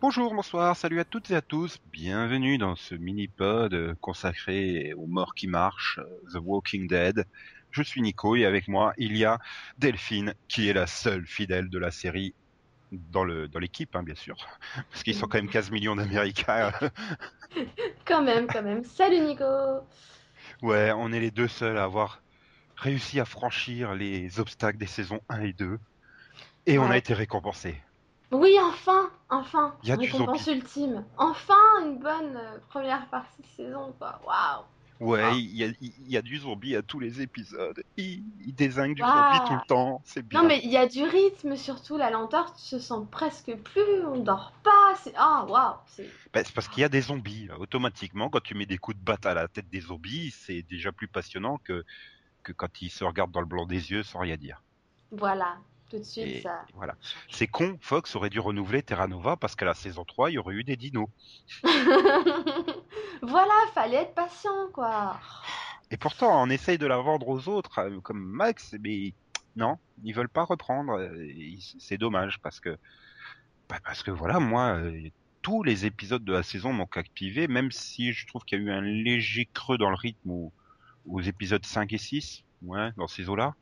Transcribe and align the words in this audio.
Bonjour, 0.00 0.32
bonsoir, 0.32 0.76
salut 0.78 0.98
à 0.98 1.04
toutes 1.04 1.30
et 1.30 1.34
à 1.34 1.42
tous. 1.42 1.78
Bienvenue 1.92 2.56
dans 2.56 2.74
ce 2.74 2.94
mini-pod 2.94 3.74
euh, 3.74 3.94
consacré 4.00 4.94
aux 4.94 5.06
morts 5.06 5.34
qui 5.34 5.46
marchent, 5.46 5.98
euh, 5.98 6.32
The 6.32 6.38
Walking 6.42 6.88
Dead. 6.88 7.26
Je 7.70 7.82
suis 7.82 8.00
Nico 8.00 8.34
et 8.34 8.46
avec 8.46 8.66
moi, 8.66 8.94
il 8.96 9.14
y 9.14 9.26
a 9.26 9.38
Delphine, 9.76 10.32
qui 10.48 10.70
est 10.70 10.72
la 10.72 10.86
seule 10.86 11.26
fidèle 11.26 11.68
de 11.68 11.78
la 11.78 11.90
série 11.90 12.34
dans 12.92 13.24
le 13.24 13.46
dans 13.46 13.58
l'équipe, 13.58 13.94
hein, 13.94 14.02
bien 14.02 14.14
sûr, 14.14 14.36
parce 14.90 15.02
qu'ils 15.02 15.14
sont 15.14 15.28
quand 15.28 15.36
même 15.36 15.50
15 15.50 15.70
millions 15.70 15.96
d'Américains. 15.96 16.72
Quand 18.06 18.22
même, 18.22 18.46
quand 18.46 18.62
même. 18.62 18.84
Salut 18.84 19.20
Nico 19.20 19.44
ouais, 20.62 20.92
on 20.92 21.12
est 21.12 21.20
les 21.20 21.30
deux 21.30 21.48
seuls 21.48 21.76
à 21.76 21.84
avoir 21.84 22.22
réussi 22.76 23.20
à 23.20 23.26
franchir 23.26 23.94
les 23.94 24.40
obstacles 24.40 24.78
des 24.78 24.86
saisons 24.86 25.20
1 25.28 25.42
et 25.42 25.52
2. 25.52 25.78
Et 26.66 26.78
on 26.78 26.90
a 26.90 26.96
été 26.96 27.12
récompensés. 27.12 27.80
Oui, 28.32 28.56
enfin, 28.62 29.10
enfin, 29.28 29.74
Il 29.82 29.88
y 29.88 29.92
a 29.92 29.96
du 29.96 30.10
récompense 30.10 30.44
zombie. 30.44 30.58
ultime. 30.58 31.04
Enfin, 31.18 31.54
une 31.82 31.98
bonne 31.98 32.36
euh, 32.36 32.58
première 32.68 33.06
partie 33.08 33.42
de 33.42 33.46
saison, 33.56 33.92
quoi. 33.98 34.20
Waouh 34.26 34.64
Ouais, 35.00 35.22
Ah. 35.24 35.32
il 35.34 35.56
y, 35.56 35.64
a, 35.64 35.68
il 35.80 36.08
y 36.10 36.16
a 36.18 36.22
du 36.22 36.36
zombie 36.38 36.76
à 36.76 36.82
tous 36.82 37.00
les 37.00 37.22
épisodes. 37.22 37.82
Il, 37.96 38.22
il 38.44 38.54
désingue 38.54 38.94
du 38.94 39.02
Waouh. 39.02 39.10
zombie 39.34 39.48
tout 39.48 39.54
le 39.54 39.66
temps. 39.66 40.02
C'est 40.04 40.22
bien. 40.22 40.42
Non, 40.42 40.46
mais 40.46 40.60
il 40.62 40.70
y 40.70 40.76
a 40.76 40.86
du 40.86 41.02
rythme, 41.04 41.56
surtout 41.56 41.96
la 41.96 42.10
lenteur, 42.10 42.54
tu 42.54 42.76
te 42.76 42.78
sens 42.78 43.06
presque 43.10 43.54
plus, 43.56 44.04
on 44.06 44.18
dort 44.20 44.52
pas, 44.62 44.94
c'est... 44.96 45.14
Ah, 45.16 45.46
waouh 45.48 45.76
c'est... 45.86 46.06
Bah, 46.34 46.42
c'est 46.44 46.54
parce 46.54 46.68
qu'il 46.68 46.82
y 46.82 46.84
a 46.84 46.90
des 46.90 47.00
zombies. 47.00 47.46
là. 47.46 47.58
Automatiquement, 47.58 48.28
quand 48.28 48.42
tu 48.42 48.54
mets 48.54 48.66
des 48.66 48.76
coups 48.76 48.98
de 48.98 49.02
batte 49.02 49.24
à 49.24 49.32
la 49.32 49.48
tête 49.48 49.70
des 49.70 49.80
zombies, 49.80 50.30
c'est 50.32 50.62
déjà 50.62 50.92
plus 50.92 51.08
passionnant 51.08 51.56
que, 51.64 51.82
que 52.42 52.52
quand 52.52 52.82
ils 52.82 52.90
se 52.90 53.02
regardent 53.02 53.32
dans 53.32 53.40
le 53.40 53.46
blanc 53.46 53.64
des 53.64 53.90
yeux 53.92 54.02
sans 54.02 54.18
rien 54.18 54.36
dire. 54.36 54.62
Voilà, 55.12 55.56
tout 55.90 55.98
de 55.98 56.04
suite, 56.04 56.26
Et 56.26 56.40
ça... 56.40 56.64
voilà. 56.74 56.94
C'est 57.28 57.46
con, 57.46 57.76
Fox 57.80 58.14
aurait 58.16 58.30
dû 58.30 58.40
renouveler 58.40 58.82
Terra 58.82 59.08
Nova 59.08 59.36
parce 59.36 59.56
qu'à 59.56 59.66
la 59.66 59.74
saison 59.74 60.04
3, 60.04 60.30
il 60.30 60.34
y 60.34 60.38
aurait 60.38 60.54
eu 60.54 60.64
des 60.64 60.76
dinos. 60.76 61.08
voilà, 63.22 63.54
fallait 63.74 63.96
être 63.96 64.14
patient, 64.14 64.68
quoi. 64.72 65.18
Et 65.90 65.96
pourtant, 65.96 66.40
on 66.42 66.48
essaye 66.48 66.78
de 66.78 66.86
la 66.86 66.98
vendre 66.98 67.28
aux 67.28 67.48
autres, 67.48 67.80
euh, 67.80 68.00
comme 68.00 68.22
Max, 68.22 68.76
mais 68.80 69.12
non, 69.56 69.78
ils 70.04 70.14
veulent 70.14 70.28
pas 70.28 70.44
reprendre. 70.44 70.98
C'est 71.78 71.98
dommage 71.98 72.38
parce 72.40 72.60
que, 72.60 72.78
bah, 73.68 73.78
parce 73.84 74.02
que 74.02 74.12
voilà, 74.12 74.38
moi, 74.38 74.76
euh, 74.76 75.08
tous 75.42 75.62
les 75.62 75.86
épisodes 75.86 76.24
de 76.24 76.32
la 76.32 76.44
saison 76.44 76.72
m'ont 76.72 76.86
captivé, 76.86 77.48
même 77.48 77.72
si 77.72 78.12
je 78.12 78.26
trouve 78.26 78.44
qu'il 78.44 78.58
y 78.58 78.62
a 78.62 78.64
eu 78.64 78.70
un 78.70 78.82
léger 78.82 79.48
creux 79.52 79.78
dans 79.78 79.90
le 79.90 79.96
rythme 79.96 80.50
aux 81.06 81.20
épisodes 81.20 81.64
5 81.64 81.92
et 81.92 81.98
6, 81.98 82.44
ouais, 82.62 82.90
dans 82.96 83.08
ces 83.08 83.28
eaux-là, 83.28 83.54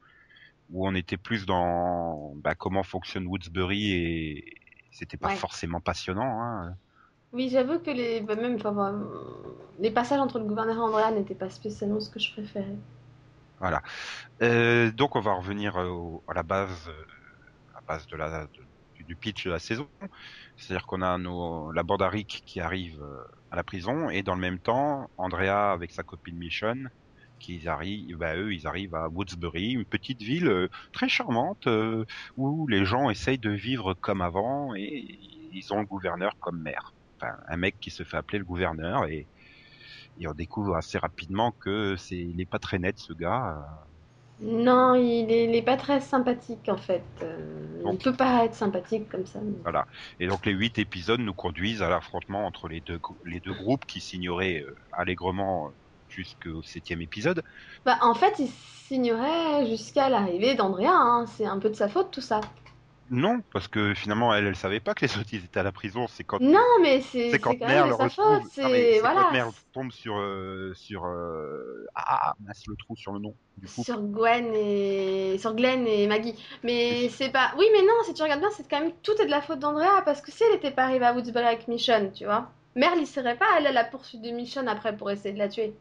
où 0.70 0.86
on 0.86 0.94
était 0.94 1.16
plus 1.16 1.46
dans 1.46 2.34
bah, 2.36 2.54
comment 2.54 2.82
fonctionne 2.82 3.26
Woodsbury 3.26 3.92
et 3.92 4.54
c'était 4.90 5.16
pas 5.16 5.28
Ouais. 5.28 5.36
forcément 5.36 5.80
passionnant. 5.80 6.42
Hein. 6.42 6.74
Oui, 7.32 7.48
j'avoue 7.50 7.78
que 7.78 7.90
les, 7.90 8.20
bah, 8.20 8.36
même, 8.36 8.56
bah, 8.58 8.94
les 9.78 9.90
passages 9.90 10.20
entre 10.20 10.38
le 10.38 10.44
gouverneur 10.46 10.76
et 10.76 10.80
Andrea 10.80 11.10
n'étaient 11.12 11.34
pas 11.34 11.50
spécialement 11.50 12.00
ce 12.00 12.10
que 12.10 12.18
je 12.20 12.32
préférais. 12.32 12.76
Voilà. 13.60 13.82
Euh, 14.42 14.90
donc 14.92 15.16
on 15.16 15.20
va 15.20 15.34
revenir 15.34 15.76
euh, 15.76 15.88
au- 15.88 16.22
à 16.28 16.34
la 16.34 16.42
base, 16.42 16.88
euh, 16.88 17.04
à 17.74 17.76
la 17.76 17.80
base 17.86 18.06
de 18.06 18.16
la, 18.16 18.46
de- 18.46 19.04
du 19.04 19.16
pitch 19.16 19.46
de 19.46 19.50
la 19.50 19.58
saison. 19.58 19.88
C'est-à-dire 20.56 20.86
qu'on 20.86 21.02
a 21.02 21.18
nos, 21.18 21.70
la 21.72 21.82
bande 21.82 22.02
Rick 22.02 22.42
qui 22.46 22.60
arrive 22.60 23.00
à 23.50 23.56
la 23.56 23.62
prison 23.64 24.10
et 24.10 24.22
dans 24.22 24.34
le 24.34 24.40
même 24.40 24.58
temps, 24.58 25.10
Andrea 25.16 25.72
avec 25.72 25.92
sa 25.92 26.02
copine 26.02 26.36
Michonne, 26.36 26.90
qui 27.38 27.66
arrivent, 27.68 28.16
bah, 28.16 28.36
eux, 28.36 28.52
ils 28.52 28.66
arrivent 28.66 28.94
à 28.94 29.08
Woodsbury, 29.08 29.72
une 29.72 29.84
petite 29.84 30.22
ville 30.22 30.48
euh, 30.48 30.68
très 30.92 31.08
charmante 31.08 31.66
euh, 31.66 32.04
où 32.36 32.66
les 32.68 32.84
gens 32.84 33.10
essayent 33.10 33.38
de 33.38 33.50
vivre 33.50 33.94
comme 33.94 34.20
avant 34.20 34.74
et 34.74 35.18
ils 35.52 35.72
ont 35.72 35.80
le 35.80 35.86
gouverneur 35.86 36.32
comme 36.40 36.60
maire. 36.60 36.92
Enfin, 37.20 37.34
un 37.48 37.56
mec 37.56 37.76
qui 37.80 37.90
se 37.90 38.02
fait 38.02 38.16
appeler 38.16 38.38
le 38.38 38.44
gouverneur 38.44 39.06
et, 39.06 39.26
et 40.20 40.28
on 40.28 40.32
découvre 40.34 40.76
assez 40.76 40.98
rapidement 40.98 41.52
que 41.52 41.96
c'est, 41.96 42.16
il 42.18 42.40
est 42.40 42.46
pas 42.46 42.58
très 42.58 42.78
net 42.78 42.98
ce 42.98 43.12
gars. 43.12 43.64
euh, 44.42 44.44
Non, 44.44 44.94
il 44.94 45.30
est, 45.32 45.44
il 45.44 45.54
est 45.56 45.62
pas 45.62 45.76
très 45.76 46.00
sympathique 46.00 46.68
en 46.68 46.76
fait. 46.76 47.02
Euh, 47.22 47.64
il 47.78 47.82
Donc- 47.82 48.02
peut 48.02 48.12
paraître 48.12 48.54
sympathique 48.54 49.08
comme 49.08 49.26
ça. 49.26 49.40
mais- 49.42 49.56
Voilà. 49.62 49.86
Et 50.20 50.26
donc 50.28 50.46
les 50.46 50.52
huit 50.52 50.78
épisodes 50.78 51.20
nous 51.20 51.34
conduisent 51.34 51.82
à 51.82 51.88
l'affrontement 51.88 52.46
entre 52.46 52.68
les 52.68 52.80
deux, 52.80 53.00
les 53.24 53.40
deux 53.40 53.54
groupes 53.54 53.84
qui 53.86 54.00
signeraient 54.00 54.62
euh, 54.62 54.76
allègrement 54.92 55.72
jusqu'au 56.10 56.62
septième 56.62 57.00
épisode. 57.00 57.42
Bah, 57.84 57.98
en 58.02 58.14
fait, 58.14 58.34
il 58.38 58.48
s'ignorait 58.48 59.66
jusqu'à 59.66 60.08
l'arrivée 60.08 60.54
d'Andrea. 60.54 60.88
hein. 60.90 61.24
C'est 61.36 61.46
un 61.46 61.58
peu 61.58 61.68
de 61.68 61.74
sa 61.74 61.88
faute 61.88 62.10
tout 62.10 62.20
ça. 62.20 62.40
Non, 63.10 63.40
parce 63.54 63.68
que 63.68 63.94
finalement 63.94 64.34
elle, 64.34 64.46
elle 64.46 64.54
savait 64.56 64.80
pas 64.80 64.92
que 64.92 65.06
les 65.06 65.16
autres 65.16 65.30
ils 65.32 65.42
étaient 65.42 65.60
à 65.60 65.62
la 65.62 65.72
prison. 65.72 66.06
C'est 66.08 66.24
quand 66.24 66.40
Non, 66.40 66.60
mais 66.82 67.00
c'est 67.00 67.38
quand 67.38 67.54
quand 67.58 67.66
Mère 67.66 67.86
même 67.86 67.96
le 67.98 68.04
de 68.04 68.10
sa 68.10 68.22
retrouve. 68.22 68.50
C'est 68.52 69.00
voilà. 69.00 69.22
quand 69.22 69.32
Mère 69.32 69.50
tombe 69.72 69.90
sur 69.92 70.18
euh, 70.18 70.72
sur 70.74 71.06
euh, 71.06 71.86
ah 71.94 72.34
mince 72.46 72.64
le 72.66 72.76
trou 72.76 72.96
sur 72.96 73.12
le 73.12 73.20
nom 73.20 73.34
du 73.56 73.66
coup. 73.66 73.82
Sur 73.82 74.02
Gwen 74.02 74.52
et 74.54 75.38
sur 75.38 75.54
Glenn 75.54 75.86
et 75.86 76.06
Maggie. 76.06 76.34
Mais 76.62 77.08
c'est 77.08 77.30
pas. 77.30 77.52
Oui, 77.56 77.64
mais 77.72 77.80
non, 77.80 77.94
si 78.04 78.12
tu 78.12 78.22
regardes 78.22 78.40
bien, 78.40 78.50
c'est 78.54 78.68
quand 78.68 78.80
même 78.80 78.92
tout 79.02 79.14
est 79.22 79.24
de 79.24 79.30
la 79.30 79.40
faute 79.40 79.58
d'Andrea 79.60 80.02
parce 80.04 80.20
que 80.20 80.30
si 80.30 80.42
elle 80.44 80.56
était 80.56 80.70
pas 80.70 80.82
arrivée 80.84 81.06
à 81.06 81.14
Woodsbury 81.14 81.46
avec 81.46 81.66
Michonne, 81.66 82.12
tu 82.12 82.26
vois, 82.26 82.50
Merle 82.76 82.98
il 83.00 83.06
serait 83.06 83.38
pas 83.38 83.46
allé 83.56 83.68
à 83.68 83.72
la 83.72 83.84
poursuite 83.84 84.20
de 84.20 84.30
Michonne 84.32 84.68
après 84.68 84.94
pour 84.94 85.10
essayer 85.10 85.32
de 85.32 85.38
la 85.38 85.48
tuer. 85.48 85.72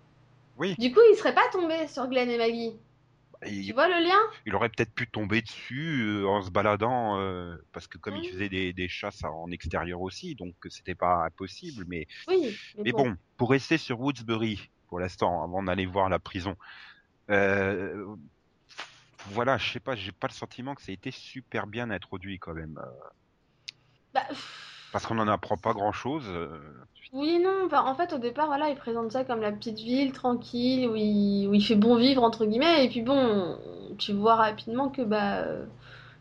Oui. 0.57 0.75
Du 0.77 0.91
coup, 0.91 0.99
il 1.11 1.15
serait 1.15 1.35
pas 1.35 1.47
tombé 1.51 1.87
sur 1.87 2.07
Glenn 2.07 2.29
et 2.29 2.37
Maggie. 2.37 2.75
Et 3.43 3.65
Tu 3.65 3.73
vois 3.73 3.87
le 3.87 4.03
lien? 4.03 4.17
il 4.47 4.55
aurait 4.55 4.69
peut-être 4.69 4.93
pu 4.93 5.07
tomber 5.07 5.43
dessus 5.43 6.01
euh, 6.01 6.27
en 6.27 6.41
se 6.41 6.49
baladant 6.49 7.19
euh, 7.19 7.55
parce 7.71 7.85
que 7.87 7.99
comme 7.99 8.15
il 8.15 8.27
faisait 8.27 8.49
des, 8.49 8.73
des 8.73 8.87
chasses 8.87 9.23
en 9.23 9.51
extérieur 9.51 10.01
aussi, 10.01 10.33
donc 10.33 10.55
c'était 10.69 10.95
pas 10.95 11.23
impossible. 11.25 11.85
Mais 11.87 12.07
Oui. 12.27 12.57
Mais 12.83 12.91
bon, 12.91 13.15
pour 13.37 13.51
rester 13.51 13.77
sur 13.77 13.99
Woodsbury 13.99 14.71
pour 14.87 14.99
l'instant, 14.99 15.43
avant 15.43 15.61
d'aller 15.61 15.85
voir 15.85 16.09
la 16.09 16.17
prison, 16.17 16.55
euh, 17.29 18.15
voilà, 19.27 19.59
je 19.59 19.71
sais 19.71 19.79
pas, 19.79 19.95
j'ai 19.95 20.11
pas 20.13 20.27
le 20.27 20.33
sentiment 20.33 20.73
que 20.73 20.81
ça 20.81 20.91
a 20.91 20.93
été 20.93 21.11
super 21.11 21.67
bien 21.67 21.91
introduit 21.91 22.39
quand 22.39 22.53
même, 22.55 22.79
Bah, 24.15 24.25
parce 24.91 25.05
qu'on 25.05 25.15
n'en 25.15 25.27
apprend 25.27 25.57
pas 25.57 25.73
grand 25.73 25.91
chose. 25.91 26.25
Oui 27.13 27.29
et 27.35 27.39
non, 27.39 27.65
enfin, 27.65 27.83
en 27.85 27.95
fait 27.95 28.13
au 28.13 28.17
départ 28.17 28.47
voilà, 28.47 28.69
il 28.69 28.75
présente 28.75 29.11
ça 29.11 29.23
comme 29.23 29.39
la 29.41 29.51
petite 29.51 29.79
ville 29.79 30.11
tranquille 30.11 30.87
où 30.89 30.95
il, 30.95 31.47
où 31.47 31.53
il 31.53 31.63
fait 31.65 31.75
bon 31.75 31.95
vivre 31.97 32.23
entre 32.23 32.45
guillemets 32.45 32.85
et 32.85 32.89
puis 32.89 33.01
bon, 33.01 33.57
tu 33.97 34.11
vois 34.13 34.35
rapidement 34.35 34.89
que 34.89 35.01
bah 35.01 35.39
euh, 35.39 35.65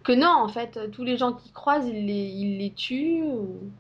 que 0.05 0.13
non 0.13 0.29
en 0.31 0.49
fait, 0.49 0.91
tous 0.93 1.05
les 1.05 1.17
gens 1.19 1.33
qui 1.35 1.53
croisent, 1.53 1.89
il 1.89 2.07
les, 2.07 2.29
il 2.31 2.59
les 2.59 2.73
tue, 2.75 3.23
ou- 3.25 3.73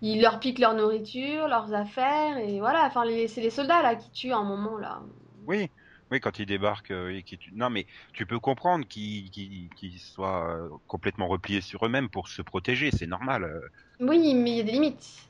il 0.00 0.22
leur 0.22 0.40
pique 0.40 0.58
leur 0.58 0.72
nourriture, 0.74 1.48
leurs 1.48 1.74
affaires 1.74 2.38
et 2.38 2.60
voilà, 2.60 2.86
enfin 2.86 3.04
c'est 3.28 3.42
les 3.42 3.50
soldats 3.50 3.82
là 3.82 3.94
qui 3.94 4.10
tuent 4.10 4.32
à 4.32 4.38
un 4.38 4.44
moment 4.44 4.78
là. 4.78 5.02
Oui, 5.46 5.68
oui, 6.10 6.20
quand 6.20 6.38
ils 6.38 6.46
débarquent, 6.46 6.90
euh, 6.90 7.16
et 7.16 7.22
tu- 7.22 7.52
non 7.54 7.70
mais 7.70 7.86
tu 8.12 8.26
peux 8.26 8.40
comprendre 8.40 8.86
qu'ils 8.86 10.00
soient 10.00 10.50
euh, 10.56 10.68
complètement 10.86 11.28
repliés 11.28 11.60
sur 11.60 11.84
eux-mêmes 11.86 12.08
pour 12.10 12.28
se 12.28 12.42
protéger, 12.42 12.90
c'est 12.90 13.06
normal. 13.06 13.44
euh. 13.44 13.60
Oui, 14.00 14.34
mais 14.34 14.50
il 14.52 14.56
y 14.56 14.60
a 14.60 14.62
des 14.62 14.72
limites. 14.72 15.28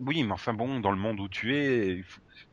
Oui, 0.00 0.22
mais 0.22 0.32
enfin 0.32 0.54
bon, 0.54 0.80
dans 0.80 0.90
le 0.92 0.96
monde 0.98 1.18
où 1.20 1.28
tu 1.28 1.56
es, 1.56 2.02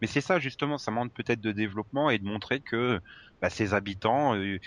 mais 0.01 0.07
c'est 0.07 0.21
ça 0.21 0.39
justement, 0.39 0.77
ça 0.77 0.89
manque 0.91 1.13
peut-être 1.13 1.41
de 1.41 1.51
développement 1.51 2.09
et 2.09 2.17
de 2.17 2.23
montrer 2.25 2.61
que 2.61 2.99
bah, 3.41 3.49
ces 3.49 3.73
habitants, 3.73 4.35
euh, 4.35 4.57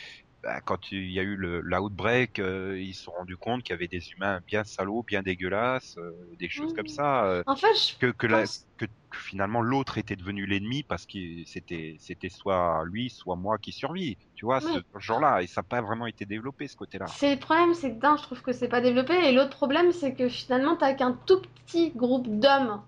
bah, 0.49 0.61
quand 0.63 0.91
il 0.93 1.11
y 1.11 1.19
a 1.21 1.23
eu 1.23 1.37
l'outbreak, 1.37 2.39
euh, 2.39 2.81
ils 2.81 2.95
se 2.95 3.05
sont 3.05 3.13
rendus 3.13 3.37
compte 3.37 3.63
qu'il 3.63 3.75
y 3.75 3.77
avait 3.77 3.89
des 3.89 4.03
humains 4.17 4.41
bien 4.47 4.65
salauds, 4.65 5.03
bien 5.03 5.23
dégueulasses, 5.23 5.97
euh, 5.99 6.13
des 6.39 6.49
choses 6.49 6.73
comme 6.73 6.87
ça, 6.87 7.27
euh, 7.27 7.43
En 7.47 7.57
fait, 7.57 7.75
je 7.75 7.99
que 7.99 8.07
que, 8.13 8.27
la- 8.27 8.41
pense- 8.41 8.67
que 8.79 8.87
que 9.11 9.19
finalement 9.19 9.63
l'autre 9.63 9.99
était 9.99 10.17
devenu 10.17 10.47
l'ennemi 10.47 10.83
parce 10.83 11.07
que 11.07 11.19
c'était 11.47 11.97
c'était 11.99 12.29
soit 12.29 12.83
lui, 12.87 13.11
soit 13.11 13.37
moi 13.37 13.59
qui 13.59 13.73
survit, 13.73 14.17
tu 14.35 14.45
vois, 14.47 14.61
Oui. 14.65 14.73
ce 14.93 14.99
genre-là, 14.99 15.43
et 15.43 15.47
ça 15.47 15.61
n'a 15.61 15.65
pas 15.65 15.81
vraiment 15.83 16.07
été 16.07 16.25
développé 16.27 16.69
ce 16.69 16.77
côté-là. 16.77 17.07
C'est 17.09 17.35
le 17.35 17.41
problème, 17.41 17.75
c'est 17.75 17.95
que 17.95 18.01
d'un, 18.01 18.17
je 18.17 18.23
trouve 18.23 18.43
que 18.43 18.53
c'est 18.53 18.69
pas 18.69 18.81
développé, 18.81 19.15
et 19.15 19.33
l'autre 19.33 19.57
problème, 19.57 19.93
c'est 19.93 20.15
que 20.15 20.29
finalement, 20.29 20.77
t'as 20.77 20.95
qu'un 20.95 21.13
tout 21.27 21.41
petit 21.67 21.91
groupe 21.91 22.29
d'hommes 22.29 22.83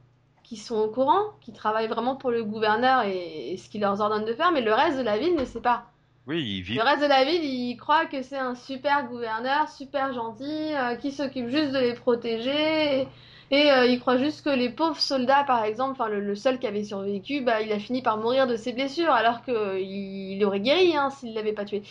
qui 0.45 0.57
sont 0.57 0.77
au 0.77 0.89
courant, 0.91 1.23
qui 1.41 1.53
travaillent 1.53 1.89
vraiment 1.89 2.17
pour 2.17 2.31
le 2.31 2.45
gouverneur 2.45 3.03
et, 3.05 3.53
et 3.53 3.57
ce 3.57 3.69
qu'il 3.71 3.81
leur 3.83 4.01
ordonne 4.01 4.25
de 4.25 4.35
faire, 4.35 4.53
mais 4.53 4.61
le 4.63 4.75
reste 4.75 4.99
de 4.99 5.03
la 5.03 5.19
ville 5.19 5.37
ne 5.37 5.45
sait 5.45 5.61
pas. 5.61 5.87
Oui, 6.31 6.43
ils 6.59 6.63
vivent 6.63 6.79
Le 6.79 6.85
reste 6.85 7.03
de 7.03 7.09
la 7.09 7.25
ville, 7.25 7.45
ils 7.45 7.77
croient 7.77 8.07
que 8.07 8.23
c'est 8.23 8.39
un 8.39 8.55
super 8.55 9.07
gouverneur, 9.09 9.69
super 9.69 10.13
gentil, 10.13 10.75
euh, 10.75 10.95
qui 10.95 11.11
s'occupe 11.11 11.49
juste 11.49 11.73
de 11.73 11.79
les 11.79 11.95
protéger, 11.95 13.01
et, 13.01 13.09
et, 13.51 13.73
euh, 13.73 13.85
ils 13.87 13.99
croient 13.99 14.17
juste 14.17 14.45
que 14.45 14.51
les 14.51 14.71
pauvres 14.71 15.01
soldats, 15.01 15.43
par 15.43 15.65
exemple, 15.65 15.93
enfin 16.01 16.09
le, 16.09 16.21
le 16.21 16.35
seul 16.37 16.61
qui 16.61 16.69
avait 16.69 16.85
survécu, 16.85 17.41
bah, 17.41 17.61
il 17.63 17.73
a 17.73 17.81
fini 17.81 18.01
par 18.01 18.17
mourir 18.17 18.47
de 18.47 18.55
ses 18.55 18.73
blessures, 18.73 19.11
alors 19.13 19.43
que 19.43 19.81
il, 19.81 20.37
il 20.37 20.45
aurait 20.45 20.61
guéri 20.61 20.97
hein, 20.97 21.11
s'il 21.11 21.35
l'avait 21.35 21.53
pas 21.53 21.65
tué. 21.65 21.83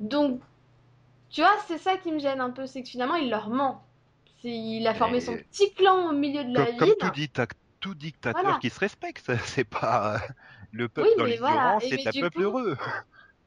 Donc, 0.00 0.40
tu 1.28 1.42
vois, 1.42 1.54
c'est 1.66 1.78
ça 1.78 1.98
qui 1.98 2.10
me 2.10 2.20
gêne 2.20 2.40
un 2.40 2.50
peu, 2.50 2.66
c'est 2.66 2.82
que 2.82 2.88
finalement, 2.88 3.16
il 3.16 3.28
leur 3.28 3.50
ment. 3.50 3.84
Il 4.44 4.86
a 4.86 4.94
formé 4.94 5.20
son 5.20 5.36
petit 5.36 5.72
clan 5.74 6.08
au 6.08 6.12
milieu 6.12 6.44
de 6.44 6.54
la 6.54 6.66
comme, 6.66 6.76
comme 6.76 6.88
ville. 6.88 6.96
tout, 7.00 7.10
dicta- 7.10 7.46
tout 7.80 7.94
dictateur 7.94 8.42
Voilà. 8.42 8.58
qui 8.60 8.70
se 8.70 8.80
respecte, 8.80 9.30
c'est 9.44 9.64
pas 9.68 10.20
le 10.72 10.88
peuple 10.88 11.08
Oui, 11.08 11.14
dans 11.18 11.24
l'ignorance, 11.24 11.82
voilà. 11.84 11.96
C'est 12.02 12.06
un 12.06 12.20
peuple 12.20 12.36
coup- 12.38 12.42
heureux. 12.44 12.76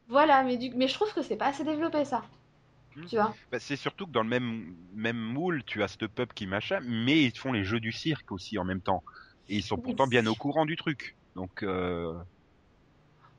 Voilà, 0.08 0.44
mais, 0.44 0.58
du... 0.58 0.72
mais 0.76 0.88
je 0.88 0.94
trouve 0.94 1.14
que 1.14 1.22
c'est 1.22 1.38
pas 1.38 1.48
assez 1.48 1.64
développé 1.64 2.04
ça. 2.06 2.24
Tu 3.06 3.16
vois 3.16 3.38
Bah, 3.52 3.60
c'est 3.60 3.76
surtout 3.76 4.06
que 4.08 4.12
dans 4.12 4.24
le 4.24 4.30
même, 4.30 4.76
même 4.94 5.18
moule, 5.18 5.64
tu 5.66 5.84
as 5.84 5.88
ce 5.88 6.06
peuple 6.06 6.34
qui 6.34 6.48
machin, 6.48 6.80
mais 6.84 7.24
ils 7.24 7.38
font 7.38 7.52
les 7.54 7.64
jeux 7.64 7.80
du 7.80 7.92
cirque 7.92 8.32
aussi 8.32 8.58
en 8.58 8.64
même 8.66 8.82
temps. 8.82 9.04
Et 9.50 9.56
ils 9.58 9.64
sont 9.64 9.78
pourtant 9.78 10.08
bien 10.08 10.26
au 10.28 10.36
courant 10.36 10.66
du 10.66 10.76
truc. 10.76 11.16
Donc, 11.36 11.64
euh... 11.64 12.14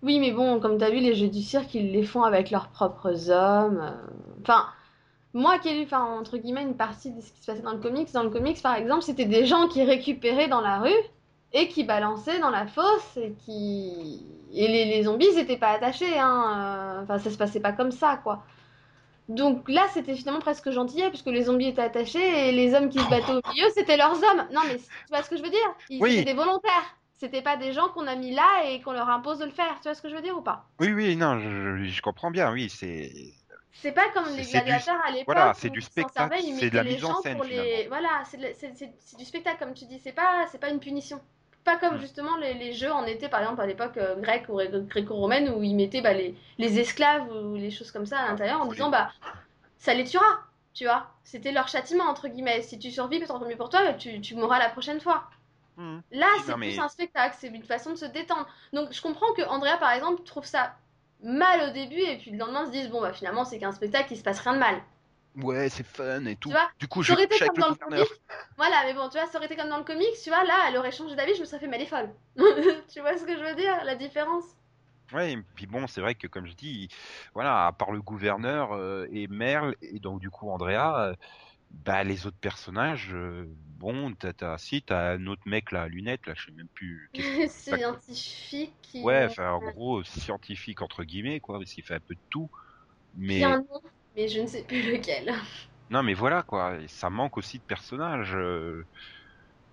Oui, 0.03 0.21
mais 0.21 0.33
bon, 0.33 0.61
comme 0.61 0.79
t'as 0.79 0.91
vu, 0.91 0.99
les 1.01 1.15
jeux 1.15 1.29
du 1.29 1.43
cirque, 1.43 1.75
ils 1.75 1.93
les 1.93 2.05
font 2.05 2.23
avec 2.23 2.51
leurs 2.51 2.69
propres 2.69 3.31
hommes. 3.31 3.81
euh. 3.81 4.41
Enfin, 4.43 4.67
moi 5.35 5.59
qui 5.59 5.69
ai 5.69 5.79
lu, 5.79 5.85
enfin, 5.85 6.05
entre 6.05 6.39
guillemets, 6.39 6.63
une 6.63 6.77
partie 6.77 7.13
de 7.13 7.21
ce 7.21 7.33
qui 7.33 7.41
se 7.41 7.47
passait 7.47 7.63
dans 7.63 7.73
le 7.73 7.81
comics, 7.81 8.13
dans 8.13 8.23
le 8.23 8.31
comics, 8.31 8.63
par 8.63 8.75
exemple, 8.77 9.03
c'était 9.03 9.27
des 9.27 9.47
gens 9.47 9.69
qui 9.69 9.83
récupéraient 9.85 10.49
dans 10.49 10.61
la 10.61 10.81
rue 10.81 10.91
et 11.53 11.69
qui 11.69 11.85
balançaient 11.85 12.41
dans 12.41 12.51
la 12.51 12.67
fosse 12.67 13.17
et 13.17 13.33
qui... 13.45 14.27
Et 14.53 14.67
les, 14.69 14.87
les 14.87 15.03
zombies, 15.05 15.27
ils 15.35 15.39
étaient 15.39 15.59
pas 15.59 15.71
attachés, 15.73 16.19
hein. 16.19 16.99
euh, 17.01 17.03
Enfin, 17.03 17.19
ça 17.19 17.31
se 17.31 17.37
passait 17.37 17.61
pas 17.61 17.73
comme 17.73 17.91
ça, 17.93 18.19
quoi. 18.23 18.45
Donc 19.29 19.69
là, 19.69 19.87
c'était 19.93 20.15
finalement 20.17 20.41
presque 20.41 20.71
gentillet, 20.71 21.11
puisque 21.11 21.27
les 21.27 21.43
zombies 21.45 21.69
étaient 21.69 21.83
attachés 21.83 22.49
et 22.49 22.53
les 22.53 22.75
hommes 22.75 22.89
qui 22.89 22.99
se 22.99 23.09
battaient 23.11 23.33
au 23.33 23.43
milieu, 23.53 23.67
c'était 23.75 23.97
leurs 23.99 24.15
hommes. 24.15 24.47
Non, 24.53 24.63
mais 24.67 24.77
tu 24.79 24.85
vois 25.11 25.23
ce 25.23 25.29
que 25.31 25.37
je 25.37 25.43
veux 25.43 25.51
dire? 25.51 25.75
Ils 25.91 26.03
Oui. 26.03 26.13
étaient 26.13 26.25
des 26.25 26.35
volontaires. 26.35 26.97
C'était 27.13 27.43
pas 27.43 27.57
des 27.57 27.73
gens 27.73 27.89
qu'on 27.89 28.07
a 28.07 28.15
mis 28.15 28.33
là 28.33 28.65
et 28.67 28.81
qu'on 28.81 28.93
leur 28.93 29.09
impose 29.09 29.39
de 29.41 29.45
le 29.45 29.51
faire. 29.51 29.75
Tu 29.77 29.89
vois 29.89 29.95
ce 29.95 30.01
que 30.01 30.09
je 30.09 30.15
veux 30.15 30.23
dire 30.23 30.39
ou 30.39 30.41
pas? 30.41 30.65
Oui, 30.81 30.93
oui, 30.93 31.17
non, 31.17 31.39
je, 31.41 32.01
comprends 32.01 32.31
bien, 32.31 32.53
oui, 32.53 32.71
c'est... 32.71 33.13
C'est 33.73 33.93
pas 33.93 34.09
comme 34.15 34.25
les 34.35 34.43
du- 34.43 34.49
gladiateurs 34.51 35.01
à 35.05 35.11
l'époque. 35.11 35.27
voilà, 35.27 35.53
c'est 35.55 35.71
du 35.71 35.83
spectacle, 35.83 36.37
c'est 36.59 36.71
de 36.71 36.77
la 36.77 36.85
mise 36.85 37.05
en 37.05 37.21
scène, 37.21 37.41
les- 37.49 37.87
Voilà, 37.89 38.23
c'est 38.25 38.39
du 39.17 39.25
spectacle, 39.25 39.59
comme 39.59 39.75
tu 39.75 39.85
dis. 39.85 39.99
C'est 39.99 40.13
pas, 40.13 40.47
c'est 40.51 40.59
pas 40.59 40.71
une 40.71 40.81
punition. 40.81 41.21
Pas 41.69 41.77
comme 41.77 41.97
Mm. 41.97 42.01
justement 42.01 42.37
les, 42.39 42.55
les 42.55 42.73
jeux 42.73 42.91
en 42.91 43.05
été, 43.05 43.29
par 43.29 43.41
exemple, 43.41 43.61
à 43.61 43.67
l'époque 43.67 43.97
euh, 43.99 44.17
grecque 44.17 44.49
ou 44.49 44.55
ré- 44.55 44.71
gréco-romaine, 44.73 45.51
où 45.51 45.63
ils 45.63 45.75
mettaient 45.77 46.01
bah, 46.01 46.15
les, 46.15 46.35
les 46.57 46.79
esclaves 46.81 47.29
ou 47.31 47.57
les 47.57 47.71
choses 47.71 47.91
comme 47.91 48.07
ça 48.07 48.21
à 48.21 48.29
l'intérieur 48.29 48.61
en 48.63 48.65
faut 48.67 48.73
disant 48.73 48.89
bah 48.91 49.11
ça 49.77 49.93
les 49.93 50.05
tuera, 50.05 50.41
tu 50.73 50.85
vois. 50.85 51.09
C'était 51.25 51.53
leur 51.53 51.69
châtiment, 51.69 52.05
entre 52.05 52.29
guillemets. 52.29 52.63
Si 52.63 52.79
tu 52.79 52.91
survis, 52.91 53.21
tant 53.27 53.39
mieux 53.41 53.57
pour 53.57 53.69
toi, 53.69 53.93
tu, 53.95 54.21
tu 54.23 54.35
mourras 54.35 54.59
la 54.59 54.71
prochaine 54.71 55.01
fois. 55.01 55.25
Mhm. 55.77 56.01
Là, 56.13 56.27
c'est 56.47 56.57
mais- 56.57 56.69
plus 56.71 56.79
un 56.81 56.89
spectacle, 56.89 57.37
c'est 57.39 57.49
une 57.49 57.63
façon 57.63 57.91
de 57.91 57.97
se 57.97 58.07
détendre. 58.07 58.47
Donc, 58.73 58.93
je 58.93 59.03
comprends 59.03 59.31
que 59.35 59.43
Andrea, 59.43 59.77
par 59.79 59.93
exemple, 59.93 60.23
trouve 60.25 60.47
ça 60.47 60.75
mal 61.23 61.69
au 61.69 61.73
début 61.73 62.01
et 62.01 62.17
puis 62.17 62.31
le 62.31 62.39
lendemain 62.39 62.65
se 62.67 62.71
dise 62.71 62.89
bon 62.91 63.01
bah 63.01 63.13
finalement 63.13 63.45
c'est 63.45 63.59
qu'un 63.59 63.73
spectacle, 63.73 64.13
il 64.13 64.17
se 64.17 64.23
passe 64.23 64.39
rien 64.41 64.55
de 64.55 64.59
mal. 64.61 64.77
Ouais, 65.43 65.69
c'est 65.69 65.87
fun 65.87 66.25
et 66.27 66.37
tout. 66.37 66.49
Tu 66.49 66.55
vois, 66.55 66.69
du 66.81 66.89
coup, 66.89 67.03
je 67.03 67.09
Ça 67.09 67.15
aurait 67.15 67.25
été 67.25 67.35
couche 67.35 67.43
avec 67.43 67.55
comme 67.55 67.57
le 67.57 67.63
dans 67.63 67.69
le 67.69 67.75
gouverneur. 67.75 68.07
Voilà, 68.57 68.83
mais 68.85 68.95
bon, 68.95 69.09
tu 69.09 69.19
vois, 69.19 69.27
ça 69.27 69.39
aurait 69.39 69.47
été 69.47 69.57
comme 69.57 69.69
dans 69.69 69.79
le 69.79 69.85
comics, 69.85 70.07
tu 70.23 70.31
vois, 70.31 70.45
là, 70.45 70.67
elle 70.69 70.77
aurait 70.77 70.91
changé 70.91 71.15
d'avis, 71.15 71.35
je 71.35 71.41
me 71.41 71.45
serais 71.45 71.61
fait 71.61 71.69
mal 71.69 71.81
et 71.81 71.87
folle. 71.87 72.11
tu 72.93 73.01
vois 73.01 73.17
ce 73.17 73.25
que 73.25 73.37
je 73.37 73.45
veux 73.45 73.55
dire, 73.55 73.85
la 73.85 73.95
différence? 73.95 74.45
Ouais, 75.13 75.33
et 75.33 75.39
puis 75.55 75.67
bon, 75.67 75.87
c'est 75.87 76.01
vrai 76.03 76.15
que 76.15 76.27
comme 76.27 76.47
je 76.47 76.53
dis, 76.53 76.89
voilà, 77.33 77.67
à 77.67 77.73
part 77.73 77.93
le 77.93 78.03
gouverneur 78.03 78.73
euh, 78.73 79.07
et 79.11 79.27
Merle 79.27 79.75
et 79.81 80.01
donc 80.01 80.21
du 80.21 80.29
coup 80.29 80.51
Andrea, 80.51 81.09
euh, 81.09 81.15
bah 81.71 82.05
les 82.05 82.27
autres 82.27 82.37
personnages, 82.41 83.15
euh, 83.15 83.47
bon, 83.79 84.13
t'as, 84.15 84.35
t'as, 84.35 84.59
si 84.59 84.83
t'as 84.83 85.13
un 85.15 85.27
autre 85.27 85.43
mec 85.47 85.73
là, 85.73 85.83
à 85.85 85.89
lunettes, 85.89 86.27
là, 86.27 86.35
je 86.37 86.45
sais 86.47 86.53
même 86.53 86.69
plus. 86.75 87.11
Scientifique 87.49 88.75
qui. 88.83 89.03
Ouais, 89.03 89.27
enfin 89.31 89.51
en 89.51 89.61
gros 89.61 90.05
scientifique 90.05 90.83
entre 90.83 91.05
guillemets 91.05 91.41
quoi, 91.41 91.59
parce 91.59 91.73
qu'il 91.73 91.85
fait 91.85 91.95
un 91.95 92.01
peu 92.01 92.15
de 92.15 92.21
tout. 92.29 92.51
Mais 93.17 93.43
a 93.45 93.55
un 93.55 93.59
nom, 93.59 93.81
mais 94.19 94.29
je 94.29 94.41
ne 94.41 94.47
sais 94.47 94.65
plus 94.65 94.83
lequel. 94.83 95.33
non, 95.91 96.03
mais 96.03 96.15
voilà 96.15 96.43
quoi, 96.43 96.79
ça 96.89 97.09
manque 97.11 97.39
aussi 97.39 97.59
de 97.59 97.65
personnages. 97.65 98.35
euh, 98.35 98.85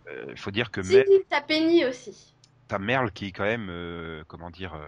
euh, 0.09 0.25
Il 0.30 0.39
faut 0.39 0.51
dire 0.51 0.71
que 0.71 0.81
Si, 0.83 1.03
t'as 1.30 1.42
Penny 1.42 1.86
aussi. 1.86 2.36
t'as 2.68 2.80
Merle 2.80 3.12
qui 3.12 3.31
quand 3.31 3.44
même, 3.44 3.69
euh, 3.69 4.24
comment 4.27 4.51
dire, 4.51 4.74
euh, 4.75 4.86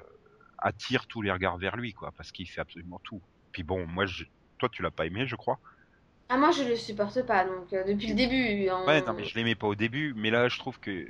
attire 0.59 1.07
tous 1.07 1.21
les 1.21 1.31
regards 1.31 1.57
vers 1.57 1.75
lui 1.75 1.93
quoi, 1.93 2.11
parce 2.17 2.31
qu'il 2.31 2.49
fait 2.49 2.61
absolument 2.61 2.99
tout. 3.03 3.21
Puis 3.51 3.63
bon, 3.63 3.85
moi, 3.87 4.05
je... 4.05 4.25
toi 4.59 4.69
tu 4.69 4.81
l'as 4.81 4.91
pas 4.91 5.05
aimé, 5.05 5.27
je 5.27 5.35
crois. 5.35 5.59
Ah, 6.29 6.37
moi 6.37 6.51
je 6.51 6.63
le 6.63 6.75
supporte 6.75 7.25
pas, 7.25 7.45
donc 7.45 7.71
euh, 7.73 7.83
depuis 7.85 8.07
le 8.07 8.15
début. 8.15 8.69
Ouais, 8.85 9.01
non, 9.01 9.13
mais 9.13 9.23
je 9.25 9.35
l'aimais 9.35 9.55
pas 9.55 9.67
au 9.67 9.75
début, 9.75 10.13
mais 10.15 10.29
là, 10.29 10.49
je 10.49 10.57
trouve 10.57 10.79
que 10.79 11.05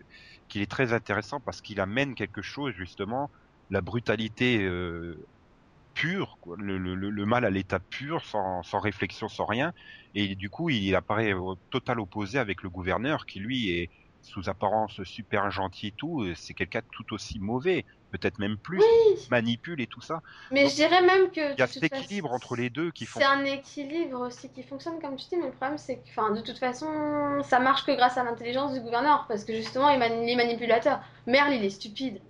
qu'il 0.48 0.62
est 0.62 0.72
très 0.72 0.94
intéressant 0.94 1.42
parce 1.42 1.62
qu'il 1.62 1.80
amène 1.82 2.16
quelque 2.16 2.42
chose, 2.42 2.74
justement, 2.76 3.32
la 3.70 3.82
brutalité 3.82 4.60
euh, 6.06 6.38
quoi, 6.42 6.56
le, 6.60 6.78
le, 6.78 6.96
le- 6.96 7.10
le 7.10 7.26
mal 7.26 7.46
à 7.46 7.50
l'état 7.50 7.80
pur, 7.80 8.26
sans, 8.26 8.64
sans 8.64 8.80
réflexion, 8.80 9.28
sans 9.30 9.46
rien, 9.46 9.74
et 10.14 10.36
du 10.36 10.50
coup, 10.50 10.70
il 10.70 10.96
apparaît 10.96 11.34
au 11.34 11.56
total 11.70 12.00
opposé 12.00 12.40
avec 12.40 12.64
le 12.64 12.70
gouverneur, 12.70 13.26
qui 13.26 13.40
lui 13.40 13.70
est 13.72 13.90
sous 14.22 14.50
apparence 14.50 15.02
super 15.04 15.52
gentil 15.52 15.88
et 15.88 15.92
tout, 15.94 16.22
euh, 16.24 16.34
c'est 16.36 16.54
quelqu'un 16.54 16.82
tout 16.92 17.14
aussi 17.14 17.40
mauvais, 17.40 17.86
peut-être 18.12 18.40
même 18.40 18.58
plus, 18.60 18.84
Oui, 18.84 19.30
manipule 19.30 19.82
et 19.82 19.88
tout 19.88 20.02
ça. 20.02 20.22
mais 20.52 20.66
Donc, 20.66 20.70
je 20.70 20.76
dirais 20.76 21.02
même 21.02 21.32
que. 21.32 21.56
Il 21.58 21.62
y 21.62 21.64
a 21.64 21.68
cet 21.68 21.84
façon, 21.90 22.06
équilibre 22.08 22.32
entre 22.32 22.56
les 22.56 22.70
deux 22.70 22.92
qui 22.92 23.06
font. 23.06 23.22
C'est 23.22 23.26
un 23.26 23.44
équilibre 23.46 24.20
aussi 24.22 24.52
qui 24.52 24.64
fonctionne 24.64 25.00
comme 25.02 25.16
tu 25.18 25.28
dis, 25.30 25.38
mais 25.38 25.48
le 25.48 25.52
problème 25.54 25.78
c'est 25.78 25.98
que, 26.04 26.34
de 26.36 26.42
toute 26.42 26.58
façon, 26.60 27.42
ça 27.44 27.60
marche 27.60 27.86
que 27.86 27.92
grâce 27.96 28.18
à 28.18 28.24
l'intelligence 28.24 28.74
du 28.74 28.82
gouverneur, 28.82 29.26
parce 29.28 29.46
que 29.46 29.54
justement, 29.56 29.90
il 29.90 29.98
il 30.02 30.30
est 30.30 30.36
manipulateur. 30.36 31.02
Merle, 31.26 31.54
il 31.54 31.66
est 31.66 31.70
stupide. 31.72 32.22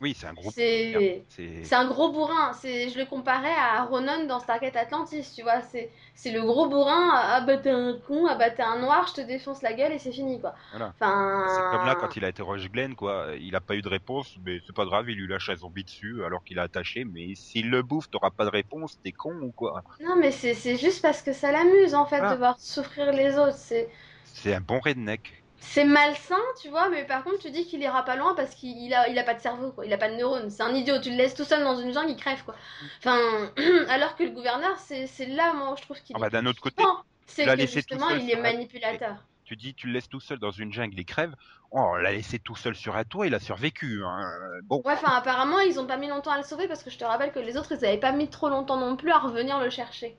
Oui, 0.00 0.14
c'est 0.18 0.26
un 0.26 0.34
gros. 0.34 0.50
C'est 0.50 1.24
C'est 1.28 1.74
un 1.74 1.86
gros 1.86 2.12
bourrin. 2.12 2.52
Je 2.62 2.98
le 2.98 3.06
comparais 3.06 3.54
à 3.54 3.84
Ronan 3.84 4.24
dans 4.26 4.40
Stargate 4.40 4.76
Atlantis, 4.76 5.32
tu 5.34 5.42
vois. 5.42 5.62
C'est, 5.62 5.90
le 6.30 6.42
gros 6.42 6.68
bourrin. 6.68 7.10
Ah 7.14 7.40
bah 7.40 7.56
t'es 7.56 7.70
un 7.70 7.98
con, 8.06 8.26
ah 8.28 8.34
bah 8.34 8.50
t'es 8.50 8.62
un 8.62 8.78
noir, 8.80 9.06
je 9.08 9.14
te 9.14 9.26
défonce 9.26 9.62
la 9.62 9.72
gueule 9.72 9.92
et 9.92 9.98
c'est 9.98 10.12
fini, 10.12 10.40
quoi. 10.40 10.54
Voilà. 10.70 10.92
Enfin. 10.94 11.46
C'est 11.48 11.76
comme 11.76 11.86
là 11.86 11.94
quand 11.94 12.14
il 12.16 12.24
a 12.24 12.28
interrogé 12.28 12.68
Glenn, 12.68 12.94
quoi. 12.94 13.28
Il 13.40 13.56
a 13.56 13.60
pas 13.60 13.74
eu 13.74 13.82
de 13.82 13.88
réponse, 13.88 14.36
mais 14.44 14.60
c'est 14.66 14.74
pas 14.74 14.84
grave, 14.84 15.08
il 15.08 15.16
lui 15.16 15.28
lâche 15.28 15.48
un 15.48 15.56
zombie 15.56 15.84
dessus 15.84 16.24
alors 16.24 16.44
qu'il 16.44 16.58
est 16.58 16.62
attaché. 16.62 17.04
Mais 17.04 17.34
s'il 17.34 17.70
le 17.70 17.82
bouffe, 17.82 18.10
t'auras 18.10 18.30
pas 18.30 18.44
de 18.44 18.50
réponse, 18.50 18.98
t'es 19.02 19.12
con 19.12 19.34
ou 19.40 19.52
quoi? 19.52 19.82
Non, 20.00 20.16
mais 20.16 20.30
c'est, 20.30 20.76
juste 20.76 21.00
parce 21.00 21.22
que 21.22 21.32
ça 21.32 21.52
l'amuse 21.52 21.94
en 21.94 22.06
fait 22.06 22.20
de 22.20 22.36
voir 22.36 22.58
souffrir 22.58 23.12
les 23.12 23.38
autres. 23.38 23.56
C'est, 23.56 23.88
C'est 24.24 24.54
un 24.54 24.60
bon 24.60 24.78
redneck. 24.78 25.45
C'est 25.58 25.84
malsain, 25.84 26.38
tu 26.60 26.68
vois, 26.68 26.88
mais 26.90 27.04
par 27.06 27.22
contre, 27.24 27.38
tu 27.40 27.50
dis 27.50 27.66
qu'il 27.66 27.80
ira 27.82 28.04
pas 28.04 28.16
loin 28.16 28.34
parce 28.34 28.54
qu'il 28.54 28.76
il 28.78 28.94
a, 28.94 29.08
il 29.08 29.18
a 29.18 29.24
pas 29.24 29.34
de 29.34 29.40
cerveau, 29.40 29.72
quoi. 29.72 29.84
Il 29.86 29.92
a 29.92 29.98
pas 29.98 30.08
de 30.10 30.14
neurones. 30.16 30.50
C'est 30.50 30.62
un 30.62 30.74
idiot. 30.74 31.00
Tu 31.00 31.10
le 31.10 31.16
laisses 31.16 31.34
tout 31.34 31.44
seul 31.44 31.62
dans 31.64 31.76
une 31.76 31.92
jungle, 31.92 32.10
il 32.10 32.16
crève, 32.16 32.42
quoi. 32.44 32.54
Enfin, 32.98 33.52
alors 33.88 34.16
que 34.16 34.22
le 34.24 34.30
gouverneur, 34.30 34.78
c'est 34.78 35.06
c'est 35.06 35.26
là, 35.26 35.52
moi, 35.54 35.74
je 35.78 35.82
trouve 35.82 36.00
qu'il 36.02 36.14
Ah 36.14 36.18
est 36.18 36.20
bah, 36.20 36.30
d'un 36.30 36.46
autre 36.46 36.60
côté. 36.60 36.90
C'est 37.26 37.52
que 37.52 37.66
justement, 37.66 38.10
il 38.10 38.30
est 38.30 38.36
la- 38.36 38.40
manipulateur. 38.40 39.24
Tu 39.44 39.56
dis, 39.56 39.74
tu 39.74 39.86
le 39.88 39.92
laisses 39.94 40.08
tout 40.08 40.20
seul 40.20 40.38
dans 40.40 40.50
une 40.50 40.72
jungle, 40.72 40.98
il 40.98 41.04
crève. 41.06 41.34
Oh, 41.70 41.80
on 41.80 41.94
l'a 41.96 42.12
laissé 42.12 42.38
tout 42.40 42.56
seul 42.56 42.74
sur 42.76 42.96
un 42.96 43.04
toit, 43.04 43.26
il 43.26 43.34
a 43.34 43.40
survécu. 43.40 44.04
Hein. 44.04 44.20
Bon, 44.64 44.84
Ouais, 44.84 44.94
enfin, 44.94 45.12
apparemment, 45.12 45.60
ils 45.60 45.78
ont 45.78 45.86
pas 45.86 45.98
mis 45.98 46.08
longtemps 46.08 46.30
à 46.30 46.38
le 46.38 46.42
sauver 46.42 46.66
parce 46.66 46.82
que 46.82 46.88
je 46.88 46.96
te 46.96 47.04
rappelle 47.04 47.30
que 47.30 47.38
les 47.38 47.58
autres, 47.58 47.72
ils 47.72 47.84
avaient 47.84 47.98
pas 48.00 48.12
mis 48.12 48.30
trop 48.30 48.48
longtemps 48.48 48.78
non 48.78 48.96
plus 48.96 49.10
à 49.10 49.18
revenir 49.18 49.60
le 49.60 49.68
chercher. 49.68 50.16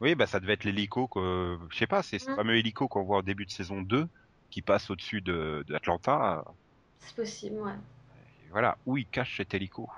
oui, 0.00 0.14
bah 0.14 0.26
ça 0.26 0.40
devait 0.40 0.54
être 0.54 0.64
l'hélico, 0.64 1.08
que... 1.08 1.58
je 1.70 1.76
sais 1.78 1.86
pas, 1.86 2.02
c'est 2.02 2.18
ce 2.18 2.28
Mm. 2.28 2.34
fameux 2.34 2.56
hélico 2.56 2.88
qu'on 2.88 3.04
voit 3.04 3.18
au 3.18 3.22
début 3.22 3.46
de 3.46 3.50
saison 3.50 3.82
2 3.82 4.06
qui 4.54 4.62
passe 4.62 4.88
au-dessus 4.88 5.20
de, 5.20 5.64
d'Atlanta. 5.68 6.44
C'est 7.00 7.16
possible, 7.16 7.56
ouais. 7.58 7.72
Voilà, 8.52 8.78
où 8.86 8.96
il 8.96 9.04
cache 9.04 9.36
cet 9.38 9.52
hélico 9.52 9.90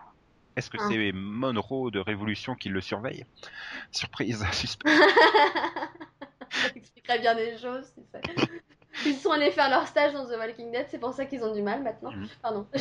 Est-ce 0.56 0.70
que 0.70 0.78
Ah. 0.80 0.86
c'est 0.88 1.12
Monroe 1.12 1.90
de 1.90 1.98
Révolution 2.00 2.54
qui 2.54 2.70
le 2.70 2.80
surveille? 2.80 3.26
Surprise, 3.92 4.42
suspense. 4.52 4.98
Ça 6.50 6.68
expliquerait 6.74 7.18
bien 7.18 7.34
des 7.34 7.58
choses. 7.58 7.84
si 7.94 8.00
ça- 8.10 8.20
Ils 9.04 9.14
sont 9.16 9.30
allés 9.30 9.50
faire 9.50 9.68
leur 9.68 9.86
stage 9.86 10.14
dans 10.14 10.24
The 10.24 10.38
Walking 10.38 10.72
Dead, 10.72 10.86
c'est 10.88 10.98
pour 10.98 11.12
ça 11.12 11.26
qu'ils 11.26 11.44
ont 11.44 11.52
du 11.54 11.60
mal 11.60 11.82
maintenant. 11.82 12.12
Mhm. 12.12 12.28
Pardon. 12.40 12.66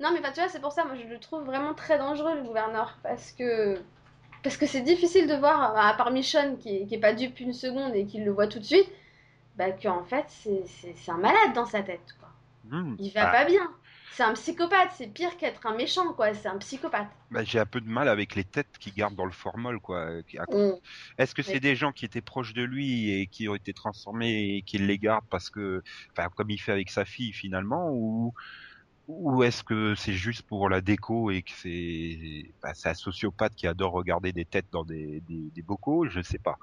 non, 0.00 0.12
mais 0.14 0.22
tu 0.32 0.40
vois, 0.40 0.48
c'est 0.48 0.62
pour 0.62 0.72
ça, 0.72 0.86
moi 0.86 0.94
je 0.96 1.06
le 1.06 1.18
trouve 1.20 1.44
vraiment 1.44 1.74
très 1.74 1.98
dangereux, 1.98 2.36
le 2.36 2.42
gouverneur, 2.42 2.96
parce 3.02 3.32
que. 3.32 3.78
Parce 4.42 4.56
que 4.56 4.64
c'est 4.64 4.80
difficile 4.80 5.26
de 5.28 5.34
voir, 5.34 5.76
à 5.76 5.92
part 5.92 6.10
Michonne 6.10 6.56
qui 6.56 6.74
est, 6.74 6.86
qui 6.86 6.94
est 6.94 6.98
pas 7.00 7.12
dupe 7.12 7.38
une 7.40 7.52
seconde 7.52 7.94
et 7.94 8.06
qui 8.06 8.22
le 8.22 8.30
voit 8.30 8.46
tout 8.46 8.58
de 8.58 8.64
suite, 8.64 8.90
bah 9.60 9.72
qu'en 9.72 10.04
fait 10.04 10.26
c'est- 10.28 11.08
un 11.10 11.18
malade 11.18 11.52
dans 11.54 11.66
sa 11.66 11.82
tête, 11.82 12.16
quoi. 12.18 12.28
Hmm. 12.64 12.96
Il 12.98 13.12
va 13.12 13.24
Bah, 13.26 13.32
pas 13.32 13.44
bien. 13.44 13.70
C'est 14.12 14.22
un 14.24 14.34
psychopathe, 14.34 14.90
c'est 14.96 15.06
pire 15.06 15.36
qu'être 15.36 15.66
un 15.66 15.74
méchant, 15.76 16.12
quoi. 16.14 16.34
C'est 16.34 16.48
un 16.48 16.58
psychopathe. 16.58 17.08
bah, 17.30 17.44
j'ai 17.44 17.58
un 17.60 17.66
peu 17.66 17.80
de 17.80 17.88
mal 17.88 18.08
avec 18.08 18.34
les 18.34 18.44
têtes 18.44 18.76
qu'il 18.78 18.92
garde 18.94 19.14
dans 19.14 19.24
le 19.24 19.32
formol, 19.32 19.80
quoi. 19.80 20.22
qui-. 20.24 20.38
Est-ce 21.18 21.34
que 21.34 21.42
c'est 21.42 21.54
Oui. 21.54 21.60
des 21.60 21.76
gens 21.76 21.92
qui 21.92 22.04
étaient 22.04 22.20
proches 22.20 22.52
de 22.54 22.62
lui 22.62 23.10
et 23.10 23.26
qui 23.28 23.48
ont 23.48 23.54
été 23.54 23.72
transformés 23.72 24.56
et 24.56 24.62
qu'il 24.62 24.86
les 24.86 24.98
garde 24.98 25.24
parce 25.30 25.50
que, 25.50 25.82
enfin, 26.12 26.28
comme 26.36 26.50
il 26.50 26.58
fait 26.58 26.72
avec 26.72 26.90
sa 26.90 27.04
fille 27.04 27.32
finalement, 27.32 27.90
ou 27.92 28.34
ou 29.08 29.42
est-ce 29.42 29.64
que 29.64 29.94
c'est 29.96 30.12
juste 30.14 30.42
pour 30.42 30.68
la 30.68 30.80
déco 30.80 31.30
et 31.30 31.42
que 31.42 31.50
c'est 31.52 32.54
bah, 32.62 32.72
un 32.84 32.94
sociopathe 32.94 33.54
qui 33.56 33.66
adore 33.66 33.92
regarder 33.92 34.32
des 34.32 34.44
têtes 34.44 34.68
dans 34.72 34.84
des, 34.84 35.20
des, 35.22 35.50
des 35.50 35.62
bocaux? 35.62 36.06
Je 36.08 36.20
sais 36.22 36.38
pas. 36.38 36.58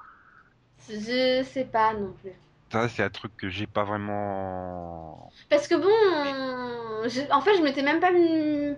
Je 0.89 1.43
sais 1.43 1.65
pas 1.65 1.93
non 1.93 2.13
plus. 2.13 2.31
Ça, 2.71 2.87
c'est 2.89 3.03
un 3.03 3.09
truc 3.09 3.35
que 3.37 3.49
j'ai 3.49 3.67
pas 3.67 3.83
vraiment. 3.83 5.33
Parce 5.49 5.67
que 5.67 5.75
bon, 5.75 7.07
je- 7.09 7.31
en 7.31 7.41
fait, 7.41 7.55
je 7.57 7.61
m'étais 7.61 7.81
même 7.81 7.99
pas 7.99 8.11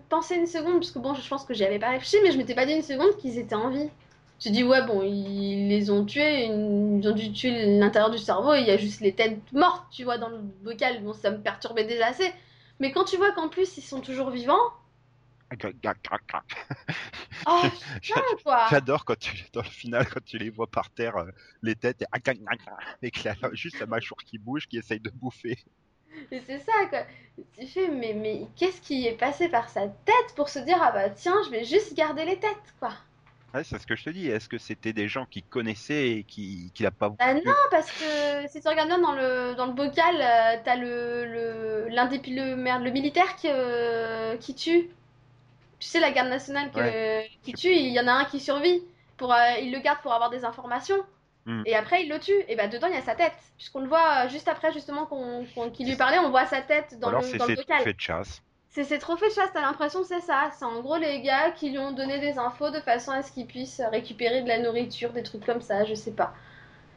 pensé 0.09 0.35
une 0.35 0.47
seconde, 0.47 0.79
parce 0.79 0.91
que 0.91 0.99
bon, 0.99 1.13
je 1.13 1.27
pense 1.27 1.45
que 1.45 1.53
j'y 1.53 1.63
avais 1.65 1.79
pas 1.79 1.89
réfléchi, 1.89 2.17
mais 2.23 2.31
je 2.31 2.37
m'étais 2.37 2.55
pas 2.55 2.65
dit 2.65 2.73
une 2.73 2.81
seconde 2.81 3.15
qu'ils 3.17 3.37
étaient 3.37 3.55
en 3.55 3.69
vie. 3.69 3.89
J'ai 4.39 4.51
dit, 4.51 4.63
ouais, 4.63 4.85
bon, 4.85 5.01
ils 5.03 5.67
les 5.67 5.89
ont 5.91 6.05
tués, 6.05 6.45
ils 6.45 7.07
ont 7.07 7.11
dû 7.13 7.31
tuer 7.33 7.77
l'intérieur 7.79 8.09
du 8.09 8.17
cerveau, 8.17 8.53
il 8.55 8.65
y 8.65 8.71
a 8.71 8.77
juste 8.77 9.01
les 9.01 9.13
têtes 9.15 9.51
mortes, 9.51 9.85
tu 9.91 10.03
vois, 10.03 10.17
dans 10.17 10.29
le 10.29 10.37
bocal. 10.39 11.03
Bon, 11.03 11.13
ça 11.13 11.31
me 11.31 11.41
perturbait 11.41 11.83
déjà 11.85 12.07
assez. 12.07 12.31
Mais 12.79 12.91
quand 12.91 13.03
tu 13.05 13.17
vois 13.17 13.31
qu'en 13.33 13.49
plus, 13.49 13.77
ils 13.77 13.81
sont 13.81 13.99
toujours 14.01 14.29
vivants, 14.29 14.59
Oh, 17.47 17.63
J'adore 18.69 19.05
quand 19.05 19.17
tu 19.17 19.31
dans 19.53 19.61
le 19.61 19.67
final 19.69 20.07
quand 20.09 20.23
tu 20.23 20.37
les 20.37 20.49
vois 20.49 20.67
par 20.67 20.89
terre 20.91 21.17
euh, 21.17 21.31
les 21.61 21.75
têtes 21.75 22.01
et 22.01 22.05
avec 22.11 23.23
la- 23.23 23.35
juste 23.53 23.79
la 23.79 23.87
mâchoire 23.87 24.19
qui 24.25 24.37
bouge 24.37 24.67
qui 24.67 24.77
essaye 24.77 24.99
de 24.99 25.09
bouffer. 25.09 25.57
Mais 26.31 26.41
c'est 26.45 26.59
ça, 26.59 26.71
quoi. 26.89 27.03
Tu 27.57 27.67
fais, 27.67 27.87
mais, 27.89 28.13
mais 28.13 28.47
qu'est-ce 28.55 28.81
qui 28.81 29.07
est 29.07 29.17
passé 29.17 29.49
par 29.49 29.69
sa 29.69 29.87
tête 29.87 30.35
pour 30.35 30.49
se 30.49 30.59
dire, 30.59 30.77
ah 30.81 30.91
bah 30.91 31.09
tiens, 31.09 31.35
je 31.45 31.49
vais 31.51 31.63
juste 31.63 31.93
garder 31.95 32.25
les 32.25 32.39
têtes, 32.39 32.73
quoi. 32.79 32.93
Ouais, 33.53 33.63
c'est 33.63 33.79
ce 33.79 33.87
que 33.87 33.95
je 33.95 34.03
te 34.03 34.09
dis. 34.11 34.27
Est-ce 34.27 34.47
que 34.49 34.57
c'était 34.57 34.93
des 34.93 35.07
gens 35.07 35.25
qui 35.25 35.43
connaissaient 35.43 36.11
et 36.11 36.23
qui 36.23 36.71
qui 36.73 36.83
l'a 36.83 36.91
pas 36.91 37.15
Bah 37.17 37.33
non, 37.33 37.41
parce 37.69 37.91
que 37.91 38.47
si 38.47 38.61
tu 38.61 38.67
regardes 38.69 38.87
bien 38.87 38.99
dans 38.99 39.11
le, 39.13 39.53
dans 39.55 39.65
le 39.65 39.73
bocal, 39.73 40.15
euh, 40.21 40.61
t'as 40.63 40.75
le, 40.77 41.25
le, 41.25 41.87
l'un 41.89 42.05
des, 42.05 42.19
le, 42.19 42.55
merde, 42.55 42.83
le 42.83 42.91
militaire 42.91 43.35
qui, 43.35 43.47
euh, 43.49 44.37
qui 44.37 44.55
tue. 44.55 44.89
Tu 45.79 45.87
sais, 45.87 45.99
la 45.99 46.11
garde 46.11 46.29
nationale 46.29 46.71
que, 46.71 47.21
qui 47.43 47.53
tue, 47.53 47.73
il 47.73 47.89
y 47.93 47.99
en 47.99 48.07
a 48.07 48.11
un 48.13 48.25
qui 48.25 48.39
survit. 48.39 48.83
Pour, 49.17 49.33
euh, 49.33 49.37
il 49.61 49.71
le 49.71 49.79
garde 49.79 49.99
pour 50.01 50.13
avoir 50.13 50.29
des 50.29 50.45
informations. 50.45 50.97
Hmm. 51.45 51.63
Et 51.65 51.75
après, 51.75 52.03
il 52.03 52.09
le 52.09 52.19
tue. 52.19 52.33
Et 52.49 52.55
bah 52.55 52.67
dedans, 52.67 52.87
il 52.87 52.93
y 52.95 52.97
a 52.97 53.01
sa 53.01 53.15
tête. 53.15 53.33
Puisqu'on 53.57 53.81
le 53.81 53.87
voit 53.87 54.25
euh, 54.25 54.29
juste 54.29 54.47
après, 54.47 54.71
justement, 54.73 55.05
qu'on, 55.05 55.45
qu'on- 55.55 55.69
qu'il 55.71 55.87
lui 55.87 55.95
parlait, 55.95 56.19
on 56.19 56.29
voit 56.31 56.45
sa 56.45 56.61
tête 56.61 56.99
dans 56.99 57.09
Alors 57.09 57.21
le, 57.21 57.27
c'est 57.27 57.37
dans 57.37 57.45
le 57.47 57.55
bocal. 57.55 57.77
trophées 57.77 57.93
de 57.93 57.99
chasse. 57.99 58.41
C'est 58.69 58.83
ses 58.85 58.99
trophées 58.99 59.27
de 59.29 59.33
chasse, 59.33 59.51
t'as 59.53 59.61
l'impression 59.61 60.01
que 60.01 60.07
c'est 60.07 60.21
ça. 60.21 60.51
C'est 60.57 60.65
en 60.65 60.81
gros 60.81 60.97
les 60.97 61.21
gars 61.21 61.51
qui 61.51 61.69
lui 61.71 61.79
ont 61.79 61.91
donné 61.91 62.19
des 62.19 62.37
infos 62.39 62.71
de 62.71 62.79
façon 62.81 63.11
à 63.11 63.21
ce 63.23 63.31
qu'il 63.31 63.45
puisse 63.47 63.81
récupérer 63.91 64.41
de 64.43 64.47
la 64.47 64.59
nourriture, 64.59 65.11
des 65.13 65.23
trucs 65.23 65.45
comme 65.45 65.61
ça, 65.61 65.85
je 65.85 65.93
sais 65.95 66.13
pas. 66.13 66.33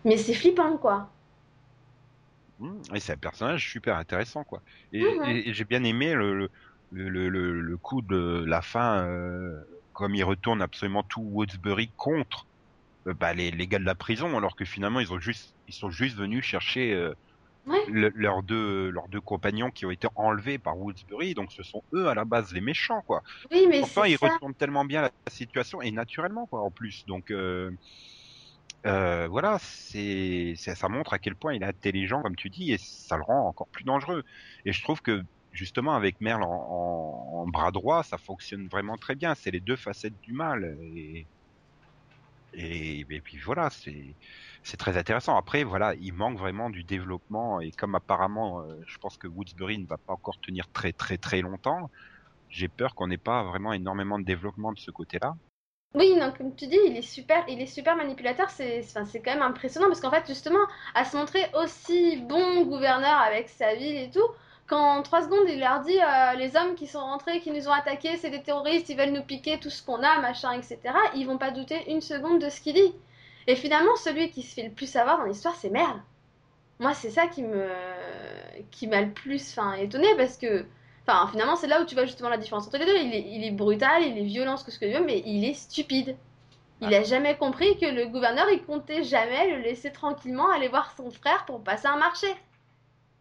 Mais 0.05 0.17
c'est 0.19 0.35
flippant, 0.35 0.77
quoi. 0.79 1.11
Hmm, 2.59 2.81
Et 2.95 3.01
c'est 3.01 3.13
un 3.15 3.17
personnage 3.17 3.69
super 3.71 3.97
intéressant, 3.97 4.45
quoi. 4.45 4.63
Et, 4.93 5.01
Mhm. 5.01 5.25
et- 5.25 5.49
et 5.49 5.55
j'ai 5.55 5.65
bien 5.65 5.83
aimé 5.85 6.13
le, 6.15 6.35
le, 6.39 6.51
le, 6.93 7.29
le, 7.29 7.61
le 7.61 7.79
coup 7.79 8.03
de 8.03 8.45
la 8.47 8.63
fin, 8.63 9.07
euh, 9.09 9.53
comme 9.93 10.15
il 10.15 10.25
retourne 10.25 10.63
absolument 10.63 11.05
tout 11.09 11.23
Woodsbury 11.23 11.93
contre 11.97 12.47
euh, 13.09 13.15
bah, 13.15 13.35
les, 13.35 13.51
les 13.51 13.69
gars 13.69 13.79
de 13.81 13.85
la 13.85 13.95
prison, 13.97 14.37
alors 14.39 14.57
que 14.57 14.65
finalement 14.65 15.01
ils 15.01 15.13
ont 15.13 15.21
juste, 15.21 15.57
ils 15.69 15.75
sont 15.75 15.91
juste 15.91 16.17
venus 16.17 16.45
chercher 16.45 16.93
euh, 16.95 17.15
le- 17.89 18.13
leurs 18.15 18.43
deux, 18.43 18.91
leurs 18.91 19.09
deux 19.09 19.21
compagnons 19.21 19.71
qui 19.71 19.87
ont 19.87 19.91
été 19.91 20.09
enlevés 20.17 20.59
par 20.59 20.79
Woodsbury. 20.79 21.35
Donc 21.35 21.53
ce 21.53 21.63
sont 21.63 21.83
eux 21.95 22.09
à 22.09 22.15
la 22.15 22.25
base 22.25 22.53
les 22.53 22.61
méchants, 22.61 23.03
quoi. 23.07 23.23
Oui, 23.51 23.67
mais 23.69 23.83
Pourtant, 23.83 24.05
c'est 24.05 24.05
ils 24.05 24.17
ça. 24.19 24.39
retournent 24.39 24.55
tellement 24.57 24.85
bien 24.85 25.03
la 25.03 25.11
situation 25.31 25.83
et 25.83 25.93
naturellement, 25.93 26.47
quoi, 26.47 26.63
en 26.63 26.71
plus. 26.71 27.05
Donc, 27.07 27.31
euh, 27.31 27.71
euh, 28.87 29.29
voilà, 29.29 29.59
c'est, 29.61 30.55
c'est- 30.57 30.75
ça 30.75 30.89
montre 30.89 31.13
à 31.13 31.19
quel 31.19 31.37
point 31.37 31.55
il 31.55 31.63
est 31.63 31.67
intelligent, 31.67 32.21
comme 32.23 32.35
tu 32.37 32.51
dis, 32.51 32.73
et 32.73 32.79
ça 32.79 33.17
le 33.17 33.23
rend 33.23 33.47
encore 33.49 33.69
plus 33.73 33.85
dangereux. 33.85 34.25
Et 34.65 34.73
je 34.73 34.83
trouve 34.83 35.01
que 35.03 35.23
justement, 35.53 35.95
avec 35.95 36.21
Merle 36.21 36.43
en, 36.45 37.47
bras 37.47 37.71
droit, 37.71 38.03
ça 38.03 38.19
fonctionne 38.19 38.69
vraiment 38.69 38.97
très 38.97 39.15
bien. 39.15 39.35
C'est 39.35 39.51
les 39.51 39.61
deux 39.61 39.77
facettes 39.77 40.21
du 40.23 40.33
mal. 40.33 40.77
Et, 40.81 41.27
et, 42.55 43.01
et 43.01 43.21
puis 43.21 43.39
voilà, 43.39 43.71
c'est, 43.71 44.15
c'est 44.63 44.77
très 44.77 44.97
intéressant. 44.97 45.37
Après, 45.37 45.65
voilà, 45.65 45.95
il 45.95 46.13
manque 46.13 46.39
vraiment 46.39 46.71
du 46.71 46.85
développement. 46.85 47.61
Et 47.61 47.71
comme 47.73 47.95
apparemment, 47.95 48.61
euh, 48.61 48.81
je 48.87 48.99
pense 48.99 49.17
que 49.17 49.27
Woodsbury 49.27 49.79
ne 49.79 49.87
va 49.87 49.99
pas 49.99 50.13
encore 50.13 50.39
tenir 50.41 50.69
très 50.73 50.93
très 50.93 51.19
très 51.19 51.41
longtemps, 51.41 51.91
j'ai 52.49 52.69
peur 52.69 52.95
qu'on 52.95 53.09
n'ait 53.09 53.17
pas 53.17 53.43
vraiment 53.43 53.73
énormément 53.73 54.19
de 54.19 54.25
développement 54.25 54.73
de 54.73 54.79
ce 54.79 54.91
côté-là. 54.91 55.35
Oui, 55.95 56.15
non, 56.17 56.33
comme 56.33 56.55
tu 56.55 56.67
dis, 56.69 56.79
il 56.87 56.97
est 56.97 57.03
super, 57.03 57.45
il 57.49 57.61
est 57.61 57.67
super 57.67 57.97
manipulateur. 57.97 58.49
C'est, 58.51 58.81
enfin, 58.81 59.05
c'est 59.05 59.21
quand 59.21 59.35
même 59.35 59.43
impressionnant 59.43 59.89
parce 59.89 60.01
qu'en 60.01 60.11
fait, 60.11 60.27
justement, 60.27 60.67
à 60.95 61.05
se 61.05 61.17
montrer 61.17 61.45
aussi 61.55 62.17
bon 62.23 62.65
gouverneur 62.65 63.19
avec 63.19 63.49
sa 63.49 63.75
ville 63.75 63.97
et 63.97 64.11
tout, 64.11 64.27
quand 64.73 64.99
en 64.99 65.03
trois 65.03 65.21
secondes 65.21 65.49
il 65.51 65.61
leur 65.61 65.81
dit 65.81 65.99
euh, 65.99 66.33
les 66.39 66.57
hommes 66.57 66.75
qui 66.75 66.87
sont 66.87 67.01
rentrés, 67.01 67.41
qui 67.41 67.51
nous 67.51 67.69
ont 67.69 67.73
attaqués, 67.73 68.17
c'est 68.17 68.31
des 68.31 68.43
terroristes, 68.43 68.89
ils 68.89 68.97
veulent 68.97 69.13
nous 69.13 69.23
piquer 69.23 69.59
tout 69.59 69.69
ce 69.69 69.85
qu'on 69.85 70.03
a, 70.03 70.19
machin, 70.21 70.53
etc. 70.53 70.79
Ils 71.15 71.27
vont 71.27 71.37
pas 71.37 71.51
douter 71.51 71.91
une 71.91 72.01
seconde 72.01 72.41
de 72.41 72.49
ce 72.49 72.63
qu'il 72.63 72.75
dit. 72.75 72.95
Et 73.47 73.55
finalement, 73.55 73.95
celui 73.97 74.31
qui 74.31 74.43
se 74.43 74.55
fait 74.55 74.63
le 74.63 74.71
plus 74.71 74.87
savoir 74.87 75.19
dans 75.19 75.25
l'histoire, 75.25 75.57
c'est 75.57 75.69
Merle. 75.69 76.01
Moi, 76.79 76.95
c'est 76.95 77.11
ça 77.11 77.27
qui 77.27 77.43
me, 77.43 77.69
qui 78.71 78.87
m'a 78.87 79.03
le 79.03 79.11
plus, 79.11 79.51
enfin, 79.51 79.75
étonné 79.75 80.09
parce 80.17 80.37
que. 80.39 80.65
Finalement, 81.31 81.57
c'est 81.57 81.67
là 81.67 81.83
où 81.83 81.85
tu 81.85 81.95
vois 81.95 82.07
justement 82.07 82.31
la 82.31 82.39
différence 82.39 82.69
entre 82.69 82.79
les 82.79 82.87
deux. 82.87 82.97
Il 82.97 83.13
est, 83.13 83.27
il 83.29 83.45
est 83.45 83.51
brutal, 83.51 84.03
il 84.03 84.17
est 84.17 84.25
violent, 84.25 84.57
ce 84.57 84.65
que 84.65 84.71
ce 84.71 84.79
que 84.79 84.87
tu 84.87 84.93
veux, 84.93 85.05
mais 85.05 85.23
il 85.27 85.45
est 85.45 85.53
stupide. 85.53 86.17
Il 86.81 86.95
a 86.95 87.03
jamais 87.03 87.37
compris 87.37 87.77
que 87.77 87.87
le 87.87 88.07
gouverneur, 88.07 88.49
il 88.51 88.63
comptait 88.63 89.03
jamais 89.03 89.51
le 89.51 89.63
laisser 89.63 89.93
tranquillement 89.93 90.51
aller 90.51 90.69
voir 90.69 90.95
son 90.97 91.11
frère 91.11 91.45
pour 91.45 91.63
passer 91.63 91.89
un 91.89 91.97
marché. 91.97 92.29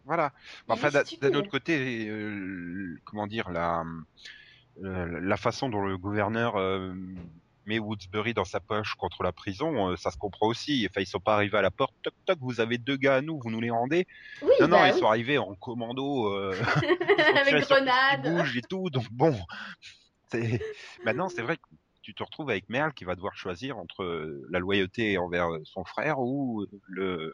Voilà. 0.05 0.31
Il 0.67 0.73
Enfin, 0.73 0.89
d'un 0.89 1.33
autre 1.33 1.49
côté, 1.49 2.07
euh, 2.09 2.99
comment 3.05 3.27
dire, 3.27 3.49
la, 3.49 3.83
euh, 4.83 5.19
la 5.21 5.37
façon 5.37 5.69
dont 5.69 5.85
le 5.85 5.97
gouverneur 5.97 6.55
euh, 6.57 6.93
met 7.65 7.79
Woodsbury 7.79 8.33
dans 8.33 8.45
sa 8.45 8.59
poche 8.59 8.95
contre 8.95 9.23
la 9.23 9.31
prison, 9.31 9.95
ça 9.95 10.11
se 10.11 10.17
comprend 10.17 10.47
aussi. 10.47 10.87
Enfin, 10.89 11.01
ils 11.01 11.07
sont 11.07 11.19
pas 11.19 11.35
arrivés 11.35 11.57
à 11.57 11.61
la 11.61 11.71
porte, 11.71 11.93
toc 12.01 12.13
toc, 12.25 12.39
vous 12.41 12.59
avez 12.59 12.77
deux 12.77 12.97
gars 12.97 13.17
à 13.17 13.21
nous, 13.21 13.39
vous 13.39 13.51
nous 13.51 13.61
les 13.61 13.69
rendez 13.69 14.07
Oui, 14.41 14.51
Non, 14.59 14.67
non, 14.67 14.79
bah 14.79 14.89
ils 14.89 14.95
sont 14.95 15.05
arrivés 15.05 15.37
en 15.37 15.53
commando, 15.55 16.33
avec 16.51 17.63
grenade. 17.67 18.23
bouge 18.23 18.57
et 18.57 18.61
tout. 18.63 18.89
Donc 18.89 19.05
bon, 19.11 19.37
maintenant 21.05 21.29
c'est 21.29 21.43
vrai 21.43 21.57
que 21.57 21.67
tu 22.01 22.15
te 22.15 22.23
retrouves 22.23 22.49
avec 22.49 22.67
Merle 22.67 22.93
qui 22.93 23.03
va 23.03 23.13
devoir 23.13 23.35
choisir 23.35 23.77
entre 23.77 24.03
la 24.49 24.57
loyauté 24.57 25.19
envers 25.19 25.49
son 25.63 25.83
frère 25.83 26.19
ou 26.19 26.65
le, 26.87 27.31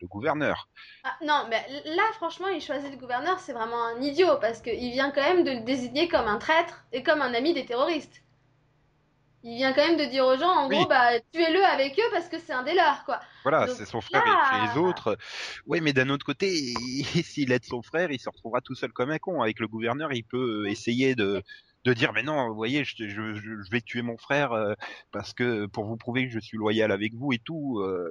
le 0.00 0.06
gouverneur. 0.08 0.68
Ah, 1.02 1.16
non, 1.22 1.46
mais 1.48 1.64
là, 1.84 2.02
franchement, 2.14 2.48
il 2.48 2.60
choisit 2.60 2.90
le 2.90 2.96
gouverneur, 2.96 3.38
c'est 3.38 3.52
vraiment 3.52 3.84
un 3.86 4.00
idiot 4.02 4.36
parce 4.40 4.60
qu'il 4.60 4.90
vient 4.92 5.10
quand 5.10 5.22
même 5.22 5.44
de 5.44 5.50
le 5.52 5.60
désigner 5.60 6.08
comme 6.08 6.26
un 6.26 6.38
traître 6.38 6.84
et 6.92 7.02
comme 7.02 7.22
un 7.22 7.32
ami 7.34 7.54
des 7.54 7.64
terroristes. 7.64 8.22
Il 9.42 9.56
vient 9.56 9.72
quand 9.72 9.86
même 9.86 9.96
de 9.96 10.04
dire 10.04 10.26
aux 10.26 10.36
gens, 10.36 10.50
en 10.50 10.68
Oui. 10.68 10.76
gros, 10.76 10.86
bah, 10.86 11.18
tuez-le 11.32 11.64
avec 11.64 11.98
eux 11.98 12.10
parce 12.12 12.28
que 12.28 12.38
c'est 12.38 12.52
un 12.52 12.62
des 12.62 12.74
leurs, 12.74 13.04
quoi. 13.06 13.20
Voilà, 13.42 13.66
c'est 13.68 13.86
son 13.86 14.02
frère 14.02 14.22
là- 14.26 14.58
et 14.58 14.60
les 14.60 14.76
autres. 14.76 15.16
Oui, 15.66 15.80
mais 15.80 15.94
d'un 15.94 16.10
autre 16.10 16.26
côté, 16.26 16.54
s'il 17.24 17.50
aide 17.52 17.64
son 17.64 17.80
frère, 17.82 18.10
il 18.10 18.20
se 18.20 18.28
retrouvera 18.28 18.60
tout 18.60 18.74
seul 18.74 18.92
comme 18.92 19.10
un 19.10 19.18
con. 19.18 19.40
Avec 19.40 19.58
le 19.60 19.66
gouverneur, 19.68 20.12
il 20.12 20.24
peut 20.24 20.68
essayer 20.68 21.14
de 21.14 21.42
de 21.84 21.94
dire 21.94 22.12
mais 22.12 22.22
non, 22.22 22.46
vous 22.48 22.54
voyez, 22.54 22.84
je, 22.84 22.94
je, 22.98 23.32
je- 23.34 23.62
je 23.62 23.70
vais 23.70 23.80
tuer 23.80 24.02
mon 24.02 24.18
frère 24.18 24.52
euh, 24.52 24.74
parce 25.12 25.32
que 25.32 25.64
pour 25.64 25.86
vous 25.86 25.96
prouver 25.96 26.26
que 26.26 26.30
je 26.34 26.38
suis 26.38 26.58
loyal 26.58 26.92
avec 26.92 27.14
vous 27.14 27.32
et 27.32 27.38
tout. 27.38 27.78
euh, 27.80 28.10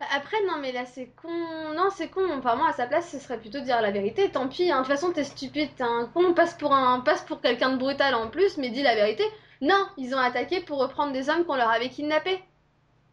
Après, 0.00 0.36
non, 0.46 0.58
mais 0.60 0.70
là, 0.70 0.86
c'est 0.86 1.08
con. 1.08 1.28
Non, 1.74 1.90
c'est 1.90 2.08
con. 2.08 2.24
Enfin, 2.38 2.54
moi, 2.54 2.68
à 2.68 2.72
sa 2.72 2.86
place, 2.86 3.10
ce 3.10 3.18
serait 3.18 3.38
plutôt 3.40 3.58
de 3.58 3.64
dire 3.64 3.82
la 3.82 3.90
vérité. 3.90 4.30
Tant 4.30 4.48
pis, 4.48 4.70
hein. 4.70 4.82
de 4.82 4.86
toute 4.86 4.92
façon, 4.94 5.12
t'es 5.12 5.24
stupide, 5.24 5.70
t'es 5.76 5.82
un 5.82 6.06
con. 6.06 6.34
Passe 6.34 6.54
pour, 6.54 6.72
un... 6.72 7.00
passe 7.00 7.22
pour 7.24 7.40
quelqu'un 7.40 7.70
de 7.72 7.78
brutal 7.78 8.14
en 8.14 8.28
plus, 8.28 8.56
mais 8.58 8.70
dis 8.70 8.82
la 8.82 8.94
vérité. 8.94 9.24
Non, 9.60 9.88
ils 9.96 10.14
ont 10.14 10.18
attaqué 10.18 10.60
pour 10.60 10.78
reprendre 10.78 11.12
des 11.12 11.28
hommes 11.28 11.44
qu'on 11.44 11.56
leur 11.56 11.70
avait 11.70 11.88
kidnappés. 11.88 12.40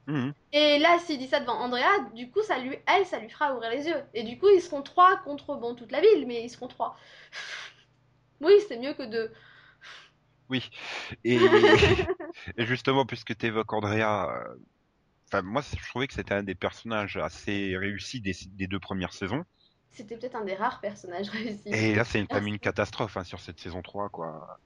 mhm. 0.08 0.34
Et 0.54 0.78
là, 0.80 1.00
s'il 1.00 1.18
dit 1.18 1.28
ça 1.28 1.40
devant 1.40 1.60
Andrea, 1.60 2.10
du 2.14 2.30
coup, 2.30 2.44
ça 2.44 2.60
lui, 2.60 2.78
elle, 2.88 3.06
ça 3.06 3.20
lui 3.20 3.30
fera 3.30 3.54
ouvrir 3.56 3.72
les 3.72 3.88
yeux. 3.88 4.04
Et 4.14 4.24
du 4.24 4.38
coup, 4.38 4.48
ils 4.50 4.62
seront 4.62 4.84
trois 4.84 5.18
contre, 5.18 5.56
bon, 5.56 5.74
toute 5.76 5.92
la 5.92 6.02
ville, 6.02 6.28
mais 6.28 6.44
ils 6.44 6.50
seront 6.50 6.68
trois. 6.68 6.96
Oui, 8.42 8.54
c'est 8.68 8.78
mieux 8.78 8.94
que 8.94 9.04
deux. 9.04 9.32
Oui. 10.50 10.70
Et, 11.24 11.36
et 11.36 11.40
justement, 12.66 13.06
puisque 13.06 13.36
tu 13.38 13.46
évoques 13.48 13.74
Andrea, 13.74 14.30
euh, 14.30 14.56
enfin 15.28 15.42
moi, 15.42 15.62
je 15.62 15.88
trouvais 15.90 16.08
que 16.08 16.14
c'était 16.14 16.34
un 16.34 16.44
des 16.44 16.56
personnages 16.56 17.18
assez 17.18 17.76
réussis 17.78 18.22
des, 18.22 18.34
des 18.48 18.68
deux 18.68 18.80
premières 18.80 19.14
saisons. 19.14 19.44
C'était 19.92 20.16
peut-être 20.18 20.36
un 20.36 20.44
des 20.46 20.54
rares 20.56 20.80
personnages 20.80 21.30
réussis. 21.30 21.70
Et 21.72 21.94
là, 21.94 22.04
c'est 22.06 22.20
une, 22.20 22.28
quand 22.28 22.38
même 22.38 22.48
une 22.48 22.58
catastrophe 22.60 23.18
hein, 23.18 23.24
sur 23.24 23.40
cette 23.40 23.60
saison 23.60 23.84
3, 23.84 24.10
quoi. 24.10 24.60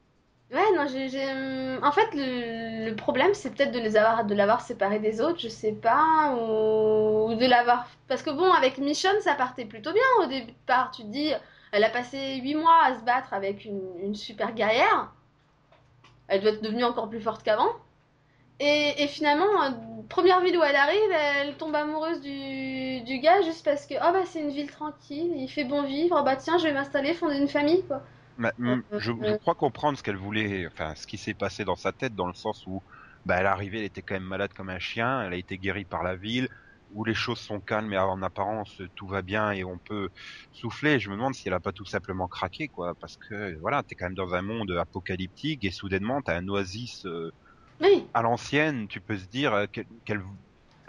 Ouais, 0.52 0.72
non, 0.76 0.88
j'ai, 0.88 1.06
hum, 1.32 1.84
En 1.84 1.92
fait, 1.92 2.08
le, 2.14 2.90
le 2.90 2.96
problème, 2.96 3.34
c'est 3.36 3.52
peut-être 3.52 3.72
de 3.72 3.80
les 3.80 3.96
avoir, 3.98 4.26
de 4.26 4.34
l'avoir 4.34 4.62
séparé 4.62 5.00
des 5.00 5.22
autres, 5.22 5.40
je 5.40 5.48
sais 5.48 5.74
pas, 5.74 6.34
ou, 6.36 7.32
ou 7.32 7.36
de 7.36 7.46
l'avoir. 7.46 7.88
Parce 8.08 8.24
que 8.24 8.32
bon, 8.32 8.52
avec 8.52 8.80
Michonne, 8.80 9.22
ça 9.22 9.36
partait 9.36 9.66
plutôt 9.66 9.94
bien 9.94 10.02
au 10.24 10.26
départ. 10.28 10.90
Tu 10.92 11.04
te 11.04 11.08
dis, 11.08 11.32
elle 11.72 11.84
a 11.84 11.90
passé 11.92 12.38
8 12.42 12.56
mois 12.56 12.84
à 12.84 12.96
se 12.98 13.04
battre 13.04 13.34
avec 13.34 13.64
une, 13.66 13.82
une 14.02 14.16
super 14.16 14.54
guerrière. 14.54 15.12
Elle 16.30 16.42
doit 16.42 16.52
être 16.52 16.62
devenue 16.62 16.86
encore 16.86 17.10
plus 17.10 17.20
forte 17.20 17.44
qu'avant. 17.44 17.70
Et, 18.60 19.04
et 19.04 19.08
finalement, 19.08 19.64
euh, 19.64 19.72
première 20.10 20.42
ville 20.42 20.58
où 20.58 20.64
elle 20.64 20.76
arrive, 20.76 21.12
elle 21.12 21.58
tombe 21.58 21.76
amoureuse 21.76 22.20
du, 22.22 23.02
du 23.04 23.20
gars 23.20 23.42
juste 23.42 23.64
parce 23.64 23.86
que, 23.86 23.94
oh 23.96 24.12
bah 24.14 24.26
c'est 24.26 24.42
une 24.42 24.52
ville 24.52 24.70
tranquille, 24.70 25.32
il 25.36 25.48
fait 25.50 25.64
bon 25.64 25.84
vivre, 25.84 26.22
bah 26.24 26.36
tiens, 26.36 26.58
je 26.58 26.66
vais 26.66 26.74
m'installer, 26.74 27.14
fonder 27.14 27.38
une 27.38 27.48
famille, 27.48 27.86
quoi. 27.88 28.10
Euh, 28.62 28.82
je, 28.98 29.12
je 29.22 29.34
crois 29.34 29.56
comprendre 29.56 29.98
ce 29.98 30.04
qu'elle 30.04 30.16
voulait, 30.18 30.66
enfin, 30.68 30.96
ce 30.96 31.06
qui 31.08 31.18
s'est 31.18 31.34
passé 31.34 31.66
dans 31.66 31.76
sa 31.76 31.92
tête, 31.94 32.16
dans 32.16 32.28
le 32.28 32.34
sens 32.34 32.64
où, 32.68 32.82
bah, 33.26 33.36
elle 33.38 33.46
est 33.46 33.50
arrivée, 33.50 33.80
elle 33.80 33.86
était 33.86 34.02
quand 34.02 34.16
même 34.16 34.24
malade 34.24 34.54
comme 34.54 34.70
un 34.70 34.80
chien, 34.80 35.22
elle 35.24 35.34
a 35.34 35.38
été 35.38 35.58
guérie 35.58 35.86
par 35.86 36.04
la 36.04 36.16
ville, 36.16 36.48
où 36.90 37.04
les 37.06 37.14
choses 37.14 37.40
sont 37.40 37.60
calmes 37.62 37.94
et 37.94 37.98
en 37.98 38.22
apparence 38.24 38.82
tout 38.96 39.08
va 39.08 39.22
bien 39.22 39.52
et 39.52 39.64
on 39.64 39.78
peut 39.80 40.10
souffler. 40.52 41.00
Je 41.00 41.10
me 41.10 41.16
demande 41.16 41.36
si 41.36 41.48
elle 41.48 41.54
a 41.54 41.60
pas 41.60 41.74
tout 41.74 41.86
simplement 41.86 42.28
craqué, 42.28 42.68
quoi, 42.70 42.96
parce 43.00 43.18
que 43.18 43.58
voilà, 43.60 43.84
t'es 43.84 43.96
quand 43.96 44.06
même 44.06 44.16
dans 44.16 44.34
un 44.34 44.42
monde 44.42 44.72
apocalyptique 44.72 45.64
et 45.66 45.72
soudainement 45.72 46.22
t'as 46.22 46.38
un 46.38 46.48
oasis 46.48 47.06
euh, 47.06 47.32
Oui. 47.82 48.10
à 48.14 48.22
l'ancienne, 48.22 48.88
tu 48.88 49.02
peux 49.02 49.18
se 49.18 49.28
dire 49.28 49.54
euh, 49.54 49.66
qu'elle 49.68 49.88
qu'elle 50.06 50.22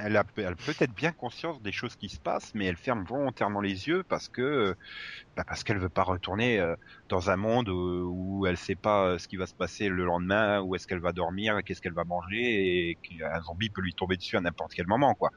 elle 0.02 0.16
a, 0.16 0.25
elle 0.37 0.47
a 0.47 0.56
peut-être 0.56 0.94
bien 0.94 1.12
conscience 1.12 1.61
des 1.61 1.73
choses 1.73 1.94
qui 1.97 2.09
se 2.09 2.18
passent, 2.18 2.52
mais 2.54 2.64
elle 2.66 2.76
ferme 2.78 3.04
volontairement 3.04 3.61
les 3.61 3.87
yeux 3.88 4.02
parce 4.09 4.28
que, 4.30 4.75
bah 5.37 5.44
parce 5.47 5.64
qu'elle 5.64 5.78
veut 5.78 5.90
pas 5.90 6.04
retourner 6.04 6.61
euh, 6.61 6.76
dans 7.09 7.30
un 7.30 7.37
monde 7.37 7.68
où, 7.70 8.40
où 8.40 8.47
elle 8.47 8.56
sait 8.59 8.76
pas 8.76 9.06
euh, 9.06 9.18
ce 9.18 9.28
qui 9.28 9.37
va 9.37 9.47
se 9.47 9.54
passer 9.54 9.88
le 9.90 10.04
lendemain, 10.06 10.61
où 10.62 10.75
est-ce 10.76 10.87
qu'elle 10.87 11.00
va 11.00 11.12
dormir, 11.12 11.61
qu'est-ce 11.64 11.82
qu'elle 11.82 11.94
va 11.94 12.04
manger, 12.04 12.90
et 12.90 12.99
qu'un 13.02 13.40
zombie 13.42 13.70
peut 13.70 13.82
lui 13.82 13.94
tomber 13.94 14.16
dessus 14.18 14.37
à 14.38 14.40
n'importe 14.42 14.73
quel 14.75 14.87
moment, 14.88 15.14
quoi. 15.14 15.30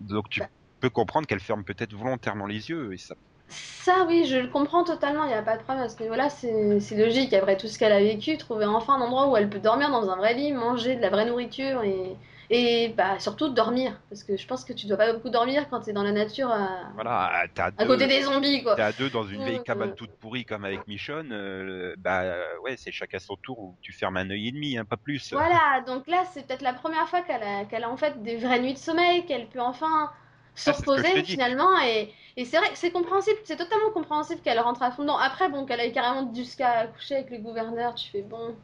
Donc 0.00 0.28
tu 0.30 0.40
Bah. 0.40 0.48
peux 0.80 0.90
comprendre 0.90 1.26
qu'elle 1.28 1.40
ferme 1.40 1.64
peut-être 1.64 1.94
volontairement 1.94 2.46
les 2.46 2.68
yeux, 2.70 2.94
et 2.94 2.98
ça. 2.98 3.16
Ça, 3.48 4.04
oui, 4.08 4.24
je 4.24 4.36
le 4.38 4.48
comprends 4.48 4.82
totalement, 4.82 5.24
il 5.24 5.28
n'y 5.28 5.34
a 5.34 5.42
pas 5.42 5.56
de 5.56 5.62
problème 5.62 5.84
à 5.84 5.88
ce 5.88 6.02
niveau-là, 6.02 6.28
c'est 6.28 6.96
logique. 6.96 7.32
Après 7.32 7.56
tout 7.56 7.68
ce 7.68 7.78
qu'elle 7.78 7.92
a 7.92 8.00
vécu, 8.00 8.36
trouver 8.36 8.66
enfin 8.66 8.94
un 8.94 9.00
endroit 9.00 9.28
où 9.28 9.36
elle 9.36 9.48
peut 9.48 9.60
dormir 9.60 9.90
dans 9.90 10.10
un 10.10 10.16
vrai 10.16 10.34
lit, 10.34 10.52
manger 10.52 10.96
de 10.96 11.02
la 11.02 11.10
vraie 11.10 11.24
nourriture 11.24 11.84
et, 11.84 12.16
et 12.50 12.88
bah, 12.96 13.20
surtout 13.20 13.48
dormir. 13.48 14.00
Parce 14.10 14.24
que 14.24 14.36
je 14.36 14.44
pense 14.48 14.64
que 14.64 14.72
tu 14.72 14.88
dois 14.88 14.96
pas 14.96 15.12
beaucoup 15.12 15.30
dormir 15.30 15.68
quand 15.70 15.82
tu 15.82 15.90
es 15.90 15.92
dans 15.92 16.02
la 16.02 16.10
nature 16.10 16.50
à, 16.50 16.90
Voilà, 16.94 17.44
à 17.56 17.70
deux, 17.70 17.86
côté 17.86 18.08
des 18.08 18.22
zombies, 18.22 18.64
quoi. 18.64 18.74
t'es 18.74 18.82
à 18.82 18.90
deux 18.90 19.10
dans 19.10 19.24
une 19.24 19.44
vieille 19.44 19.62
cabane 19.62 19.94
toute 19.94 20.10
pourrie 20.18 20.44
comme 20.44 20.64
avec 20.64 20.84
Michonne, 20.88 21.30
euh, 21.32 21.94
bah 21.98 22.24
ouais, 22.64 22.74
c'est 22.76 22.90
chacun 22.90 23.20
son 23.20 23.36
tour 23.36 23.60
où 23.60 23.76
tu 23.80 23.92
fermes 23.92 24.16
un 24.16 24.28
œil 24.30 24.48
et 24.48 24.52
demi, 24.52 24.76
hein, 24.76 24.84
pas 24.84 24.96
plus. 24.96 25.32
Voilà, 25.32 25.80
donc 25.86 26.08
là, 26.08 26.24
c'est 26.32 26.44
peut-être 26.44 26.62
la 26.62 26.72
première 26.72 27.08
fois 27.08 27.22
qu'elle 27.22 27.42
a, 27.44 27.64
qu'elle 27.66 27.84
a 27.84 27.90
en 27.90 27.96
fait 27.96 28.20
des 28.24 28.36
vraies 28.36 28.58
nuits 28.58 28.74
de 28.74 28.78
sommeil, 28.78 29.24
qu'elle 29.26 29.46
peut 29.46 29.60
enfin 29.60 30.10
se 30.56 30.70
que 30.70 30.76
reposer 30.76 31.24
finalement. 31.24 31.80
Et, 31.82 32.12
et 32.36 32.44
c'est 32.44 32.58
vrai 32.58 32.70
que 32.70 32.78
c'est 32.78 32.90
compréhensible, 32.90 33.38
c'est 33.44 33.56
totalement 33.56 33.90
compréhensible 33.90 34.40
qu'elle 34.42 34.60
rentre 34.60 34.82
à 34.82 34.90
fond 34.90 35.02
dedans. 35.02 35.18
Après, 35.18 35.48
bon, 35.48 35.66
qu'elle 35.66 35.80
aille 35.80 35.92
carrément 35.92 36.32
jusqu'à 36.34 36.88
coucher 36.88 37.16
avec 37.16 37.30
le 37.30 37.38
gouverneur, 37.38 37.94
tu 37.94 38.10
fais 38.10 38.22
bon. 38.22 38.56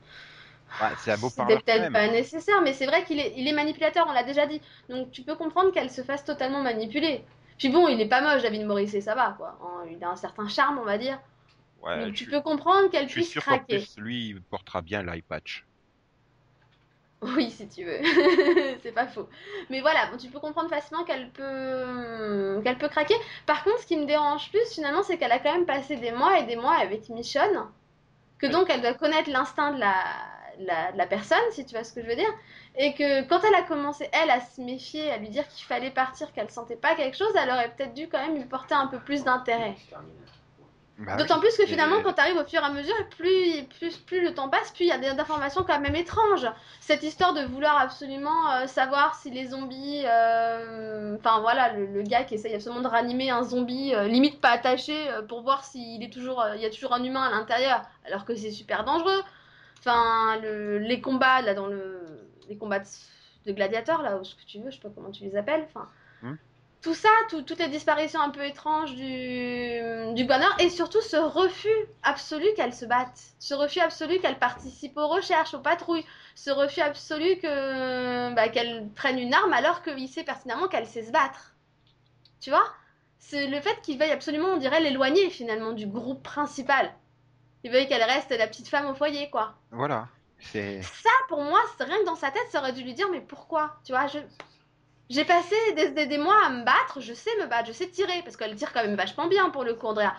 Ouais, 0.81 0.89
c'est 0.97 1.17
peut-être 1.19 1.93
pas 1.93 2.09
nécessaire, 2.09 2.63
mais 2.63 2.73
c'est 2.73 2.87
vrai 2.87 3.05
qu'il 3.05 3.21
est, 3.21 3.35
il 3.37 3.47
est 3.47 3.53
manipulateur, 3.53 4.07
on 4.09 4.13
l'a 4.13 4.25
déjà 4.25 4.47
dit. 4.47 4.61
Donc 4.89 5.11
tu 5.11 5.23
peux 5.23 5.35
comprendre 5.37 5.71
qu'elle 5.73 5.91
se 5.91 6.03
fasse 6.03 6.25
totalement 6.25 6.63
manipuler. 6.63 7.25
Puis 7.59 7.69
bon, 7.69 7.89
il 7.89 8.01
est 8.01 8.09
pas 8.09 8.23
moche, 8.23 8.43
David 8.43 8.65
Morrissey, 8.67 9.01
ça 9.03 9.15
va 9.15 9.35
quoi. 9.37 9.59
Il 9.91 10.03
a 10.03 10.11
un 10.11 10.17
certain 10.17 10.49
charme, 10.49 10.79
on 10.79 10.85
va 10.85 10.99
dire. 10.99 11.21
Ouais, 11.83 11.97
Donc 11.99 12.15
je 12.17 12.25
tu 12.25 12.27
peux 12.27 12.41
comprendre 12.41 12.91
qu'elle 12.91 13.09
puisse 13.09 13.35
craquer. 13.35 13.79
plus, 13.79 13.99
lui, 13.99 14.29
il 14.29 14.43
portera 14.43 14.83
bien 14.83 15.03
l'eye 15.03 15.23
patch. 15.23 15.67
Oui, 17.37 17.51
si 17.51 17.69
tu 17.69 17.85
veux. 17.85 18.01
c'est 18.83 18.93
pas 18.93 19.07
faux. 19.07 19.29
Mais 19.71 19.81
voilà, 19.81 20.07
bon, 20.11 20.17
tu 20.17 20.29
peux 20.29 20.41
comprendre 20.41 20.69
facilement 20.69 21.05
qu'elle 21.05 21.31
peut... 21.31 22.61
qu'elle 22.65 22.79
peut 22.79 22.89
craquer. 22.89 23.15
Par 23.47 23.63
contre, 23.63 23.81
ce 23.81 23.87
qui 23.87 23.97
me 23.97 24.07
dérange 24.07 24.51
plus, 24.51 24.73
finalement, 24.73 25.03
c'est 25.03 25.19
qu'elle 25.19 25.33
a 25.33 25.39
quand 25.39 25.53
même 25.53 25.67
passé 25.67 25.97
des 25.97 26.11
mois 26.13 26.39
et 26.41 26.45
des 26.45 26.57
mois 26.57 26.75
avec 26.75 27.09
Michonne. 27.09 27.67
Que 28.39 28.49
donc, 28.49 28.69
elle 28.71 28.81
doit 28.81 28.95
connaître 28.95 29.31
l'instinct 29.31 29.73
de 29.73 29.81
la... 29.81 29.95
la... 30.59 30.93
de 30.93 30.99
la 30.99 31.07
personne, 31.07 31.39
si 31.53 31.65
tu 31.65 31.75
vois 31.75 31.85
ce 31.85 31.93
que 31.93 32.03
je 32.03 32.09
veux 32.09 32.17
dire. 32.17 32.33
Et 32.75 32.95
que 32.95 33.23
quand 33.29 33.41
elle 33.45 33.55
a 33.55 33.63
commencé, 33.63 34.09
elle, 34.13 34.31
à 34.31 34.41
se 34.41 34.61
méfier, 34.61 35.11
à 35.13 35.19
lui 35.19 35.29
dire 35.29 35.47
qu'il 35.49 35.65
fallait 35.65 35.91
partir, 35.91 36.33
qu'elle 36.33 36.51
sentait 36.51 36.77
pas 36.77 36.97
quelque 36.97 37.17
chose, 37.17 37.33
elle 37.41 37.51
aurait 37.51 37.73
peut-être 37.77 37.95
dû 37.95 38.09
quand 38.09 38.19
même 38.19 38.35
lui 38.37 38.47
porter 38.47 38.75
un 38.75 38.89
peu 38.89 38.99
plus 38.99 39.23
d'intérêt. 39.23 39.77
Bah 40.99 41.17
D'autant 41.17 41.37
oui. 41.37 41.41
plus 41.41 41.57
que 41.57 41.63
Et- 41.63 41.67
finalement, 41.67 42.01
quand 42.03 42.13
tu 42.13 42.21
arrives 42.21 42.37
au 42.37 42.45
fur 42.45 42.61
et 42.63 42.65
à 42.65 42.71
mesure, 42.71 42.95
plus, 43.17 43.65
plus, 43.79 43.97
plus 43.97 44.21
le 44.23 44.35
temps 44.35 44.49
passe, 44.49 44.71
plus 44.73 44.85
il 44.85 44.89
y 44.89 44.93
a 44.93 44.99
des 44.99 45.09
informations 45.09 45.65
quand 45.65 45.81
même 45.81 45.97
étranges. 45.97 46.47
Cette 46.81 47.03
histoire 47.03 47.33
de 47.35 47.43
vouloir 47.45 47.79
absolument 47.81 48.53
euh, 48.53 48.67
savoir 48.67 49.15
si 49.17 49.31
les 49.31 49.47
zombies. 49.49 50.03
euh, 50.05 51.17
Enfin 51.19 51.41
voilà, 51.41 51.73
le, 51.73 51.87
le 51.87 52.03
gars 52.03 52.25
qui 52.25 52.35
essaye 52.35 52.55
absolument 52.55 52.83
de 52.83 52.89
ranimer 52.89 53.31
un 53.31 53.43
zombie, 53.43 53.95
euh, 53.95 54.07
limite 54.07 54.41
pas 54.41 54.51
attaché, 54.51 54.95
pour 55.29 55.43
voir 55.43 55.65
s'il 55.65 56.03
est 56.05 56.13
toujours, 56.13 56.45
il 56.55 56.61
y 56.61 56.67
a 56.67 56.71
toujours 56.71 56.93
un 56.93 57.03
humain 57.03 57.23
à 57.27 57.31
l'intérieur, 57.31 57.83
alors 58.07 58.25
que 58.25 58.35
c'est 58.37 58.51
super 58.51 58.85
dangereux. 58.85 59.23
Enfin, 59.81 60.37
le- 60.43 60.79
les 60.79 61.01
combats 61.01 61.41
là 61.43 61.55
dans 61.55 61.67
le. 61.67 62.01
Les 62.49 62.57
combats 62.57 62.81
de, 62.81 62.87
de 63.47 63.53
gladiateurs 63.53 64.03
là, 64.03 64.17
ou 64.19 64.25
ce 64.25 64.35
que 64.35 64.43
tu 64.45 64.59
veux, 64.59 64.71
je 64.71 64.77
sais 64.77 64.83
pas 64.83 64.91
comment 64.95 65.11
tu 65.11 65.25
les 65.25 65.37
appelles. 65.37 65.65
Enfin. 65.69 65.89
Tout 66.83 66.95
ça, 66.95 67.09
tout- 67.31 67.43
toutes 67.43 67.61
les 67.61 67.69
disparitions 67.69 68.21
un 68.21 68.31
peu 68.31 68.45
étranges 68.45 68.95
du, 68.97 70.15
du 70.15 70.23
gouverneur, 70.25 70.53
et 70.59 70.69
surtout 70.69 71.01
ce 71.01 71.17
refus 71.17 71.69
absolu 72.03 72.47
qu'elle 72.57 72.75
se 72.75 72.85
batte, 72.85 73.21
ce 73.39 73.55
refus 73.55 73.79
absolu 73.79 74.19
qu'elle 74.19 74.39
participe 74.39 74.97
aux 74.97 75.07
recherches, 75.07 75.55
aux 75.55 75.61
patrouilles, 75.61 76.05
ce 76.35 76.51
refus 76.51 76.81
absolu 76.81 77.37
que 77.39 78.35
bah, 78.35 78.49
qu'elle 78.49 78.89
prenne 78.97 79.19
une 79.21 79.33
arme 79.33 79.53
alors 79.53 79.83
qu'il 79.83 80.09
sait 80.09 80.25
pertinemment 80.25 80.67
qu'elle 80.67 80.87
sait 80.87 81.05
se 81.05 81.13
battre. 81.13 81.55
Tu 82.41 82.51
vois? 82.51 82.65
C'est 83.21 83.47
le 83.47 83.61
fait 83.61 83.81
qu'il 83.83 83.97
veuille 84.01 84.11
absolument, 84.11 84.49
on 84.49 84.57
dirait, 84.57 84.81
l'éloigner 84.81 85.31
finalement 85.31 85.71
du 85.71 85.87
groupe 85.87 86.25
principal. 86.25 86.93
Il 87.63 87.71
veuille 87.71 87.87
qu'elle 87.87 88.03
reste 88.03 88.31
la 88.37 88.49
petite 88.49 88.67
femme 88.67 88.87
au 88.87 88.95
foyer, 88.95 89.31
quoi. 89.31 89.55
Voilà. 89.71 90.09
C'est. 90.41 90.83
Ça, 90.83 91.11
pour 91.29 91.41
moi, 91.43 91.61
rien 91.79 91.99
que 92.01 92.05
dans 92.07 92.17
sa 92.17 92.33
tête, 92.33 92.49
ça 92.51 92.59
aurait 92.59 92.73
dû 92.73 92.83
lui 92.83 92.95
dire, 92.95 93.09
mais 93.13 93.21
pourquoi? 93.21 93.77
Tu 93.85 93.93
vois, 93.93 94.09
je... 94.09 94.19
J'ai 95.13 95.27
passé 95.27 95.55
des, 95.75 96.17
mois 96.17 96.47
à 96.47 96.49
me 96.49 96.65
battre, 96.65 97.01
je 97.01 97.13
sais 97.13 97.29
me 97.39 97.47
battre, 97.47 97.67
je 97.67 97.73
sais 97.73 97.87
tirer, 97.87 98.23
parce 98.25 98.39
qu'elle 98.39 98.55
tire 98.57 98.73
quand 98.73 98.83
même 98.83 98.97
vachement 98.97 99.29
bien 99.29 99.51
pour 99.51 99.63
le 99.63 99.75
coup, 99.75 99.87
Andrea. 99.87 100.15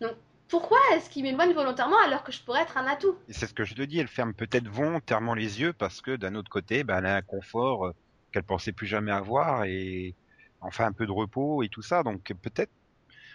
Donc, 0.00 0.12
pourquoi 0.48 0.78
est-ce 0.94 1.10
qu'il 1.10 1.24
m'éloigne 1.24 1.52
volontairement 1.52 1.98
alors 2.02 2.24
que 2.24 2.32
je 2.32 2.40
pourrais 2.42 2.62
être 2.62 2.78
un 2.78 2.86
atout? 2.86 3.14
C'est 3.28 3.46
ce 3.46 3.52
que 3.52 3.64
je 3.64 3.74
te 3.74 3.82
dis, 3.82 3.98
elle 3.98 4.08
ferme 4.08 4.32
peut-être 4.32 4.66
volontairement 4.66 5.34
les 5.34 5.60
yeux 5.60 5.74
parce 5.74 6.00
que 6.00 6.16
d'un 6.16 6.34
autre 6.34 6.50
côté, 6.50 6.82
bah, 6.82 6.96
elle 6.96 7.04
a 7.04 7.16
un 7.16 7.20
confort 7.20 7.88
euh, 7.88 7.92
qu'elle 8.32 8.42
pensait 8.42 8.72
plus 8.72 8.86
jamais 8.86 9.12
avoir 9.12 9.64
et 9.64 10.14
enfin 10.62 10.86
un 10.86 10.92
peu 10.92 11.04
de 11.04 11.12
repos 11.12 11.62
et 11.62 11.68
tout 11.68 11.82
ça. 11.82 12.02
Donc 12.02 12.32
peut-être, 12.40 12.72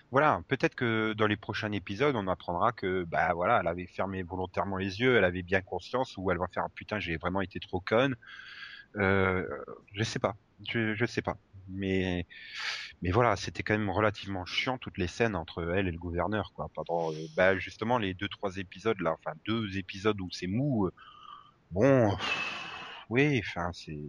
voilà, 0.09 0.41
peut-être 0.47 0.73
que 0.73 1.13
dans 1.13 1.27
les 1.27 1.37
prochains 1.37 1.73
épisodes, 1.73 2.15
on 2.15 2.27
apprendra 2.27 2.71
que 2.71 3.03
bah 3.03 3.33
voilà, 3.35 3.59
elle 3.59 3.67
avait 3.67 3.85
fermé 3.85 4.23
volontairement 4.23 4.77
les 4.77 4.99
yeux, 4.99 5.15
elle 5.17 5.25
avait 5.25 5.43
bien 5.43 5.61
conscience 5.61 6.15
ou 6.17 6.31
elle 6.31 6.39
va 6.39 6.47
faire 6.47 6.65
putain, 6.73 6.97
j'ai 6.97 7.17
vraiment 7.17 7.41
été 7.41 7.59
trop 7.59 7.81
conne. 7.81 8.15
Euh, 8.95 9.47
je 9.93 10.03
sais 10.03 10.19
pas, 10.19 10.35
je, 10.69 10.95
je 10.95 11.05
sais 11.05 11.21
pas. 11.21 11.37
Mais 11.69 12.25
mais 13.03 13.11
voilà, 13.11 13.35
c'était 13.35 13.63
quand 13.63 13.77
même 13.77 13.89
relativement 13.89 14.45
chiant 14.45 14.77
toutes 14.77 14.97
les 14.97 15.07
scènes 15.07 15.35
entre 15.35 15.73
elle 15.75 15.89
et 15.89 15.91
le 15.91 15.97
gouverneur, 15.97 16.53
quoi. 16.55 16.69
Pendant, 16.73 17.11
euh, 17.11 17.15
bah, 17.35 17.57
justement, 17.57 17.97
les 17.97 18.13
deux, 18.13 18.29
trois 18.29 18.55
épisodes, 18.55 18.99
là, 19.01 19.13
enfin, 19.13 19.35
deux 19.45 19.77
épisodes 19.77 20.19
où 20.21 20.29
c'est 20.31 20.47
mou, 20.47 20.87
euh, 20.87 20.91
bon, 21.71 22.15
oui, 23.09 23.41
enfin, 23.45 23.71
c'est, 23.73 23.99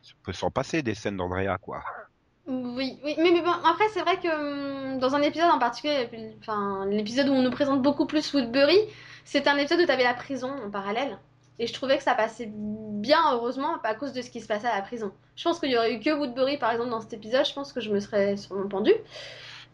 ça 0.00 0.14
peut 0.22 0.32
s'en 0.32 0.50
passer 0.50 0.82
des 0.82 0.94
scènes 0.94 1.18
d'Andrea, 1.18 1.58
quoi. 1.58 1.82
Oui, 2.46 2.98
oui, 3.04 3.14
mais, 3.18 3.30
mais 3.30 3.42
bon, 3.42 3.50
après, 3.50 3.88
c'est 3.92 4.00
vrai 4.00 4.18
que 4.18 4.94
hum, 4.94 4.98
dans 4.98 5.14
un 5.14 5.20
épisode 5.20 5.50
en 5.50 5.58
particulier, 5.58 6.08
enfin, 6.40 6.86
l'épisode 6.86 7.28
où 7.28 7.32
on 7.32 7.42
nous 7.42 7.50
présente 7.50 7.82
beaucoup 7.82 8.06
plus 8.06 8.32
Woodbury, 8.32 8.78
c'est 9.24 9.48
un 9.48 9.58
épisode 9.58 9.80
où 9.80 9.84
tu 9.84 9.92
avais 9.92 10.04
la 10.04 10.14
prison 10.14 10.50
en 10.50 10.70
parallèle. 10.70 11.18
Et 11.60 11.66
je 11.66 11.74
trouvais 11.74 11.98
que 11.98 12.02
ça 12.02 12.14
passait 12.14 12.50
bien, 12.50 13.20
heureusement, 13.34 13.78
pas 13.80 13.90
à 13.90 13.94
cause 13.94 14.14
de 14.14 14.22
ce 14.22 14.30
qui 14.30 14.40
se 14.40 14.46
passait 14.46 14.66
à 14.66 14.74
la 14.74 14.80
prison. 14.80 15.12
Je 15.36 15.44
pense 15.44 15.60
qu'il 15.60 15.70
y 15.70 15.76
aurait 15.76 15.92
eu 15.92 16.00
que 16.00 16.08
Woodbury, 16.08 16.56
par 16.56 16.72
exemple, 16.72 16.88
dans 16.88 17.02
cet 17.02 17.12
épisode, 17.12 17.44
je 17.44 17.52
pense 17.52 17.74
que 17.74 17.82
je 17.82 17.90
me 17.90 18.00
serais 18.00 18.38
sûrement 18.38 18.66
pendue. 18.66 18.94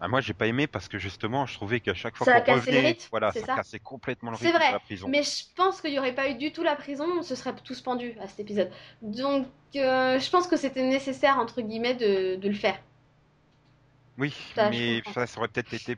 Ah, 0.01 0.09
moi, 0.09 0.21
j'ai 0.21 0.35
pas 0.35 0.49
aimé 0.49 0.67
parce 0.67 0.89
que 0.89 0.99
justement, 0.99 1.47
je 1.47 1.55
trouvais 1.55 1.79
qu'à 1.79 1.95
chaque 1.95 2.17
fois 2.17 2.27
qu'on 2.27 2.53
le 2.55 2.59
revenait, 2.59 2.81
rythme, 2.81 3.07
voilà, 3.11 3.31
ça, 3.31 3.41
ça 3.41 3.55
cassait 3.55 3.79
complètement 3.79 4.33
le 4.33 4.37
rythme 4.37 4.57
vrai, 4.57 4.69
de 4.69 4.73
la 4.73 4.81
prison. 4.81 5.09
Mais 5.09 5.23
je 5.23 5.45
pense 5.55 5.81
qu'il 5.81 5.93
n'y 5.93 5.99
aurait 6.01 6.15
pas 6.15 6.29
eu 6.29 6.35
du 6.35 6.53
tout 6.53 6.65
la 6.65 6.75
prison, 6.75 7.07
on 7.19 7.23
se 7.23 7.37
serait 7.37 7.55
tous 7.65 7.81
pendus 7.81 8.15
à 8.21 8.27
cet 8.27 8.41
épisode. 8.41 8.71
Donc, 9.01 9.47
euh, 9.77 10.19
je 10.19 10.31
pense 10.31 10.49
que 10.49 10.57
c'était 10.57 10.83
nécessaire, 10.83 11.39
entre 11.39 11.63
guillemets, 11.63 11.95
de, 11.95 12.35
de 12.35 12.49
le 12.49 12.55
faire. 12.55 12.79
Oui, 14.19 14.35
Ça, 14.57 14.71
mais 14.71 15.03
ça 15.15 15.25
aurait 15.37 15.49
peut-être 15.49 15.73
été, 15.73 15.97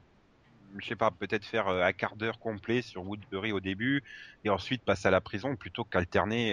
je 0.81 0.88
sais 0.88 0.97
pas, 0.97 1.11
peut-être 1.11 1.45
faire 1.45 1.69
euh, 1.69 1.83
un 1.85 1.93
quart 1.93 2.17
d'heure 2.17 2.38
complet 2.38 2.83
sur 2.83 3.05
Woodbury 3.07 3.53
au 3.53 3.61
début 3.61 4.03
et 4.45 4.51
ensuite 4.51 4.85
passer 4.85 5.09
à 5.09 5.11
la 5.11 5.21
prison 5.21 5.57
plutôt 5.57 5.85
qu'alterner. 5.85 6.53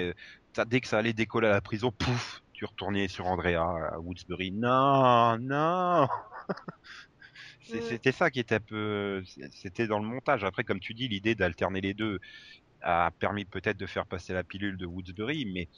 euh, 0.57 0.65
dès 0.67 0.81
que 0.81 0.87
ça 0.87 0.99
allait 0.99 1.13
décoller 1.13 1.47
à 1.47 1.51
la 1.51 1.61
prison, 1.61 1.91
pouf, 1.91 2.41
tu 2.53 2.65
retournais 2.65 3.07
sur 3.07 3.25
Andrea 3.27 3.55
à 3.57 3.99
Woodsbury. 3.99 4.51
Non, 4.51 5.37
non. 5.39 6.07
Mm. 7.69 7.81
C'était 7.81 8.11
ça 8.11 8.29
qui 8.31 8.39
était 8.39 8.55
un 8.55 8.59
peu, 8.59 9.23
c'était 9.51 9.87
dans 9.87 9.99
le 9.99 10.05
montage. 10.07 10.43
Après, 10.43 10.63
comme 10.63 10.79
tu 10.79 10.93
dis, 10.93 11.07
l'idée 11.07 11.35
d'alterner 11.35 11.81
les 11.81 11.93
deux 11.93 12.19
a 12.81 13.11
permis 13.19 13.45
peut-être 13.45 13.77
de 13.77 13.85
faire 13.87 14.07
passer 14.07 14.33
la 14.33 14.43
pilule 14.43 14.77
de 14.77 14.85
Woodsbury, 14.85 15.45
mais 15.45 15.69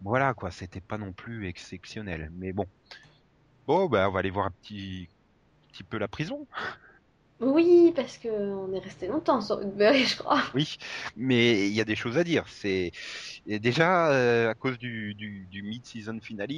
voilà 0.00 0.34
quoi, 0.34 0.50
c'était 0.50 0.80
pas 0.80 0.98
non 0.98 1.12
plus 1.12 1.46
exceptionnel. 1.48 2.30
Mais 2.34 2.52
bon, 2.52 2.66
bon, 3.66 3.88
ben 3.88 4.08
on 4.08 4.12
va 4.12 4.20
aller 4.20 4.30
voir 4.30 4.46
un 4.46 4.50
petit, 4.52 5.08
petit 5.72 5.84
peu 5.84 5.98
la 5.98 6.08
prison. 6.08 6.48
Oui, 7.42 7.92
parce 7.96 8.18
que 8.18 8.28
on 8.28 8.72
est 8.72 8.78
resté 8.78 9.08
longtemps 9.08 9.40
sur 9.40 9.56
Woodbury, 9.58 10.04
je 10.04 10.16
crois. 10.16 10.42
Oui, 10.54 10.76
mais 11.16 11.66
il 11.66 11.74
y 11.74 11.80
a 11.80 11.84
des 11.84 11.96
choses 11.96 12.16
à 12.16 12.22
dire. 12.22 12.44
C'est 12.48 12.92
déjà 13.46 14.12
euh, 14.12 14.48
à 14.48 14.54
cause 14.54 14.78
du, 14.78 15.14
du, 15.14 15.62
mid-season 15.62 16.20
finale, 16.20 16.50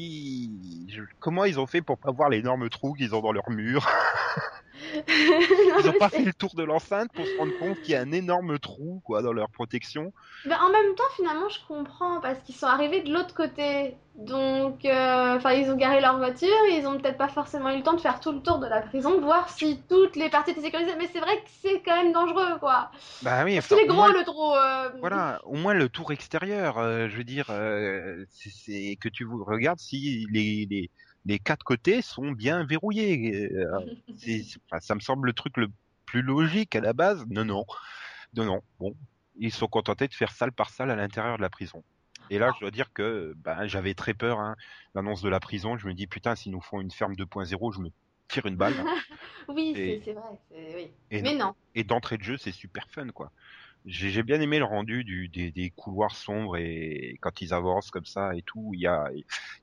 comment 1.21 1.47
ils 1.47 1.59
ont 1.59 1.67
fait 1.67 1.81
pour 1.81 1.99
pas 1.99 2.13
voir 2.13 2.29
l'énorme 2.29 2.69
trou 2.69 2.93
qu'ils 2.93 3.15
ont 3.15 3.23
dans 3.23 3.33
leur 3.33 3.49
mur? 3.51 3.89
Ils 5.09 5.89
ont 5.89 5.99
pas 5.99 6.09
fait 6.09 6.25
le 6.25 6.33
tour 6.33 6.55
de 6.55 6.63
l'enceinte 6.63 7.13
pour 7.13 7.27
se 7.27 7.35
rendre 7.35 7.55
compte 7.59 7.79
qu'il 7.81 7.93
y 7.93 7.97
a 7.97 8.01
un 8.01 8.13
énorme 8.13 8.59
trou 8.59 9.01
quoi 9.05 9.23
dans 9.23 9.33
leur 9.33 9.51
protection. 9.51 10.13
Mais 10.47 10.55
en 10.55 10.71
même 10.71 10.95
temps, 10.95 11.05
finalement, 11.17 11.49
je 11.49 11.59
comprends, 11.67 12.21
parce 12.21 12.39
qu'ils 12.41 12.55
sont 12.55 12.67
arrivés 12.67 13.03
de 13.03 13.13
l'autre 13.13 13.35
côté 13.35 13.97
Donc, 14.19 14.85
euh, 14.85 15.39
ils 15.57 15.71
ont 15.71 15.77
garé 15.77 16.01
leur 16.01 16.19
voiture, 16.19 16.49
ils 16.71 16.87
ont 16.87 16.99
peut-être 16.99 17.17
pas 17.19 17.29
forcément 17.29 17.71
eu 17.71 17.79
le 17.79 17.83
temps 17.83 17.95
de 17.95 18.01
faire 18.01 18.21
tout 18.21 18.31
le 18.31 18.41
tour 18.41 18.59
de 18.59 18.67
la 18.67 18.81
prison, 18.81 19.21
voir 19.21 19.49
si 19.49 19.81
toutes 19.89 20.17
les 20.17 20.29
parties 20.29 20.53
étaient 20.53 20.61
sécurisées. 20.61 20.95
Mais 20.99 21.09
c'est 21.13 21.21
vrai 21.21 21.37
que 21.39 21.49
c'est 21.63 21.81
quand 21.83 21.97
même 21.97 22.13
dangereux, 22.13 22.59
quoi. 22.61 22.91
Bah 23.23 23.45
oui, 23.45 23.57
Parce 23.57 23.69
qu'il 23.69 23.79
est 23.79 23.87
gros, 23.87 23.97
moins- 23.97 24.13
le 24.13 24.25
trou. 24.25 24.55
euh, 24.55 24.91
Voilà, 25.01 25.41
au 25.45 25.55
moins 25.57 25.75
le 25.75 25.89
tour 25.89 26.13
extérieur, 26.13 26.79
euh, 26.79 27.09
je 27.09 27.17
veux 27.17 27.25
dire, 27.25 27.47
c'est- 28.31 28.97
que 29.01 29.09
tu 29.09 29.27
regardes 29.27 29.81
si 29.81 30.27
les, 30.31 30.67
les, 30.71 30.91
les 31.27 31.39
quatre 31.39 31.65
côtés 31.65 32.03
sont 32.03 32.33
bien 32.33 32.65
verrouillés. 32.65 33.53
euh, 33.53 33.81
enfin, 34.71 34.81
ça 34.81 34.95
me 34.95 35.01
semble 35.01 35.27
le 35.27 35.33
truc 35.33 35.57
le 35.57 35.69
plus 36.07 36.23
logique 36.23 36.77
à 36.77 36.81
la 36.81 36.93
base. 36.93 37.25
Non, 37.29 37.45
non, 37.45 37.65
non, 38.37 38.45
non. 38.45 38.63
Bon, 38.79 38.95
ils 39.37 39.53
sont 39.53 39.69
contentés 39.69 40.09
de 40.09 40.15
faire 40.15 40.33
salle 40.33 40.53
par 40.53 40.71
salle 40.71 40.91
à 40.91 40.97
l'intérieur 40.97 41.37
de 41.37 41.43
la 41.43 41.51
prison. 41.51 41.83
Et 42.31 42.39
là, 42.39 42.53
je 42.55 42.61
dois 42.61 42.71
dire 42.71 42.93
que 42.93 43.35
ben, 43.37 43.67
j'avais 43.67 43.95
très 43.95 44.15
peur. 44.15 44.39
Hein, 44.41 44.57
L'annonce 44.95 45.21
de 45.23 45.29
la 45.29 45.41
prison, 45.41 45.77
je 45.77 45.87
me 45.87 45.93
dis 45.95 46.07
putain, 46.07 46.35
s'ils 46.35 46.53
nous 46.53 46.61
font 46.63 46.81
une 46.81 46.91
ferme 46.91 47.15
2.0, 47.15 47.75
je 47.75 47.81
me 47.81 47.91
tire 48.29 48.47
une 48.47 48.57
balle. 48.57 48.75
Oui, 49.49 49.75
Et- 49.77 50.01
c'est 50.03 50.13
vrai. 50.15 50.23
Oui. 50.51 50.91
Et 51.11 51.21
Mais 51.21 51.35
non. 51.35 51.55
et 51.75 51.85
d'entrée 51.85 52.17
de 52.17 52.23
jeu, 52.23 52.39
c'est 52.39 52.51
super 52.51 52.89
fun, 52.89 53.09
quoi. 53.11 53.31
J'ai 53.87 54.23
bien 54.23 54.41
aimé 54.41 54.59
le 54.59 54.65
rendu 54.65 55.05
du, 55.05 55.29
des, 55.29 55.73
couloirs 55.77 56.17
sombres 56.17 56.57
et 56.57 57.19
quand 57.21 57.43
ils 57.43 57.53
avancent 57.53 57.91
comme 57.91 58.07
ça 58.07 58.35
et 58.35 58.41
tout, 58.41 58.71
il 58.73 58.81
y 58.81 58.87
a, 58.87 59.11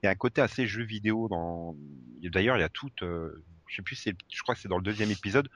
y 0.03 0.07
a 0.07 0.11
un 0.11 0.15
côté 0.15 0.41
assez 0.41 0.67
jeu 0.67 0.83
vidéo 0.83 1.27
dans. 1.27 1.75
D'ailleurs, 2.21 2.55
il 2.55 2.59
y 2.59 2.63
a 2.63 2.69
tout. 2.69 2.91
euh, 3.01 3.43
je 3.65 3.77
sais 3.77 3.81
plus, 3.81 3.95
je 4.29 4.41
crois 4.43 4.53
que 4.53 4.61
c'est 4.61 4.67
dans 4.67 4.77
le 4.77 4.83
deuxième 4.83 5.09
épisode 5.09 5.49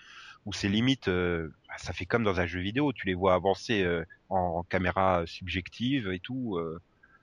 où 0.47 0.53
c'est 0.53 0.69
limite, 0.69 1.09
euh, 1.09 1.49
ça 1.77 1.93
fait 1.93 2.05
comme 2.05 2.23
dans 2.23 2.39
un 2.39 2.47
jeu 2.47 2.59
vidéo. 2.59 2.91
Tu 2.91 3.05
les 3.05 3.13
vois 3.13 3.35
avancer 3.35 3.83
euh, 3.83 4.03
en, 4.29 4.63
caméra 4.63 5.23
subjective 5.27 6.11
et 6.11 6.19
tout. 6.19 6.59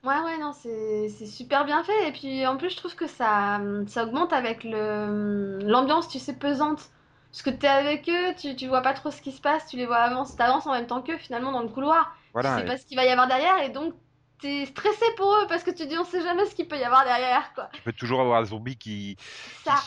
Ouais, 0.04 0.20
ouais, 0.20 0.38
non, 0.38 0.52
c'est 0.52 1.08
super 1.26 1.64
bien 1.64 1.82
fait. 1.82 2.08
Et 2.08 2.12
puis 2.12 2.46
en 2.46 2.56
plus, 2.56 2.70
je 2.70 2.76
trouve 2.76 2.94
que 2.94 3.08
ça, 3.08 3.60
ça 3.88 4.04
augmente 4.04 4.32
avec 4.32 4.62
l'ambiance, 4.62 6.08
tu 6.08 6.20
sais, 6.20 6.34
pesante. 6.34 6.90
Parce 7.32 7.42
que 7.42 7.50
t'es 7.50 7.66
avec 7.66 8.08
eux, 8.10 8.34
tu, 8.38 8.54
tu 8.56 8.68
vois 8.68 8.82
pas 8.82 8.92
trop 8.92 9.10
ce 9.10 9.22
qui 9.22 9.32
se 9.32 9.40
passe, 9.40 9.66
tu 9.66 9.76
les 9.78 9.86
vois 9.86 9.96
avancer, 9.98 10.36
t'avances 10.36 10.66
en 10.66 10.72
même 10.72 10.86
temps 10.86 11.00
qu'eux 11.02 11.16
finalement 11.18 11.50
dans 11.50 11.62
le 11.62 11.68
couloir. 11.68 12.14
Voilà. 12.34 12.56
Tu 12.56 12.60
sais 12.60 12.66
pas 12.66 12.76
ce 12.76 12.84
qu'il 12.84 12.96
va 12.96 13.04
y 13.06 13.08
avoir 13.08 13.26
derrière 13.26 13.62
et 13.62 13.70
donc 13.70 13.94
t'es 14.40 14.66
stressé 14.66 15.04
pour 15.16 15.32
eux 15.36 15.46
parce 15.48 15.62
que 15.62 15.70
tu 15.70 15.86
dis 15.86 15.96
on 15.96 16.04
sait 16.04 16.20
jamais 16.20 16.44
ce 16.46 16.54
qu'il 16.54 16.68
peut 16.68 16.76
y 16.78 16.82
avoir 16.84 17.04
derrière, 17.04 17.52
quoi. 17.54 17.70
Tu 17.72 17.80
peux 17.82 17.92
toujours 17.92 18.20
avoir 18.20 18.40
un 18.40 18.44
zombie 18.44 18.76
qui, 18.76 19.16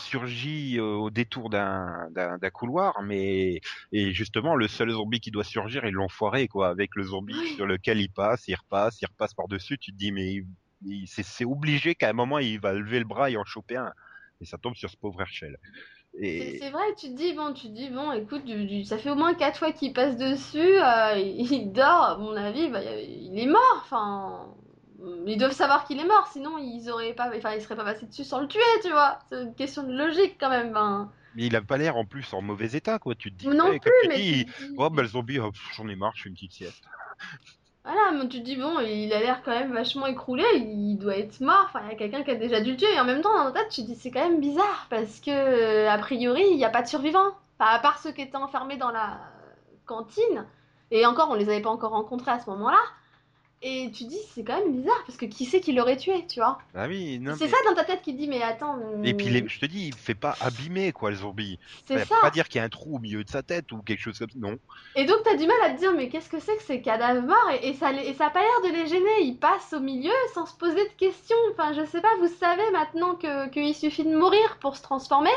surgit 0.08 0.78
euh, 0.78 0.82
au 0.94 1.10
détour 1.10 1.50
d'un 1.50 2.08
d'un 2.10 2.38
d'un 2.38 2.50
couloir, 2.50 3.00
mais 3.02 3.60
et 3.92 4.12
justement 4.12 4.56
le 4.56 4.66
seul 4.66 4.90
zombie 4.90 5.20
qui 5.20 5.30
doit 5.30 5.44
surgir, 5.44 5.84
ils 5.84 5.92
l'ont 5.92 6.08
foiré 6.08 6.48
quoi, 6.48 6.68
avec 6.68 6.96
le 6.96 7.04
zombie 7.04 7.36
Oui. 7.38 7.54
sur 7.54 7.66
lequel 7.66 8.00
il 8.00 8.10
passe, 8.10 8.48
il 8.48 8.54
repasse, 8.56 9.00
il 9.02 9.06
repasse 9.06 9.34
par 9.34 9.46
dessus. 9.46 9.78
Tu 9.78 9.92
te 9.92 9.96
dis 9.96 10.10
mais 10.10 10.42
il- 10.84 11.06
c'est 11.06 11.22
c'est 11.22 11.44
obligé 11.44 11.94
qu'à 11.94 12.08
un 12.10 12.12
moment 12.12 12.38
il 12.38 12.58
va 12.60 12.72
lever 12.72 12.98
le 12.98 13.04
bras 13.04 13.30
et 13.30 13.36
en 13.36 13.44
choper 13.44 13.76
un, 13.76 13.92
et 14.40 14.46
ça 14.46 14.58
tombe 14.58 14.74
sur 14.74 14.90
ce 14.90 14.96
pauvre 14.96 15.20
Herschel. 15.20 15.56
C'est 16.38 16.52
Et 16.52 16.58
c'est 16.58 16.70
vrai, 16.70 16.82
tu 16.98 17.08
te 17.08 17.14
dis, 17.16 17.32
bon, 17.34 17.52
tu 17.54 17.68
te 17.68 17.72
dis, 17.72 17.88
bon, 17.90 18.12
écoute, 18.12 18.44
du- 18.44 18.66
du- 18.66 18.84
ça 18.84 18.98
fait 18.98 19.10
au 19.10 19.14
moins 19.14 19.34
quatre 19.34 19.58
fois 19.58 19.72
qu'il 19.72 19.92
passe 19.92 20.16
dessus, 20.16 20.58
euh, 20.58 21.18
il, 21.18 21.40
il 21.52 21.72
dort, 21.72 22.02
à 22.04 22.16
mon 22.18 22.36
avis, 22.36 22.68
bah, 22.68 22.80
il 22.84 23.38
est 23.38 23.46
mort, 23.46 23.80
enfin, 23.82 24.54
ils 25.26 25.38
doivent 25.38 25.52
savoir 25.52 25.86
qu'il 25.86 25.98
est 26.00 26.04
mort, 26.06 26.26
sinon 26.32 26.58
ils 26.58 26.90
auraient 26.90 27.14
pas, 27.14 27.30
enfin, 27.36 27.54
ils 27.54 27.62
seraient 27.62 27.76
pas 27.76 27.84
passés 27.84 28.06
dessus 28.06 28.24
sans 28.24 28.40
le 28.40 28.48
tuer, 28.48 28.60
tu 28.82 28.90
vois, 28.90 29.18
c'est 29.28 29.42
une 29.42 29.54
question 29.54 29.82
de 29.84 29.92
logique 29.96 30.36
quand 30.38 30.50
même, 30.50 30.72
ben. 30.72 31.10
mais 31.34 31.46
il 31.46 31.54
a 31.56 31.62
pas 31.62 31.76
l'air 31.78 31.96
en 31.96 32.04
plus 32.04 32.32
en 32.32 32.42
mauvais 32.42 32.72
état 32.72 32.98
quoi. 32.98 33.14
Tu 33.14 33.30
te 33.30 33.36
dis 33.36 33.48
Non 33.48 33.68
ouais, 33.68 33.78
plus, 33.80 33.92
mais 34.08 34.20
dis, 34.22 34.46
te 34.46 34.62
dis- 34.62 34.76
oh 34.76 34.90
ben 34.90 35.02
le 35.02 35.08
zombie, 35.08 35.38
oh, 35.38 35.52
j'en 35.76 35.88
ai 35.88 35.96
marre, 35.96 36.14
je 36.16 36.22
fais 36.22 36.28
une 36.30 36.34
petite 36.34 36.52
sieste. 36.52 36.84
Voilà, 37.86 38.10
mais 38.10 38.26
tu 38.26 38.40
te 38.40 38.44
dis, 38.44 38.56
bon, 38.56 38.80
il 38.80 39.12
a 39.12 39.20
l'air 39.20 39.42
quand 39.44 39.52
même 39.52 39.72
vachement 39.72 40.06
écroulé, 40.06 40.42
il 40.56 40.96
doit 40.96 41.16
être 41.16 41.40
mort, 41.40 41.66
enfin, 41.66 41.82
il 41.84 41.92
y 41.92 41.94
a 41.94 41.96
quelqu'un 41.96 42.24
qui 42.24 42.32
a 42.32 42.34
déjà 42.34 42.60
dû 42.60 42.72
le 42.72 42.76
tuer, 42.76 42.92
et 42.92 42.98
en 42.98 43.04
même 43.04 43.22
temps, 43.22 43.32
dans 43.32 43.52
ta 43.52 43.60
tête, 43.60 43.68
tu 43.70 43.82
te 43.82 43.86
dis, 43.86 43.94
c'est 43.94 44.10
quand 44.10 44.28
même 44.28 44.40
bizarre, 44.40 44.88
parce 44.90 45.20
que, 45.20 45.30
euh, 45.30 45.88
a 45.88 45.96
priori, 45.98 46.42
il 46.50 46.56
n'y 46.56 46.64
a 46.64 46.68
pas 46.68 46.82
de 46.82 46.88
survivants, 46.88 47.30
enfin, 47.60 47.70
à 47.70 47.78
part 47.78 48.00
ceux 48.00 48.10
qui 48.10 48.22
étaient 48.22 48.36
enfermés 48.36 48.76
dans 48.76 48.90
la 48.90 49.20
cantine, 49.84 50.46
et 50.90 51.06
encore, 51.06 51.30
on 51.30 51.34
les 51.34 51.48
avait 51.48 51.62
pas 51.62 51.70
encore 51.70 51.92
rencontrés 51.92 52.32
à 52.32 52.40
ce 52.40 52.50
moment-là, 52.50 52.80
et 53.68 53.90
tu 53.90 54.04
dis, 54.04 54.18
c'est 54.34 54.44
quand 54.44 54.58
même 54.58 54.72
bizarre, 54.72 55.02
parce 55.06 55.18
que 55.18 55.26
qui 55.26 55.44
c'est 55.44 55.60
qui 55.60 55.72
l'aurait 55.72 55.96
tué, 55.96 56.24
tu 56.28 56.38
vois 56.38 56.58
Ah 56.74 56.86
oui, 56.86 57.18
non. 57.18 57.34
C'est 57.36 57.46
mais- 57.46 57.50
ça 57.50 57.56
dans 57.68 57.74
ta 57.74 57.82
tête 57.84 58.00
qui 58.02 58.14
te 58.14 58.18
dit, 58.18 58.28
mais 58.28 58.40
attends, 58.42 58.78
Et 59.02 59.12
puis 59.14 59.26
les- 59.28 59.48
je 59.48 59.58
te 59.58 59.66
dis, 59.66 59.88
il 59.88 59.94
fait 59.94 60.14
pas 60.14 60.36
abîmer 60.40 60.92
quoi 60.92 61.10
le 61.10 61.16
zombie. 61.16 61.58
c'est 61.86 61.98
Ça 62.04 62.14
pas 62.20 62.30
dire 62.30 62.48
qu'il 62.48 62.58
y 62.58 62.62
a 62.62 62.64
un 62.64 62.68
trou 62.68 62.96
au 62.96 62.98
milieu 63.00 63.24
de 63.24 63.28
sa 63.28 63.42
tête 63.42 63.72
ou 63.72 63.78
quelque 63.82 64.00
chose 64.00 64.18
comme 64.18 64.30
ça. 64.30 64.38
Non. 64.38 64.56
Et 64.94 65.04
donc 65.04 65.18
t'as 65.24 65.34
du 65.36 65.46
mal 65.46 65.56
à 65.64 65.70
te 65.70 65.78
dire 65.80 65.92
mais 65.92 66.08
qu'est-ce 66.08 66.28
que 66.28 66.38
c'est 66.38 66.56
que 66.56 66.62
ces 66.62 66.80
cadavres 66.80 67.22
morts 67.26 67.50
et, 67.60 67.68
et 67.70 67.74
ça 67.74 67.92
et 67.92 68.14
ça 68.14 68.26
a 68.26 68.30
pas 68.30 68.40
l'air 68.40 68.70
de 68.72 68.76
les 68.76 68.86
gêner, 68.86 69.22
ils 69.22 69.36
passent 69.36 69.72
au 69.72 69.80
milieu 69.80 70.12
sans 70.34 70.46
se 70.46 70.54
poser 70.54 70.84
de 70.84 70.92
questions. 70.96 71.36
Enfin 71.52 71.72
je 71.72 71.84
sais 71.86 72.00
pas, 72.00 72.14
vous 72.20 72.28
savez 72.38 72.70
maintenant 72.72 73.14
que 73.16 73.48
qu'il 73.48 73.74
suffit 73.74 74.04
de 74.04 74.16
mourir 74.16 74.58
pour 74.60 74.76
se 74.76 74.82
transformer. 74.82 75.30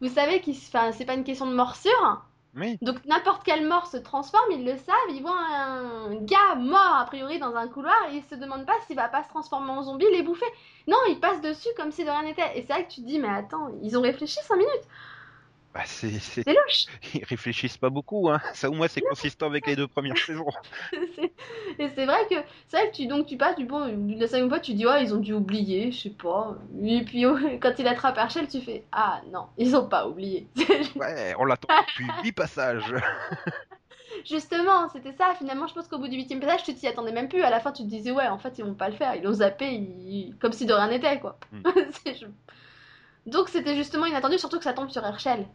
Vous 0.00 0.08
savez 0.08 0.40
qu'il 0.40 0.54
enfin, 0.54 0.92
c'est 0.92 1.04
pas 1.04 1.14
une 1.14 1.24
question 1.24 1.46
de 1.46 1.54
morsure. 1.54 2.22
Donc 2.82 3.04
n'importe 3.04 3.44
quelle 3.44 3.66
mort 3.66 3.86
se 3.86 3.96
transforme, 3.96 4.50
ils 4.50 4.64
le 4.64 4.76
savent, 4.76 4.96
ils 5.10 5.22
voient 5.22 5.38
un 5.38 6.16
gars 6.16 6.56
mort 6.56 6.96
a 6.98 7.04
priori 7.04 7.38
dans 7.38 7.54
un 7.54 7.68
couloir 7.68 7.94
et 8.10 8.16
ils 8.16 8.24
se 8.24 8.34
demandent 8.34 8.66
pas 8.66 8.74
s'il 8.86 8.96
va 8.96 9.08
pas 9.08 9.22
se 9.22 9.28
transformer 9.28 9.70
en 9.70 9.82
zombie, 9.82 10.06
les 10.12 10.22
bouffer. 10.22 10.46
Non, 10.88 10.96
ils 11.08 11.20
passent 11.20 11.40
dessus 11.42 11.68
comme 11.76 11.92
si 11.92 12.04
de 12.04 12.10
rien 12.10 12.24
n'était. 12.24 12.58
Et 12.58 12.62
c'est 12.62 12.72
là 12.72 12.82
que 12.82 12.90
tu 12.90 13.02
te 13.02 13.06
dis 13.06 13.20
mais 13.20 13.28
attends, 13.28 13.68
ils 13.82 13.96
ont 13.96 14.02
réfléchi 14.02 14.38
5 14.42 14.56
minutes, 14.56 14.88
Bah 15.72 15.82
c'est, 15.86 16.10
c'est... 16.18 16.42
c'est 16.42 16.52
louche. 16.52 16.86
Ils 17.14 17.24
réfléchissent 17.24 17.78
pas 17.78 17.90
beaucoup, 17.90 18.28
hein. 18.28 18.40
Ça 18.54 18.68
au 18.68 18.72
moins 18.72 18.88
c'est 18.88 19.00
consistant 19.02 19.46
avec 19.46 19.66
les 19.68 19.76
deux 19.76 19.86
premières 19.86 20.16
saisons. 20.26 20.46
C'est- 20.92 21.32
Et 21.78 21.88
c'est 21.94 22.06
vrai 22.06 22.26
que 22.28 22.34
c'est 22.66 22.76
vrai 22.78 22.90
que 22.90 22.96
tu 22.96 23.06
donc 23.06 23.26
tu 23.26 23.36
passes 23.36 23.54
du 23.56 23.64
bon 23.66 23.86
la 24.18 24.26
cinquième 24.26 24.48
fois 24.48 24.58
tu 24.60 24.74
dis 24.74 24.84
ouais 24.84 25.04
ils 25.04 25.14
ont 25.14 25.18
dû 25.18 25.32
oublier 25.32 25.92
je 25.92 26.00
sais 26.00 26.10
pas 26.10 26.56
et 26.82 27.02
puis 27.04 27.22
quand 27.60 27.72
il 27.78 27.86
attrape 27.86 28.18
Herschel 28.18 28.48
tu 28.48 28.60
fais 28.60 28.84
ah 28.92 29.20
non 29.32 29.46
ils 29.56 29.76
ont 29.76 29.86
pas 29.88 30.08
oublié 30.08 30.48
Ouais, 30.96 31.34
on 31.38 31.44
l'attend 31.44 31.68
depuis 31.86 32.06
huit 32.24 32.32
passages. 32.32 32.92
justement 34.24 34.88
c'était 34.88 35.12
ça 35.12 35.34
finalement 35.38 35.66
je 35.66 35.74
pense 35.74 35.88
qu'au 35.88 35.98
bout 35.98 36.08
du 36.08 36.16
huitième 36.16 36.40
passage 36.40 36.64
tu 36.64 36.74
t'y 36.74 36.86
attendais 36.88 37.12
même 37.12 37.28
plus 37.28 37.42
à 37.42 37.50
la 37.50 37.60
fin 37.60 37.72
tu 37.72 37.82
te 37.84 37.88
disais 37.88 38.10
ouais 38.10 38.26
en 38.28 38.38
fait 38.38 38.58
ils 38.58 38.64
vont 38.64 38.74
pas 38.74 38.88
le 38.88 38.96
faire 38.96 39.14
ils 39.14 39.22
l'ont 39.22 39.34
zappé 39.34 39.72
ils- 39.72 40.34
comme 40.40 40.52
si 40.52 40.66
de 40.66 40.72
rien 40.72 40.88
n'était 40.88 41.20
quoi 41.20 41.38
Hmm. 41.52 41.62
C'est- 42.04 42.26
donc 43.26 43.48
c'était 43.48 43.76
justement 43.76 44.06
inattendu 44.06 44.38
surtout 44.38 44.58
que 44.58 44.64
ça 44.64 44.72
tombe 44.72 44.90
sur 44.90 45.04
Herschel 45.04 45.46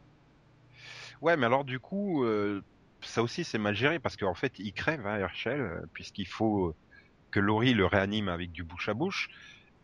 Ouais, 1.26 1.38
mais 1.38 1.48
alors 1.48 1.66
du 1.66 1.80
coup, 1.80 2.24
euh, 2.24 2.62
ça 3.02 3.24
aussi 3.24 3.44
c'est 3.44 3.58
mal 3.58 3.74
géré 3.76 3.98
parce 3.98 4.16
qu'en 4.16 4.36
fait 4.36 4.60
il 4.60 4.74
crève, 4.74 5.08
hein, 5.08 5.18
Herschel, 5.18 5.60
euh, 5.60 5.82
puisqu'il 5.92 6.28
faut 6.28 6.68
euh, 6.68 6.76
que 7.32 7.40
Laurie 7.40 7.74
le 7.74 7.88
réanime 7.88 8.30
avec 8.30 8.52
du 8.52 8.64
bouche 8.64 8.90
à 8.90 8.94
bouche. 8.94 9.30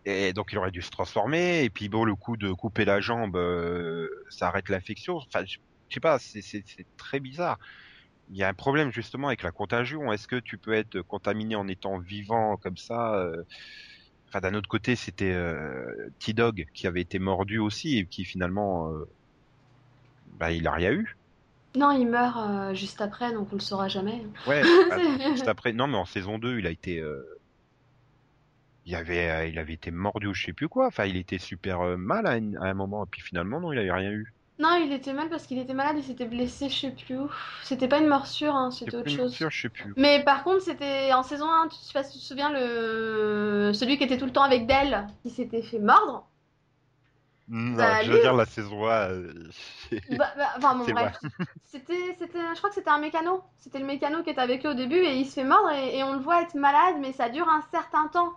Et 0.05 0.33
donc 0.33 0.51
il 0.51 0.59
aurait 0.59 0.69
dû 0.69 0.83
se 0.83 0.91
transformer. 0.91 1.63
Et 1.63 1.71
puis 1.71 1.89
bon, 1.89 2.05
le 2.05 2.13
coup 2.15 2.37
de 2.37 2.51
couper 2.53 2.85
la 2.85 3.01
jambe, 3.01 3.39
ça 4.29 4.49
arrête 4.49 4.69
l'infection. 4.69 5.15
Enfin, 5.17 5.43
je 5.45 5.57
sais 5.89 5.99
pas, 5.99 6.19
c'est 6.19 6.63
très 6.97 7.19
bizarre. 7.19 7.57
Il 8.29 8.37
y 8.37 8.43
a 8.43 8.47
un 8.49 8.53
problème 8.53 8.91
justement 8.91 9.27
avec 9.27 9.41
la 9.43 9.51
contagion. 9.51 10.13
Est-ce 10.13 10.27
que 10.27 10.37
tu 10.37 10.59
peux 10.59 10.73
être 10.73 11.01
contaminé 11.01 11.55
en 11.55 11.67
étant 11.67 11.97
vivant 11.99 12.57
comme 12.57 12.77
ça 12.77 13.27
Enfin, 14.29 14.41
d'un 14.41 14.53
autre 14.55 14.69
côté, 14.69 14.95
c'était 14.95 15.33
euh, 15.33 16.09
T-Dog 16.19 16.67
qui 16.73 16.87
avait 16.87 17.01
été 17.01 17.19
mordu 17.19 17.59
aussi 17.59 17.97
et 17.97 18.05
qui 18.05 18.25
finalement, 18.25 18.91
bah, 20.39 20.51
il 20.51 20.67
a 20.67 20.71
rien 20.71 20.91
eu. 20.91 21.17
Non 21.75 21.91
il 21.91 22.05
meurt 22.07 22.37
euh, 22.37 22.73
juste 22.73 23.01
après 23.01 23.31
donc 23.33 23.47
on 23.51 23.55
le 23.55 23.61
saura 23.61 23.87
jamais 23.87 24.21
Ouais, 24.47 24.61
C'est- 24.89 25.31
juste 25.31 25.47
après. 25.47 25.73
Non, 25.73 25.87
mais 25.87 25.97
en 25.97 26.05
saison 26.05 26.37
2, 26.37 26.59
il 26.59 26.67
a 26.67 26.69
été. 26.71 26.99
euh, 26.99 27.23
Il 28.85 28.95
avait, 28.95 29.29
euh, 29.29 29.45
il 29.47 29.59
avait 29.59 29.73
été 29.73 29.91
mordu 29.91 30.27
ou 30.27 30.33
je 30.33 30.45
sais 30.45 30.53
plus 30.53 30.67
quoi. 30.67 30.87
Enfin, 30.87 31.05
il 31.05 31.15
était 31.15 31.37
super 31.37 31.81
mal 31.97 32.25
à, 32.25 32.37
une- 32.37 32.57
à 32.57 32.63
un 32.65 32.73
moment. 32.73 33.03
Et 33.05 33.07
puis 33.09 33.21
finalement, 33.21 33.59
non, 33.59 33.71
il 33.71 33.77
avait 33.79 33.91
rien 33.91 34.11
eu. 34.11 34.33
non 34.59 34.75
il 34.83 34.91
était 34.91 35.13
mal 35.13 35.29
parce 35.29 35.45
qu'il 35.47 35.57
était 35.59 35.73
malade 35.73 35.95
il 35.97 36.03
s'était 36.03 36.25
blessé 36.27 36.69
je 36.69 36.75
sais 36.81 36.91
plus 36.91 37.17
où 37.17 37.29
c'était 37.63 37.87
pas 37.87 37.97
une 37.99 38.07
morsure 38.07 38.53
hein, 38.53 38.69
c'était 38.69 38.95
autre 38.97 39.09
chose 39.09 39.33
sûr, 39.33 39.49
je 39.49 39.61
sais 39.61 39.69
plus. 39.69 39.93
Mais 39.97 40.23
par 40.23 40.43
contre, 40.43 40.61
c'était 40.61 41.11
en 41.13 41.23
saison 41.23 41.49
1, 41.49 41.67
tu, 41.69 41.77
tu 41.79 41.93
te 41.93 42.23
souviens, 42.23 42.51
le... 42.51 43.71
celui 43.73 43.97
qui 43.97 44.03
était 44.03 44.17
tout 44.17 44.25
le 44.25 44.31
temps 44.33 44.43
avec 44.43 44.67
Dell, 44.67 45.07
qui 45.23 45.29
s'était 45.31 45.61
fait 45.63 45.79
mordre. 45.79 46.27
Non, 47.51 47.75
Bah, 47.77 48.01
je 48.01 48.07
lui- 48.09 48.15
veux 48.15 48.21
dire 48.21 48.33
la 48.33 48.45
saison 48.45 48.85
1. 48.87 49.09
euh, 49.09 49.33
Bah, 50.17 50.27
bah, 50.37 50.49
enfin, 50.57 50.75
bon, 50.75 50.85
bref. 50.93 51.19
C'était, 51.65 52.15
c'était, 52.19 52.39
je 52.53 52.57
crois 52.57 52.69
que 52.69 52.75
c'était 52.75 52.89
un 52.89 52.97
mécano. 52.99 53.41
C'était 53.57 53.79
le 53.79 53.85
mécano 53.85 54.23
qui 54.23 54.29
était 54.29 54.41
avec 54.41 54.61
lui 54.63 54.69
au 54.69 54.73
début 54.73 54.97
et 54.97 55.15
il 55.15 55.25
se 55.25 55.33
fait 55.33 55.43
mordre 55.43 55.71
et, 55.71 55.97
et 55.97 56.03
on 56.03 56.13
le 56.13 56.19
voit 56.19 56.41
être 56.41 56.55
malade, 56.55 56.95
mais 56.99 57.13
ça 57.13 57.29
dure 57.29 57.47
un 57.47 57.61
certain 57.71 58.07
temps. 58.07 58.33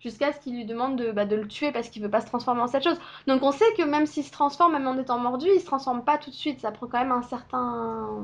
Jusqu'à 0.00 0.32
ce 0.32 0.40
qu'il 0.40 0.54
lui 0.56 0.64
demande 0.64 0.96
de, 0.96 1.12
bah, 1.12 1.24
de 1.26 1.36
le 1.36 1.46
tuer 1.46 1.70
parce 1.70 1.88
qu'il 1.88 2.02
veut 2.02 2.10
pas 2.10 2.20
se 2.20 2.26
transformer 2.26 2.60
en 2.60 2.66
cette 2.66 2.82
chose. 2.82 2.98
Donc 3.28 3.42
on 3.44 3.52
sait 3.52 3.72
que 3.76 3.82
même 3.82 4.06
s'il 4.06 4.24
se 4.24 4.32
transforme, 4.32 4.72
même 4.72 4.86
en 4.88 4.98
étant 4.98 5.18
mordu, 5.18 5.46
il 5.54 5.60
se 5.60 5.66
transforme 5.66 6.04
pas 6.04 6.18
tout 6.18 6.30
de 6.30 6.34
suite. 6.34 6.60
Ça 6.60 6.72
prend 6.72 6.88
quand 6.88 6.98
même 6.98 7.12
un 7.12 7.22
certain, 7.22 8.18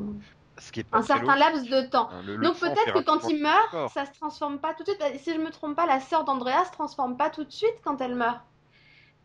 Ce 0.58 0.72
qui 0.72 0.80
est 0.80 0.84
pas 0.84 0.98
un 0.98 1.02
certain 1.02 1.36
logique, 1.36 1.38
laps 1.54 1.70
de 1.70 1.82
temps. 1.88 2.08
hein. 2.10 2.22
Le- 2.26 2.36
le 2.36 2.42
Donc 2.42 2.58
peut-être 2.58 2.92
que 2.94 2.98
quand 3.04 3.28
il 3.28 3.40
meurt, 3.42 3.72
ça 3.94 4.06
se 4.06 4.10
transforme 4.18 4.58
pas 4.58 4.74
tout 4.74 4.82
de 4.82 4.88
suite. 4.90 5.04
Et 5.14 5.18
Si 5.18 5.32
je 5.32 5.38
me 5.38 5.50
trompe 5.50 5.76
pas, 5.76 5.86
la 5.86 6.00
sœur 6.00 6.24
d'Andrea 6.24 6.64
se 6.64 6.72
transforme 6.72 7.16
pas 7.16 7.30
tout 7.30 7.44
de 7.44 7.52
suite 7.52 7.74
quand 7.84 8.00
elle 8.00 8.16
meurt. 8.16 8.40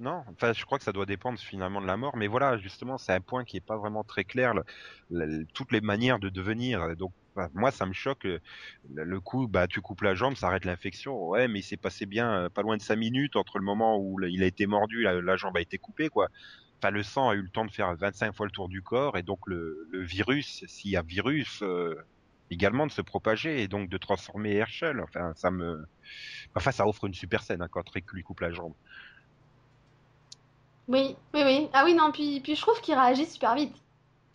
Non, 0.04 0.24
enfin, 0.28 0.54
je 0.54 0.66
crois 0.66 0.78
que 0.80 0.84
ça 0.84 0.92
doit 0.92 1.06
dépendre 1.06 1.40
finalement 1.40 1.80
de 1.82 1.88
la 1.88 1.96
mort, 1.98 2.18
mais 2.18 2.28
voilà, 2.28 2.58
justement, 2.58 2.98
c'est 2.98 3.14
un 3.14 3.22
point 3.22 3.46
qui 3.46 3.58
est 3.58 3.62
pas 3.62 3.78
vraiment 3.78 4.04
très 4.04 4.26
clair, 4.26 4.54
toutes 5.54 5.72
les 5.72 5.82
manières 5.82 6.20
de 6.20 6.30
devenir. 6.30 6.96
Donc, 6.96 7.14
moi, 7.54 7.72
ça 7.72 7.86
me 7.86 7.94
choque 7.94 8.24
le, 8.26 8.42
le 8.90 9.20
coup, 9.22 9.48
bah 9.48 9.68
tu 9.68 9.82
coupes 9.82 10.02
la 10.02 10.14
jambe, 10.16 10.36
ça 10.36 10.48
arrête 10.48 10.66
l'infection. 10.66 11.18
Ouais, 11.30 11.48
mais 11.48 11.60
il 11.60 11.64
s'est 11.64 11.78
passé 11.78 12.06
bien 12.06 12.32
euh, 12.46 12.50
pas 12.50 12.62
loin 12.62 12.78
de 12.78 12.82
5 12.82 12.96
minutes 12.98 13.36
entre 13.36 13.58
le 13.60 13.66
moment 13.66 13.98
où 13.98 14.20
il 14.24 14.44
a 14.44 14.46
été 14.48 14.68
mordu, 14.68 15.02
la, 15.04 15.22
la 15.22 15.36
jambe 15.38 15.58
a 15.58 15.62
été 15.62 15.78
coupée, 15.78 16.10
quoi. 16.10 16.28
Enfin, 16.82 16.92
le 16.92 17.02
sang 17.04 17.30
a 17.30 17.36
eu 17.36 17.42
le 17.42 17.50
temps 17.50 17.66
de 17.66 17.72
faire 17.72 17.96
25 17.96 18.36
fois 18.36 18.46
le 18.46 18.52
tour 18.52 18.70
du 18.70 18.82
corps 18.84 19.18
et 19.18 19.24
donc 19.24 19.40
le, 19.48 19.88
le 19.92 20.02
virus, 20.04 20.64
s'il 20.68 20.92
y 20.92 20.98
a 20.98 21.02
virus, 21.02 21.62
euh, 21.64 21.96
également 22.52 22.86
de 22.88 22.92
se 22.92 23.02
propager 23.02 23.64
et 23.64 23.68
donc 23.68 23.90
de 23.90 23.98
transformer 23.98 24.54
Herschel. 24.56 25.00
Enfin, 25.02 25.34
ça 25.36 25.50
me, 25.52 25.86
enfin, 26.56 26.72
ça 26.72 26.88
offre 26.88 27.06
une 27.06 27.14
super 27.14 27.44
scène 27.44 27.62
hein, 27.62 27.68
quand 27.72 27.88
Rick 27.90 28.12
lui 28.14 28.24
coupe 28.24 28.42
la 28.42 28.52
jambe. 28.52 28.74
Oui, 30.88 31.18
oui, 31.34 31.42
oui. 31.44 31.70
Ah 31.74 31.84
oui, 31.84 31.94
non, 31.94 32.12
puis, 32.14 32.40
puis 32.40 32.56
je 32.56 32.62
trouve 32.62 32.80
qu'il 32.80 32.96
réagit 32.96 33.26
super 33.26 33.56
vite. 33.56 33.76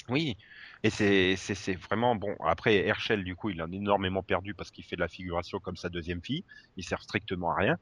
Oui, 0.08 0.36
et 0.82 0.90
c'est 0.90 1.36
c'est 1.36 1.54
c'est 1.54 1.74
vraiment 1.74 2.16
bon. 2.16 2.34
Après 2.44 2.76
Herschel, 2.86 3.24
du 3.24 3.36
coup, 3.36 3.50
il 3.50 3.60
en 3.62 3.70
a 3.70 3.74
énormément 3.74 4.22
perdu 4.22 4.54
parce 4.54 4.70
qu'il 4.70 4.84
fait 4.84 4.96
de 4.96 5.00
la 5.02 5.08
figuration 5.08 5.58
comme 5.60 5.76
sa 5.76 5.90
deuxième 5.90 6.22
fille. 6.22 6.44
Il 6.76 6.84
sert 6.84 7.02
strictement 7.02 7.50
à 7.52 7.56
rien. 7.56 7.76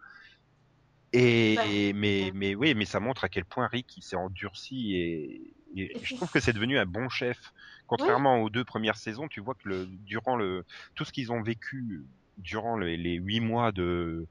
Et 1.12 1.56
Ouais. 1.56 1.92
mais 1.94 2.30
mais 2.34 2.54
oui, 2.54 2.74
mais 2.74 2.84
ça 2.84 3.00
montre 3.00 3.24
à 3.24 3.28
quel 3.28 3.44
point 3.44 3.68
Rick 3.68 3.96
il 3.96 4.02
s'est 4.02 4.16
endurci 4.16 4.94
et, 4.96 5.54
et 5.76 5.92
Et 5.94 6.04
je 6.04 6.14
trouve 6.14 6.30
que 6.30 6.40
c'est 6.40 6.52
devenu 6.52 6.78
un 6.78 6.84
bon 6.86 7.08
chef. 7.08 7.38
Contrairement 7.86 8.42
aux 8.42 8.50
deux 8.50 8.64
premières 8.64 8.96
saisons, 8.96 9.28
tu 9.28 9.40
vois 9.40 9.54
que 9.54 9.68
le 9.68 9.86
durant 9.88 10.36
le 10.36 10.64
tout 10.94 11.04
ce 11.04 11.12
qu'ils 11.12 11.32
ont 11.32 11.42
vécu 11.42 12.06
durant 12.36 12.76
les, 12.76 12.96
les 12.96 13.14
huit 13.14 13.40
mois 13.40 13.72
de 13.72 14.28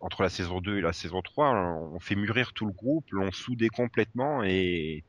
entre 0.00 0.22
la 0.22 0.28
saison 0.28 0.60
2 0.60 0.78
et 0.78 0.80
la 0.80 0.92
saison 0.92 1.22
3, 1.22 1.50
on 1.94 1.98
fait 2.00 2.14
mûrir 2.16 2.52
tout 2.52 2.66
le 2.66 2.72
groupe, 2.72 3.04
l'ont 3.10 3.32
soudé 3.32 3.68
complètement 3.68 4.42
et 4.44 5.04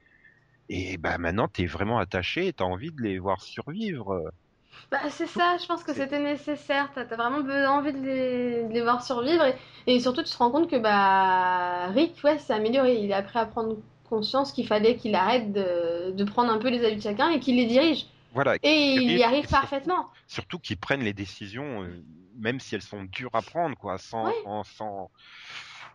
et 0.70 0.98
bah 0.98 1.18
maintenant 1.18 1.48
t'es 1.48 1.66
vraiment 1.66 1.98
attaché, 1.98 2.52
t'as 2.54 2.66
envie 2.66 2.92
de 2.92 3.02
les 3.02 3.20
voir 3.20 3.42
survivre. 3.42 4.32
Bah, 4.92 5.00
c'est 5.10 5.28
ça, 5.28 5.58
je 5.62 5.66
pense 5.66 5.84
que 5.84 5.94
c'était 5.94 6.20
nécessaire. 6.20 6.92
T'as 6.94 7.04
t'as 7.06 7.16
vraiment 7.16 7.40
envie 7.74 7.94
de 7.94 8.00
les, 8.06 8.64
de 8.68 8.74
les 8.74 8.82
voir 8.82 9.04
survivre. 9.04 9.44
Et, 9.88 9.96
et 9.96 10.00
surtout, 10.00 10.24
tu 10.24 10.30
te 10.30 10.38
rends 10.38 10.52
compte 10.52 10.70
que 10.70 10.78
bah, 10.78 11.88
Rick, 11.88 12.16
ouais, 12.24 12.38
s'est 12.38 12.54
amélioré. 12.54 12.96
Il 13.02 13.12
a 13.12 13.18
appris 13.18 13.40
à 13.40 13.46
prendre 13.46 13.78
conscience 14.08 14.52
qu'il 14.52 14.68
fallait 14.68 14.96
qu'il 14.96 15.16
arrête 15.16 15.52
de, 15.52 16.12
de 16.12 16.24
prendre 16.24 16.52
un 16.52 16.60
peu 16.60 16.70
les 16.70 16.86
avis 16.86 16.98
de 16.98 17.02
chacun 17.02 17.30
et 17.30 17.40
qu'il 17.40 17.56
les 17.56 17.66
dirige. 17.66 18.06
Voilà. 18.34 18.56
Et 18.64 18.96
il 18.96 19.18
y 19.18 19.24
arrive 19.24 19.48
surtout- 19.48 19.56
parfaitement. 19.62 20.08
surtout 20.28 20.60
qu'ils 20.60 20.78
prennent 20.78 21.04
les 21.04 21.14
décisions, 21.14 21.84
euh, 21.84 22.04
même 22.38 22.60
si 22.60 22.76
elles 22.76 22.82
sont 22.82 23.04
dures 23.04 23.34
à 23.36 23.42
prendre, 23.42 23.76
quoi, 23.78 23.98
sans, 23.98 24.34
en- 24.46 24.64
sans, 24.64 25.12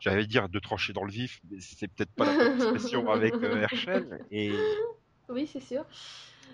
j'allais 0.01 0.27
dire 0.27 0.49
de 0.49 0.59
trancher 0.59 0.93
dans 0.93 1.05
le 1.05 1.13
vif, 1.13 1.41
mais 1.51 1.59
c'est 1.61 1.89
peut-être 1.89 2.13
pas 2.15 2.37
la 2.37 2.55
expression 2.55 3.09
avec 3.11 3.35
euh, 3.35 3.63
Herschel. 3.63 4.25
Et 4.31 4.53
Oui, 5.29 5.47
c'est 5.47 5.61
sûr. 5.61 5.85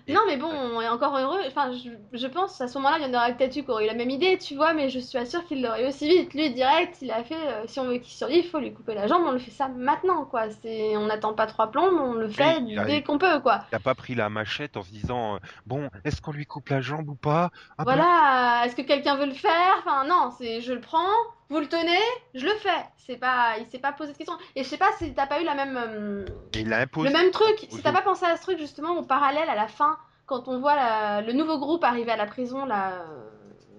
Et- 0.07 0.13
Non, 0.13 0.21
mais 0.27 0.37
bon, 0.37 0.47
on 0.49 0.81
est 0.81 0.87
encore 0.89 1.15
heureux. 1.17 1.39
Enfin, 1.47 1.71
je, 1.71 1.89
je 2.17 2.27
pense 2.27 2.59
à 2.61 2.67
ce 2.67 2.77
moment-là, 2.79 2.97
il 2.99 3.07
y 3.07 3.15
en 3.15 3.17
aurait 3.19 3.35
peut-être 3.37 3.55
eu 3.57 3.63
qui 3.63 3.69
auraient 3.69 3.83
eu 3.85 3.87
la 3.87 3.93
même 3.93 4.09
idée, 4.09 4.37
tu 4.37 4.55
vois, 4.55 4.73
mais 4.73 4.89
je 4.89 4.99
suis 4.99 5.25
sûre 5.27 5.45
qu'il 5.45 5.61
l'aurait 5.61 5.83
eu 5.83 5.87
aussi 5.87 6.07
vite. 6.07 6.33
Lui, 6.33 6.49
direct, 6.51 6.97
il 7.01 7.11
a 7.11 7.23
fait 7.23 7.35
euh, 7.35 7.63
si 7.67 7.79
on 7.79 7.85
veut 7.85 7.97
qu'il 7.97 8.13
survive, 8.13 8.43
il 8.45 8.49
faut 8.49 8.59
lui 8.59 8.73
couper 8.73 8.95
la 8.95 9.07
jambe, 9.07 9.23
on 9.25 9.31
le 9.31 9.39
fait 9.39 9.51
ça 9.51 9.67
maintenant, 9.67 10.25
quoi. 10.25 10.43
On 10.65 11.05
n'attend 11.05 11.33
pas 11.33 11.45
trois 11.47 11.69
plombes, 11.69 11.99
on 11.99 12.13
le 12.13 12.27
fait 12.29 12.43
a- 12.43 12.85
dès 12.85 13.03
qu'on 13.03 13.17
peut, 13.17 13.39
quoi. 13.39 13.61
il 13.71 13.75
a 13.75 13.79
pas 13.79 13.95
pris 13.95 14.15
la 14.15 14.29
machette 14.29 14.77
en 14.77 14.83
se 14.83 14.89
disant, 14.89 15.35
euh, 15.35 15.39
bon, 15.65 15.89
est-ce 16.03 16.21
qu'on 16.21 16.31
lui 16.31 16.45
coupe 16.45 16.69
la 16.69 16.81
jambe 16.81 17.09
ou 17.09 17.15
pas? 17.15 17.51
Ah 17.77 17.85
ben, 17.85 17.95
Voilà, 17.95 18.63
est-ce 18.65 18.75
que 18.75 18.81
quelqu'un 18.81 19.15
veut 19.15 19.25
le 19.27 19.33
faire? 19.33 19.75
Enfin, 19.79 20.05
non, 20.05 20.31
c'est 20.37 20.61
je 20.61 20.73
le 20.73 20.81
prends, 20.81 21.05
vous 21.49 21.59
le 21.59 21.67
tenez, 21.67 21.99
je 22.35 22.45
le 22.45 22.53
fais. 22.55 22.85
C'est 22.97 23.17
pas, 23.17 23.55
il 23.59 23.65
s'est 23.67 23.79
pas 23.79 23.91
posé 23.91 24.13
de 24.13 24.17
questions. 24.17 24.37
Et 24.55 24.63
je 24.63 24.69
sais 24.69 24.77
pas 24.77 24.91
si 24.97 25.13
t'as 25.13 25.27
pas 25.27 25.41
eu 25.41 25.45
la 25.45 25.55
même. 25.55 25.77
euh, 25.77 26.25
il 26.55 26.71
a 26.73 26.79
imposé. 26.79 27.09
Le 27.09 27.17
même 27.17 27.31
truc, 27.31 27.57
si 27.69 27.81
t'as 27.81 27.91
pas 27.91 28.01
pensé 28.01 28.25
à 28.25 28.37
ce 28.37 28.41
truc 28.43 28.59
justement 28.59 28.97
au 28.97 29.03
parallèle 29.03 29.49
à 29.49 29.55
la 29.55 29.67
fin, 29.67 29.97
quand 30.25 30.47
on 30.47 30.59
voit 30.59 30.75
la- 30.75 31.21
le 31.21 31.33
nouveau 31.33 31.57
groupe 31.57 31.83
arriver 31.83 32.11
à 32.11 32.17
la 32.17 32.27
prison 32.27 32.65
là, 32.65 33.03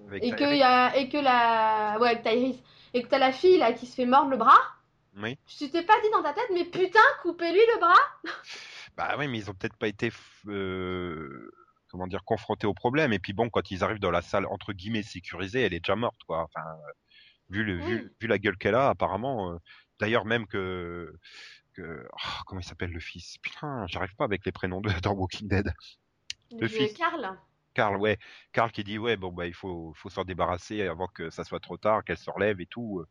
Avec 0.09 0.23
et 0.23 0.31
que 0.31 0.53
y 0.53 0.61
a 0.63 0.95
et 0.97 1.07
que 1.07 1.17
la 1.17 1.97
ouais 2.01 2.09
avec 2.09 2.23
Tyrese 2.23 2.61
et 2.93 3.03
que 3.03 3.07
t'as 3.07 3.19
la 3.19 3.31
fille 3.31 3.57
là 3.57 3.71
qui 3.71 3.85
se 3.85 3.95
fait 3.95 4.05
mordre 4.05 4.29
le 4.31 4.35
bras, 4.37 4.59
Oui. 5.15 5.37
tu 5.47 5.69
t'es 5.69 5.81
pas 5.83 5.93
dit 6.03 6.09
dans 6.11 6.21
ta 6.23 6.33
tête 6.33 6.49
mais 6.53 6.65
putain 6.65 6.99
coupez-lui 7.21 7.61
le 7.75 7.79
bras. 7.79 7.95
Bah 8.97 9.15
oui, 9.17 9.29
mais 9.29 9.37
ils 9.37 9.49
ont 9.49 9.53
peut-être 9.53 9.77
pas 9.77 9.87
été, 9.87 10.11
euh, 10.47 11.49
comment 11.89 12.07
dire, 12.07 12.23
confrontés 12.25 12.67
au 12.67 12.73
problème. 12.73 13.13
Et 13.13 13.19
puis 13.19 13.31
bon, 13.31 13.49
quand 13.49 13.71
ils 13.71 13.85
arrivent 13.85 14.01
dans 14.01 14.11
la 14.11 14.21
salle 14.21 14.45
entre 14.47 14.73
guillemets 14.73 15.01
sécurisée, 15.01 15.61
elle 15.61 15.73
est 15.73 15.79
déjà 15.79 15.95
morte, 15.95 16.19
quoi. 16.27 16.43
Enfin, 16.43 16.65
euh, 16.67 16.91
vu 17.51 17.63
le, 17.63 17.75
vu, 17.75 17.95
Oui. 18.03 18.09
vu 18.21 18.27
la 18.27 18.37
gueule 18.39 18.57
qu'elle 18.57 18.75
a, 18.75 18.89
apparemment. 18.89 19.51
euh, 19.53 19.57
D'ailleurs, 19.99 20.25
même 20.25 20.47
que, 20.47 21.13
que, 21.73 22.07
oh, 22.11 22.41
comment 22.47 22.59
il 22.61 22.63
s'appelle 22.63 22.91
le 22.91 22.99
fils? 22.99 23.37
Putain, 23.37 23.85
j'arrive 23.87 24.15
pas 24.15 24.23
avec 24.25 24.43
les 24.45 24.51
prénoms 24.51 24.81
de 24.81 24.89
dans 25.03 25.13
Walking 25.13 25.47
Dead. 25.47 25.71
Le 26.59 26.67
fils. 26.67 26.93
Karl. 26.93 27.37
Carl, 27.73 27.95
ouais, 27.97 28.17
Carl 28.51 28.71
qui 28.71 28.83
dit 28.83 28.97
ouais, 28.97 29.15
bon 29.15 29.31
bah 29.31 29.47
il 29.47 29.53
faut, 29.53 29.93
faut 29.95 30.09
s'en 30.09 30.25
débarrasser 30.25 30.81
avant 30.87 31.07
que 31.07 31.29
ça 31.29 31.45
soit 31.45 31.61
trop 31.61 31.77
tard, 31.77 32.03
qu'elle 32.03 32.17
se 32.17 32.29
relève 32.29 32.59
et 32.59 32.65
tout. 32.65 33.01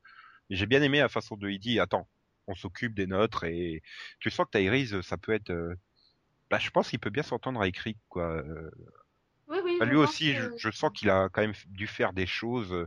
Et 0.50 0.56
j'ai 0.56 0.66
bien 0.66 0.82
aimé 0.82 0.98
la 0.98 1.08
façon 1.08 1.36
de 1.36 1.48
il 1.48 1.58
dit, 1.58 1.80
attends, 1.80 2.06
on 2.46 2.54
s'occupe 2.54 2.94
des 2.94 3.06
nôtres 3.06 3.44
et 3.44 3.82
tu 4.18 4.30
sens 4.30 4.46
que 4.52 4.58
Tyrese, 4.58 5.00
ça 5.00 5.16
peut 5.16 5.32
être, 5.32 5.50
euh, 5.50 5.74
bah 6.50 6.58
je 6.58 6.68
pense 6.70 6.90
qu'il 6.90 6.98
peut 6.98 7.08
bien 7.10 7.22
s'entendre 7.22 7.60
avec 7.62 7.78
Rick, 7.78 7.98
quoi. 8.08 8.24
Euh, 8.24 8.70
Oui 9.48 9.58
oui. 9.64 9.76
bah, 9.78 9.86
lui 9.86 9.96
aussi, 9.96 10.34
que- 10.34 10.40
je, 10.40 10.50
je 10.58 10.70
sens 10.70 10.90
qu'il 10.92 11.08
a 11.08 11.28
quand 11.30 11.40
même 11.40 11.54
dû 11.68 11.86
faire 11.86 12.12
des 12.12 12.26
choses 12.26 12.72
euh, 12.74 12.86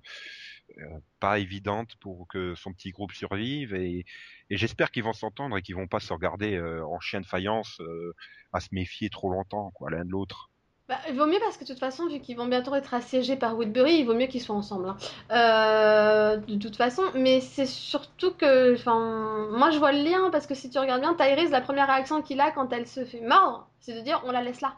pas 1.20 1.40
évidentes 1.40 1.96
pour 2.00 2.28
que 2.28 2.56
son 2.56 2.74
petit 2.74 2.92
groupe 2.92 3.12
survive 3.12 3.74
et, 3.76 4.06
j'espère 4.50 4.92
qu'ils 4.92 5.04
vont 5.04 5.14
s'entendre 5.14 5.58
et 5.58 5.62
qu'ils 5.62 5.76
vont 5.76 5.88
pas 5.88 6.00
se 6.00 6.14
regarder 6.14 6.56
euh, 6.56 6.86
en 6.86 7.00
chien 7.00 7.22
de 7.22 7.26
faïence 7.26 7.80
euh, 7.80 8.14
à 8.52 8.60
se 8.60 8.68
méfier 8.72 9.10
trop 9.10 9.32
longtemps, 9.32 9.74
l'un 9.90 10.06
de 10.06 10.12
l'autre. 10.12 10.50
Bah, 10.90 10.98
il 11.08 11.16
vaut 11.16 11.26
mieux 11.26 11.40
parce 11.40 11.58
que 11.58 11.64
de 11.64 11.70
toute 11.70 11.80
façon, 11.80 12.08
vu 12.08 12.20
qu'ils 12.20 12.36
vont 12.36 12.46
bientôt 12.46 12.76
être 12.76 12.94
assiégés 12.94 13.38
par 13.38 13.58
Woodbury, 13.58 14.00
il 14.00 14.06
vaut 14.06 14.14
mieux 14.14 14.28
qu'ils 14.28 14.42
soient 14.42 14.56
ensemble. 14.56 14.90
hein. 14.90 14.98
Euh, 15.32 16.38
de 16.38 16.58
toute 16.58 16.76
façon, 16.76 17.04
mais 17.16 17.40
c'est 17.40 17.66
surtout 17.66 18.34
que, 18.34 18.76
moi 19.58 19.72
je 19.72 19.80
vois 19.80 19.94
le 19.94 20.04
lien 20.04 20.30
parce 20.30 20.46
que 20.46 20.56
si 20.56 20.70
tu 20.70 20.78
regardes 20.78 21.02
bien, 21.02 21.16
Tyrese, 21.16 21.52
la 21.52 21.62
première 21.62 21.88
réaction 21.88 22.22
qu'il 22.22 22.42
a 22.42 22.52
quand 22.52 22.74
elle 22.74 22.86
se 22.86 23.06
fait 23.06 23.22
mordre, 23.22 23.68
c'est 23.80 23.96
de 23.96 24.02
dire 24.02 24.22
on 24.26 24.32
la 24.32 24.42
laisse 24.42 24.60
là. 24.60 24.76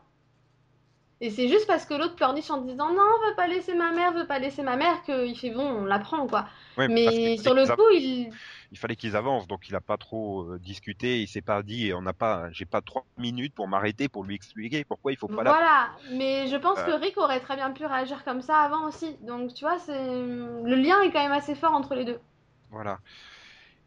Et 1.22 1.30
c'est 1.30 1.48
juste 1.48 1.66
parce 1.66 1.86
que 1.86 1.94
l'autre 1.94 2.16
pleurniche 2.16 2.52
en 2.52 2.60
disant 2.62 2.90
non, 2.90 3.02
veut 3.30 3.36
pas 3.38 3.48
laisser 3.48 3.74
ma 3.74 3.92
mère, 3.92 4.12
veut 4.12 4.28
pas 4.28 4.38
laisser 4.38 4.64
ma 4.64 4.76
mère, 4.76 5.02
qu'il 5.04 5.38
fait 5.38 5.50
bon, 5.52 5.64
on 5.66 5.86
la 5.86 6.00
prend 6.00 6.28
quoi. 6.28 6.46
Ouais, 6.78 6.90
Mais 6.90 7.38
sur 7.38 7.54
le 7.54 7.66
coup, 7.74 7.90
il. 7.94 8.30
il 8.74 8.78
fallait 8.78 8.98
qu'ils 8.98 9.16
avancent, 9.16 9.48
donc 9.48 9.70
il 9.70 9.76
a 9.76 9.80
pas 9.82 9.96
trop 9.96 10.42
euh, 10.44 10.60
discuté, 10.60 11.22
il 11.22 11.28
s'est 11.30 11.42
pas 11.42 11.64
dit, 11.64 11.94
on 11.94 12.02
n'a 12.02 12.12
pas, 12.12 12.50
j'ai 12.52 12.66
pas 12.66 12.82
trois 12.82 13.06
minutes 13.18 13.54
pour 13.56 13.70
m'arrêter 13.70 14.10
pour 14.10 14.26
lui 14.26 14.36
expliquer 14.36 14.84
pourquoi 14.84 15.14
il 15.14 15.18
faut 15.18 15.30
pas 15.30 15.44
la. 15.44 15.52
Voilà, 15.52 15.90
mais 16.12 16.48
je 16.48 16.58
pense 16.58 16.80
Euh. 16.80 16.86
que 16.86 16.92
Rick 17.02 17.18
aurait 17.18 17.40
très 17.40 17.56
bien 17.56 17.72
pu 17.72 17.86
réagir 17.86 18.26
comme 18.26 18.42
ça 18.42 18.58
avant 18.60 18.86
aussi. 18.86 19.16
Donc 19.22 19.54
tu 19.54 19.64
vois, 19.64 19.80
c'est 19.80 19.94
le 19.94 20.76
lien 20.76 21.02
est 21.02 21.12
quand 21.12 21.24
même 21.24 21.32
assez 21.32 21.56
fort 21.56 21.74
entre 21.74 21.96
les 21.96 22.04
deux. 22.04 22.20
Voilà. 22.72 23.00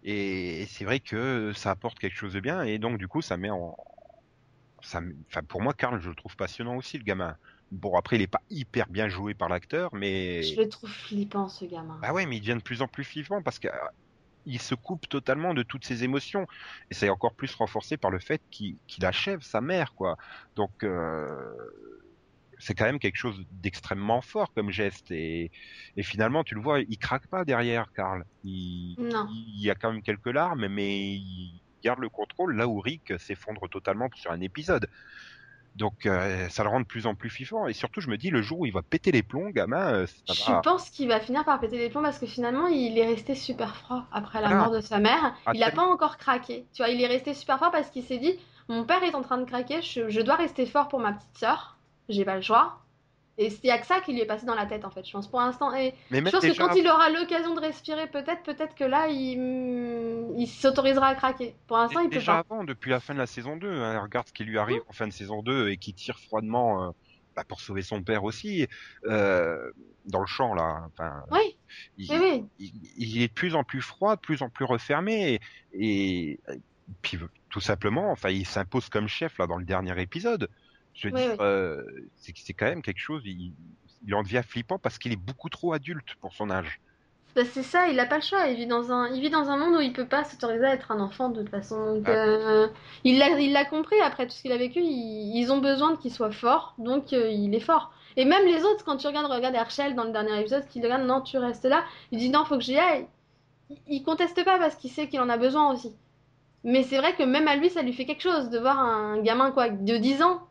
Et 0.02 0.64
c'est 0.70 0.84
vrai 0.84 1.00
que 1.00 1.52
ça 1.54 1.72
apporte 1.72 1.98
quelque 1.98 2.16
chose 2.16 2.32
de 2.32 2.40
bien, 2.40 2.62
et 2.62 2.78
donc 2.78 2.96
du 2.96 3.06
coup 3.08 3.20
ça 3.20 3.36
met 3.36 3.50
en, 3.50 3.76
ça, 4.82 5.00
pour 5.48 5.60
moi 5.62 5.72
Karl 5.74 6.00
je 6.00 6.08
le 6.08 6.14
trouve 6.14 6.36
passionnant 6.36 6.76
aussi 6.76 6.98
le 6.98 7.04
gamin. 7.04 7.36
Bon 7.70 7.96
après 7.96 8.16
il 8.16 8.22
est 8.22 8.26
pas 8.26 8.42
hyper 8.50 8.88
bien 8.88 9.08
joué 9.08 9.34
par 9.34 9.48
l'acteur, 9.48 9.94
mais 9.94 10.42
Je 10.42 10.60
le 10.60 10.68
trouve 10.68 10.90
flippant 10.90 11.48
ce 11.48 11.64
gamin. 11.66 11.98
bah 12.00 12.12
ouais 12.12 12.26
mais 12.26 12.36
il 12.36 12.40
devient 12.40 12.54
de 12.56 12.62
plus 12.62 12.80
en 12.82 12.88
plus 12.88 13.04
flippant 13.04 13.42
parce 13.42 13.58
que 13.58 13.68
euh, 13.68 13.72
il 14.46 14.60
se 14.60 14.74
coupe 14.74 15.08
totalement 15.08 15.52
de 15.52 15.62
toutes 15.62 15.84
ses 15.84 16.04
émotions 16.04 16.46
et 16.90 16.94
c'est 16.94 17.10
encore 17.10 17.34
plus 17.34 17.54
renforcé 17.54 17.98
par 17.98 18.10
le 18.10 18.18
fait 18.18 18.40
qu'il 18.50 18.78
achève 19.02 19.42
sa 19.42 19.60
mère 19.60 19.92
quoi. 19.94 20.16
Donc 20.56 20.82
euh, 20.84 21.36
c'est 22.60 22.74
quand 22.74 22.86
même 22.86 22.98
quelque 22.98 23.16
chose 23.16 23.44
d'extrêmement 23.52 24.20
fort 24.22 24.52
comme 24.54 24.70
geste 24.70 25.10
et, 25.10 25.50
et 25.96 26.02
finalement 26.02 26.42
tu 26.44 26.54
le 26.54 26.60
vois 26.62 26.80
il 26.80 26.98
craque 26.98 27.26
pas 27.26 27.44
derrière 27.44 27.92
Karl. 27.92 28.24
Il, 28.44 28.96
Non. 28.98 29.26
il 29.30 29.60
y 29.60 29.70
a 29.70 29.74
quand 29.74 29.92
même 29.92 30.02
quelques 30.02 30.26
larmes 30.26 30.66
mais 30.68 31.10
il 31.16 31.60
garde 31.82 32.00
le 32.00 32.08
contrôle 32.08 32.56
là 32.56 32.66
où 32.66 32.80
Rick 32.80 33.12
s'effondre 33.18 33.68
totalement 33.68 34.08
sur 34.14 34.30
un 34.30 34.40
épisode. 34.40 34.88
Donc 35.76 36.06
euh, 36.06 36.48
ça 36.48 36.64
le 36.64 36.70
rend 36.70 36.80
de 36.80 36.84
plus 36.86 37.06
en 37.06 37.14
plus 37.14 37.30
flippant 37.30 37.68
et 37.68 37.72
surtout 37.72 38.00
je 38.00 38.08
me 38.08 38.16
dis 38.16 38.30
le 38.30 38.42
jour 38.42 38.60
où 38.60 38.66
il 38.66 38.72
va 38.72 38.82
péter 38.82 39.12
les 39.12 39.22
plombs 39.22 39.50
gamin 39.50 39.92
euh, 39.92 40.06
ça 40.26 40.34
Je 40.34 40.50
va 40.50 40.60
pense 40.60 40.90
qu'il 40.90 41.06
va 41.06 41.20
finir 41.20 41.44
par 41.44 41.60
péter 41.60 41.78
les 41.78 41.88
plombs 41.88 42.02
parce 42.02 42.18
que 42.18 42.26
finalement 42.26 42.66
il 42.66 42.98
est 42.98 43.06
resté 43.06 43.36
super 43.36 43.76
froid 43.76 44.04
après 44.10 44.40
la 44.40 44.48
mort 44.48 44.72
de 44.72 44.80
sa 44.80 44.98
mère. 44.98 45.36
Ah, 45.46 45.52
il 45.54 45.62
a 45.62 45.66
tellement. 45.66 45.86
pas 45.86 45.92
encore 45.92 46.16
craqué. 46.16 46.66
Tu 46.72 46.82
vois, 46.82 46.90
il 46.90 47.00
est 47.00 47.06
resté 47.06 47.32
super 47.32 47.60
fort 47.60 47.70
parce 47.70 47.90
qu'il 47.90 48.02
s'est 48.02 48.18
dit 48.18 48.34
mon 48.68 48.84
père 48.84 49.02
est 49.04 49.14
en 49.14 49.22
train 49.22 49.38
de 49.38 49.44
craquer, 49.44 49.80
je, 49.80 50.08
je 50.08 50.20
dois 50.20 50.34
rester 50.34 50.66
fort 50.66 50.88
pour 50.88 50.98
ma 50.98 51.12
petite 51.12 51.38
sœur. 51.38 51.78
J'ai 52.08 52.24
pas 52.24 52.36
le 52.36 52.42
choix. 52.42 52.80
Et 53.40 53.50
c'est 53.50 53.70
à 53.70 53.78
que 53.78 53.86
ça 53.86 54.00
qui 54.00 54.12
lui 54.12 54.20
est 54.20 54.26
passé 54.26 54.46
dans 54.46 54.54
la 54.56 54.66
tête 54.66 54.84
en 54.84 54.90
fait, 54.90 55.06
je 55.06 55.12
pense 55.12 55.28
pour 55.28 55.38
l'instant. 55.40 55.72
Et 55.74 55.94
mais 56.10 56.18
je 56.18 56.30
pense 56.32 56.40
que 56.40 56.58
quand 56.58 56.74
il 56.74 56.88
aura 56.88 57.08
l'occasion 57.08 57.54
de 57.54 57.60
respirer, 57.60 58.08
peut-être, 58.08 58.42
peut-être 58.42 58.74
que 58.74 58.84
là 58.84 59.06
il, 59.08 59.38
il 60.36 60.46
s'autorisera 60.48 61.06
à 61.08 61.14
craquer. 61.14 61.54
Pour 61.68 61.76
l'instant, 61.76 62.00
il 62.00 62.10
peut 62.10 62.16
déjà 62.16 62.32
pas. 62.42 62.54
avant, 62.54 62.64
depuis 62.64 62.90
la 62.90 63.00
fin 63.00 63.14
de 63.14 63.18
la 63.20 63.26
saison 63.26 63.56
2, 63.56 63.70
hein, 63.70 64.00
regarde 64.02 64.26
ce 64.26 64.32
qui 64.32 64.44
lui 64.44 64.58
arrive 64.58 64.80
en 64.88 64.92
fin 64.92 65.06
de 65.06 65.12
saison 65.12 65.42
2 65.42 65.68
et 65.68 65.76
qui 65.76 65.94
tire 65.94 66.18
froidement 66.18 66.84
euh, 66.84 66.90
bah, 67.36 67.44
pour 67.46 67.60
sauver 67.60 67.82
son 67.82 68.02
père 68.02 68.24
aussi, 68.24 68.66
euh, 69.06 69.70
dans 70.06 70.20
le 70.20 70.26
champ 70.26 70.54
là. 70.54 70.88
Enfin, 70.92 71.22
Oui, 71.30 71.56
il, 71.96 72.10
oui, 72.10 72.18
oui. 72.20 72.44
il- 72.58 72.72
il 73.16 73.22
est 73.22 73.28
de 73.28 73.32
plus 73.32 73.54
en 73.54 73.62
plus 73.62 73.82
froid, 73.82 74.16
de 74.16 74.20
plus 74.20 74.42
en 74.42 74.48
plus 74.50 74.64
refermé 74.64 75.40
et, 75.72 76.32
et 76.32 76.40
puis 77.02 77.18
tout 77.50 77.60
simplement, 77.60 78.10
enfin, 78.10 78.30
il 78.30 78.46
s'impose 78.46 78.88
comme 78.88 79.06
chef 79.08 79.38
là 79.38 79.46
dans 79.46 79.56
le 79.58 79.64
dernier 79.64 80.00
épisode. 80.00 80.48
Je 80.98 81.08
veux 81.08 81.14
Oui, 81.14 81.20
dire, 81.22 81.30
oui. 81.32 81.36
euh, 81.40 81.82
c'est 82.16 82.52
quand 82.54 82.66
même 82.66 82.82
quelque 82.82 82.98
chose. 83.00 83.22
il- 83.24 83.52
il 84.06 84.14
en 84.14 84.22
devient 84.22 84.42
flippant 84.46 84.78
parce 84.78 84.96
qu'il 84.98 85.12
est 85.12 85.16
beaucoup 85.16 85.48
trop 85.48 85.72
adulte 85.72 86.14
pour 86.20 86.32
son 86.32 86.50
âge. 86.50 86.80
Bah, 87.34 87.42
c'est 87.44 87.62
ça, 87.62 87.88
il 87.88 87.98
a 88.00 88.06
pas 88.06 88.16
le 88.16 88.22
choix. 88.22 88.46
Il 88.46 88.56
vit 88.56 88.66
dans 88.66 88.90
un, 88.92 89.08
il 89.08 89.20
vit 89.20 89.30
dans 89.30 89.48
un 89.50 89.56
monde 89.56 89.76
où 89.76 89.80
il 89.80 89.92
peut 89.92 90.06
pas 90.06 90.24
s'autoriser 90.24 90.64
à 90.64 90.74
être 90.74 90.90
un 90.92 91.00
enfant 91.00 91.28
de 91.28 91.42
toute 91.42 91.50
façon. 91.50 91.96
Donc, 91.96 92.04
Ah. 92.06 92.10
euh, 92.10 92.68
il 93.04 93.18
l'a, 93.18 93.30
il 93.40 93.52
l'a 93.52 93.64
compris 93.64 94.00
après 94.00 94.26
tout 94.26 94.32
ce 94.32 94.42
qu'il 94.42 94.52
a 94.52 94.56
vécu. 94.56 94.80
Ils, 94.80 95.36
ils 95.36 95.52
ont 95.52 95.58
besoin 95.58 95.96
qu'il 95.96 96.12
soit 96.12 96.30
fort, 96.32 96.74
donc 96.78 97.12
euh, 97.12 97.28
il 97.30 97.54
est 97.54 97.60
fort. 97.60 97.92
Et 98.16 98.24
même 98.24 98.44
les 98.46 98.62
autres, 98.64 98.84
quand 98.84 98.96
tu 98.96 99.06
regardes, 99.06 99.30
regarde 99.30 99.54
Herschel 99.54 99.94
dans 99.94 100.04
le 100.04 100.10
dernier 100.12 100.40
épisode, 100.40 100.66
qui 100.68 100.80
regarde, 100.82 101.02
non, 101.02 101.20
tu 101.20 101.38
restes 101.38 101.64
là. 101.64 101.84
Il 102.12 102.18
dit 102.18 102.30
non, 102.30 102.44
faut 102.44 102.56
que 102.56 102.64
j'y 102.64 102.76
aille. 102.78 103.06
Il, 103.70 103.78
il 103.88 104.02
conteste 104.02 104.44
pas 104.44 104.58
parce 104.58 104.74
qu'il 104.76 104.90
sait 104.90 105.08
qu'il 105.08 105.20
en 105.20 105.28
a 105.28 105.36
besoin 105.36 105.72
aussi. 105.72 105.94
Mais 106.64 106.82
c'est 106.82 106.98
vrai 106.98 107.14
que 107.14 107.22
même 107.22 107.46
à 107.46 107.56
lui, 107.56 107.70
ça 107.70 107.82
lui 107.82 107.92
fait 107.92 108.04
quelque 108.06 108.22
chose 108.22 108.50
de 108.50 108.58
voir 108.58 108.78
un 108.78 109.20
gamin 109.22 109.52
quoi 109.52 109.68
de 109.68 109.96
10 109.98 110.22
ans 110.22 110.47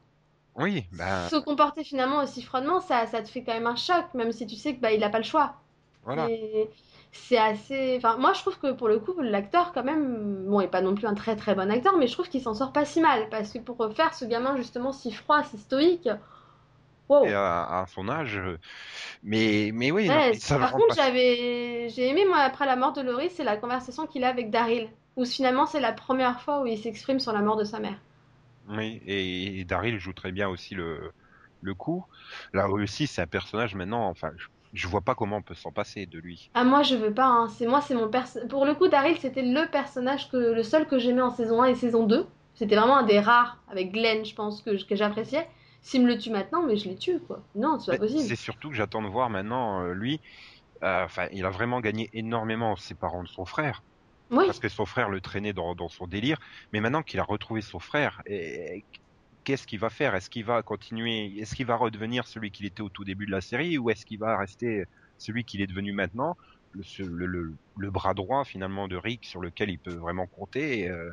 Oui, 0.58 0.88
bah 0.92 1.32
se 1.32 1.36
comporter 1.36 1.84
finalement 1.84 2.24
aussi 2.24 2.42
froidement. 2.42 2.80
Ça, 2.82 3.06
ça 3.08 3.22
te 3.24 3.30
fait 3.30 3.44
quand 3.44 3.54
même 3.54 3.68
un 3.68 3.76
choc, 3.76 4.14
même 4.14 4.32
si 4.32 4.46
tu 4.48 4.56
sais 4.56 4.76
que 4.76 4.82
bah 4.82 4.92
il 4.94 5.04
a 5.04 5.10
pas 5.10 5.18
le 5.20 5.24
choix. 5.24 5.56
voilà. 6.04 6.32
Et 6.32 6.70
c'est 7.12 7.38
assez. 7.38 7.96
Enfin, 7.98 8.18
moi, 8.18 8.34
je 8.34 8.42
trouve 8.42 8.60
que 8.60 8.72
pour 8.74 8.88
le 8.90 9.00
coup, 9.00 9.20
l'acteur, 9.22 9.74
quand 9.74 9.84
même, 9.84 10.46
bon, 10.48 10.62
il 10.62 10.66
est 10.66 10.68
pas 10.70 10.82
non 10.82 10.96
plus 10.96 11.08
un 11.08 11.16
très 11.16 11.36
très 11.36 11.56
bon 11.56 11.72
acteur, 11.72 11.98
mais 11.98 12.08
je 12.08 12.14
trouve 12.14 12.30
qu'il 12.30 12.42
s'en 12.42 12.54
sort 12.56 12.74
pas 12.74 12.86
si 12.86 13.02
mal. 13.02 13.30
Parce 13.30 13.52
que 13.54 13.60
pour 13.60 13.78
faire 13.96 14.14
ce 14.16 14.26
gamin 14.26 14.58
justement 14.58 14.92
si 14.94 15.12
froid, 15.12 15.44
si 15.44 15.58
stoïque. 15.60 16.10
Wow. 17.10 17.28
Et 17.28 17.34
à, 17.34 17.64
à 17.82 17.88
son 17.88 18.10
âge, 18.10 18.38
euh, 18.38 18.60
mais 19.24 19.72
mais 19.74 19.92
oui, 19.92 20.12
non, 20.12 20.22
Ouais, 20.22 20.32
mais 20.32 20.40
ça 20.40 20.60
par 20.60 20.76
contre, 20.76 20.94
pas- 20.96 20.96
j'avais, 20.96 21.88
j'ai 21.90 22.08
aimé 22.10 22.26
moi 22.26 22.38
après 22.40 22.66
la 22.66 22.76
mort 22.78 22.94
de 22.94 23.02
Laurie, 23.02 23.30
c'est 23.30 23.44
la 23.44 23.58
conversation 23.58 24.08
qu'il 24.08 24.24
a 24.24 24.30
avec 24.30 24.50
Daryl, 24.50 24.90
où 25.18 25.24
finalement 25.26 25.66
c'est 25.68 25.80
la 25.82 25.92
première 25.94 26.42
fois 26.42 26.62
où 26.62 26.66
il 26.66 26.78
s'exprime 26.80 27.20
sur 27.20 27.32
la 27.34 27.42
mort 27.42 27.58
de 27.58 27.64
sa 27.66 27.80
mère. 27.80 28.00
Oui, 28.70 29.02
et, 29.06 29.60
et 29.60 29.64
Daryl 29.66 30.00
joue 30.00 30.14
très 30.14 30.32
bien 30.32 30.50
aussi 30.50 30.76
le, 30.76 31.12
le 31.62 31.74
coup. 31.74 32.06
Là 32.54 32.70
aussi, 32.70 33.08
c'est 33.08 33.22
un 33.22 33.28
personnage 33.28 33.76
maintenant, 33.76 34.08
enfin, 34.08 34.32
je, 34.38 34.48
je 34.74 34.88
vois 34.88 35.02
pas 35.02 35.16
comment 35.16 35.38
on 35.38 35.42
peut 35.42 35.56
s'en 35.56 35.72
passer 35.72 36.06
de 36.06 36.20
lui. 36.20 36.50
Ah 36.54 36.64
moi 36.64 36.84
je 36.84 36.96
veux 36.96 37.14
pas, 37.14 37.28
hein. 37.28 37.48
c'est 37.50 37.68
moi 37.68 37.82
c'est 37.82 37.96
mon 37.96 38.10
perso... 38.10 38.40
Pour 38.48 38.66
le 38.66 38.76
coup, 38.76 38.88
Daryl 38.88 39.18
c'était 39.18 39.42
le 39.42 39.70
personnage 39.70 40.30
que 40.30 40.38
le 40.38 40.64
seul 40.64 40.88
que 40.88 41.00
j'aimais 41.00 41.22
en 41.22 41.32
saison 41.32 41.62
1 41.62 41.68
et 41.68 41.76
saison 41.76 42.06
2. 42.06 42.26
C'était 42.54 42.76
vraiment 42.76 42.98
un 42.98 43.04
des 43.04 43.20
rares 43.20 43.62
avec 43.70 43.92
Glenn, 43.92 44.26
je 44.26 44.34
pense 44.34 44.62
que, 44.62 44.84
que 44.84 44.96
j'appréciais. 44.96 45.48
S'il 45.82 46.04
me 46.04 46.08
le 46.08 46.18
tue 46.18 46.32
maintenant, 46.32 46.64
mais 46.64 46.76
je 46.76 46.90
l'ai 46.90 46.96
tue 46.96 47.20
quoi. 47.20 47.44
Non, 47.56 47.80
c'est 47.80 47.92
pas 47.92 47.98
possible. 48.00 48.24
C'est 48.24 48.36
surtout 48.36 48.70
que 48.70 48.76
j'attends 48.76 49.02
de 49.02 49.08
voir 49.08 49.30
maintenant, 49.30 49.84
euh, 49.84 49.94
lui, 49.94 50.20
euh, 50.84 51.06
enfin, 51.06 51.28
il 51.32 51.46
a 51.46 51.50
vraiment 51.50 51.80
gagné 51.80 52.10
énormément 52.14 52.72
en 52.72 52.76
se 52.76 52.88
séparant 52.88 53.24
de 53.24 53.28
son 53.28 53.46
frère, 53.46 53.84
Oui. 54.30 54.46
parce 54.46 54.60
que 54.60 54.70
son 54.70 54.86
frère 54.86 55.10
le 55.10 55.22
traînait 55.22 55.54
dans, 55.54 55.76
dans 55.76 55.90
son 55.90 56.08
délire, 56.08 56.38
mais 56.74 56.82
maintenant 56.82 57.04
qu'il 57.04 57.20
a 57.20 57.24
retrouvé 57.24 57.62
son 57.62 57.80
frère, 57.80 58.22
et, 58.26 58.86
qu'est-ce 59.44 59.68
qu'il 59.68 59.80
va 59.80 59.90
faire? 59.90 60.16
Est-ce 60.16 60.30
qu'il 60.30 60.46
va 60.46 60.62
continuer 60.64 61.38
Est-ce 61.40 61.56
qu'il 61.56 61.66
va 61.66 61.76
redevenir 61.76 62.28
celui 62.28 62.52
qu'il 62.52 62.66
était 62.66 62.82
au 62.82 62.90
tout 62.90 63.06
début 63.06 63.26
de 63.26 63.32
la 63.32 63.42
série, 63.42 63.78
ou 63.78 63.90
est-ce 63.90 64.06
qu'il 64.06 64.20
va 64.20 64.38
rester 64.38 64.86
celui 65.18 65.46
qu'il 65.46 65.62
est 65.62 65.68
devenu 65.68 65.94
maintenant? 65.94 66.36
Le, 66.72 66.84
ce- 66.84 67.04
le, 67.04 67.26
le- 67.26 67.56
le 67.78 67.92
bras 67.92 68.14
droit 68.14 68.44
finalement 68.44 68.88
de 68.88 68.98
Rick 68.98 69.26
sur 69.26 69.40
lequel 69.42 69.70
il 69.70 69.80
peut 69.80 69.96
vraiment 69.96 70.28
compter 70.28 70.82
et, 70.82 70.90
euh, 70.90 71.10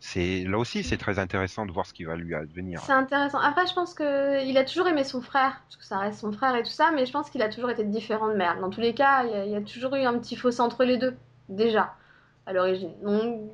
c'est 0.00 0.44
là 0.44 0.58
aussi 0.58 0.84
c'est 0.84 0.96
très 0.96 1.18
intéressant 1.18 1.66
de 1.66 1.72
voir 1.72 1.84
ce 1.84 1.92
qui 1.92 2.04
va 2.04 2.14
lui 2.16 2.34
advenir. 2.34 2.80
C'est 2.84 2.92
intéressant. 2.92 3.38
Après, 3.38 3.66
je 3.66 3.74
pense 3.74 3.94
que 3.94 4.44
il 4.46 4.56
a 4.56 4.64
toujours 4.64 4.86
aimé 4.86 5.02
son 5.02 5.20
frère, 5.20 5.60
parce 5.64 5.76
que 5.76 5.84
ça 5.84 5.98
reste 5.98 6.20
son 6.20 6.32
frère 6.32 6.54
et 6.54 6.62
tout 6.62 6.70
ça, 6.70 6.92
mais 6.92 7.04
je 7.04 7.12
pense 7.12 7.30
qu'il 7.30 7.42
a 7.42 7.48
toujours 7.48 7.70
été 7.70 7.84
différent 7.84 8.28
de 8.28 8.34
Merle. 8.34 8.60
Dans 8.60 8.70
tous 8.70 8.80
les 8.80 8.94
cas, 8.94 9.24
il 9.24 9.30
y, 9.30 9.34
a, 9.34 9.44
il 9.44 9.50
y 9.52 9.56
a 9.56 9.60
toujours 9.60 9.96
eu 9.96 10.02
un 10.04 10.18
petit 10.18 10.36
fossé 10.36 10.60
entre 10.60 10.84
les 10.84 10.98
deux, 10.98 11.16
déjà, 11.48 11.94
à 12.46 12.52
l'origine. 12.52 12.94
Donc, 13.02 13.50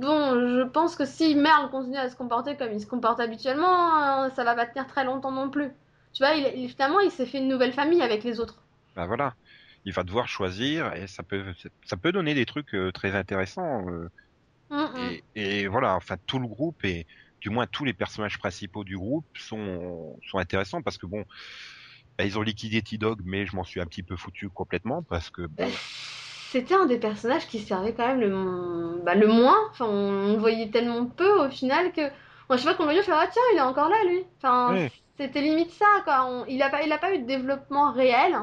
bon, 0.00 0.34
je 0.34 0.62
pense 0.68 0.96
que 0.96 1.04
si 1.04 1.34
Merle 1.34 1.70
continue 1.70 1.96
à 1.98 2.08
se 2.10 2.16
comporter 2.16 2.56
comme 2.56 2.72
il 2.72 2.80
se 2.80 2.86
comporte 2.86 3.20
habituellement, 3.20 4.24
euh, 4.24 4.30
ça 4.30 4.44
va 4.44 4.54
pas 4.54 4.66
tenir 4.66 4.86
très 4.86 5.04
longtemps 5.04 5.32
non 5.32 5.50
plus. 5.50 5.70
Tu 6.12 6.22
vois, 6.24 6.34
il, 6.34 6.58
il- 6.58 6.68
finalement, 6.70 7.00
il 7.00 7.10
s'est 7.10 7.26
fait 7.26 7.38
une 7.38 7.48
nouvelle 7.48 7.72
famille 7.72 8.02
avec 8.02 8.24
les 8.24 8.40
autres. 8.40 8.62
Ben 8.96 9.06
voilà, 9.06 9.34
il 9.84 9.92
va 9.92 10.02
devoir 10.04 10.28
choisir 10.28 10.92
et 10.94 11.06
ça 11.06 11.22
peut 11.22 11.54
ça 11.84 11.96
peut 11.96 12.12
donner 12.12 12.34
des 12.34 12.46
trucs 12.46 12.74
euh, 12.74 12.90
très 12.92 13.14
intéressants. 13.14 13.88
euh, 13.88 14.08
Mm, 14.70 14.76
mm. 14.94 15.18
et, 15.34 15.62
et 15.62 15.66
voilà, 15.68 15.94
enfin 15.96 16.16
tout 16.26 16.38
le 16.38 16.48
groupe 16.48 16.84
et 16.84 17.06
du 17.40 17.50
moins 17.50 17.66
tous 17.66 17.84
les 17.84 17.94
personnages 17.94 18.38
principaux 18.38 18.84
du 18.84 18.96
groupe 18.98 19.26
sont 19.36 20.18
sont 20.28 20.38
intéressants 20.38 20.82
parce 20.82 20.98
que 20.98 21.06
bon, 21.06 21.24
bah, 22.18 22.24
ils 22.24 22.38
ont 22.38 22.42
liquidé 22.42 22.82
T-Dog, 22.82 23.20
mais 23.24 23.46
je 23.46 23.56
m'en 23.56 23.64
suis 23.64 23.80
un 23.80 23.86
petit 23.86 24.02
peu 24.02 24.16
foutu 24.16 24.50
complètement 24.50 25.02
parce 25.04 25.30
que 25.30 25.46
bon, 25.46 25.80
C'était 26.50 26.74
un 26.74 26.86
des 26.86 26.98
personnages 26.98 27.46
qui 27.46 27.58
servait 27.60 27.94
quand 27.94 28.06
même 28.06 28.20
le, 28.20 29.02
bah, 29.04 29.14
le 29.14 29.26
moins. 29.28 29.58
Enfin, 29.70 29.86
on, 29.86 30.32
le 30.32 30.38
voyait 30.38 30.70
tellement 30.70 31.06
peu 31.06 31.46
au 31.46 31.50
final 31.50 31.92
que. 31.92 32.00
Moi, 32.48 32.56
je 32.56 32.62
sais 32.62 32.64
pas 32.68 32.74
qu'on 32.74 32.84
le 32.84 32.88
voyait, 32.88 33.02
fait 33.02 33.12
Ah 33.12 33.26
tiens, 33.30 33.42
il 33.52 33.58
est 33.58 33.60
encore 33.60 33.88
là 33.90 34.02
lui. 34.06 34.24
Enfin, 34.38 34.76
c'était 35.18 35.42
limite 35.42 35.70
ça 35.72 35.86
quoi. 36.04 36.24
On- 36.26 36.46
il, 36.46 36.62
a 36.62 36.70
pas, 36.70 36.82
il 36.82 36.92
a 36.92 36.98
pas 36.98 37.14
eu 37.14 37.18
de 37.20 37.26
développement 37.26 37.92
réel. 37.92 38.36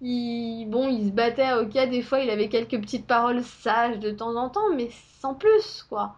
Il, 0.00 0.66
bon, 0.70 0.88
il 0.88 1.06
se 1.08 1.12
battait, 1.12 1.52
ok, 1.54 1.72
des 1.72 2.02
fois 2.02 2.20
il 2.20 2.30
avait 2.30 2.48
quelques 2.48 2.80
petites 2.80 3.06
paroles 3.06 3.42
sages 3.42 3.98
de 3.98 4.10
temps 4.10 4.34
en 4.36 4.50
temps, 4.50 4.70
mais 4.74 4.90
sans 5.20 5.34
plus 5.34 5.84
quoi. 5.88 6.16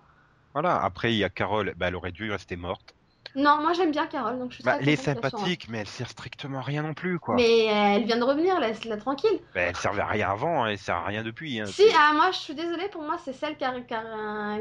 voilà. 0.53 0.83
Après 0.83 1.13
il 1.13 1.19
y 1.19 1.25
a 1.25 1.31
Carole, 1.31 1.75
bah, 1.77 1.89
elle 1.89 1.97
aurait 1.97 2.13
dû 2.13 2.31
rester 2.31 2.57
morte. 2.57 2.95
Non, 3.37 3.59
moi 3.61 3.73
j'aime 3.73 3.91
bien 3.91 4.07
Carole, 4.07 4.39
donc 4.39 4.51
je 4.51 4.57
suis 4.57 4.65
Bah, 4.65 4.75
très 4.75 4.83
elle 4.83 4.89
est 4.89 4.97
sympathique, 4.97 5.67
mais 5.69 5.79
elle 5.79 5.87
sert 5.87 6.09
strictement 6.09 6.59
à 6.59 6.63
rien 6.63 6.83
non 6.83 6.95
plus 6.95 7.19
quoi. 7.19 7.35
Mais 7.37 7.69
euh, 7.69 7.97
elle 7.97 8.05
vient 8.05 8.17
de 8.19 8.25
revenir, 8.25 8.59
laisse-la 8.61 8.97
tranquille. 8.97 9.39
Bah, 9.55 9.61
elle 9.63 9.77
servait 9.77 10.03
à 10.03 10.07
rien 10.07 10.31
avant, 10.31 10.67
elle 10.67 10.79
sert 10.79 10.97
à 10.97 11.05
rien 11.05 11.23
depuis. 11.23 11.61
Hein. 11.61 11.67
Si, 11.67 11.83
ah, 11.97 12.13
moi 12.15 12.31
je 12.33 12.39
suis 12.39 12.55
désolée, 12.55 12.89
pour 12.89 13.03
moi 13.03 13.17
c'est 13.25 13.33
celle 13.33 13.57
qui, 13.57 13.65
a- 13.65 13.75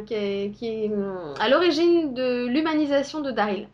est, 0.10 0.51
qui 0.56 0.67
est, 0.67 0.89
hum, 0.93 1.34
à 1.39 1.49
l'origine 1.49 2.13
de 2.13 2.45
l'humanisation 2.47 3.21
de 3.21 3.32
Daryl. 3.32 3.67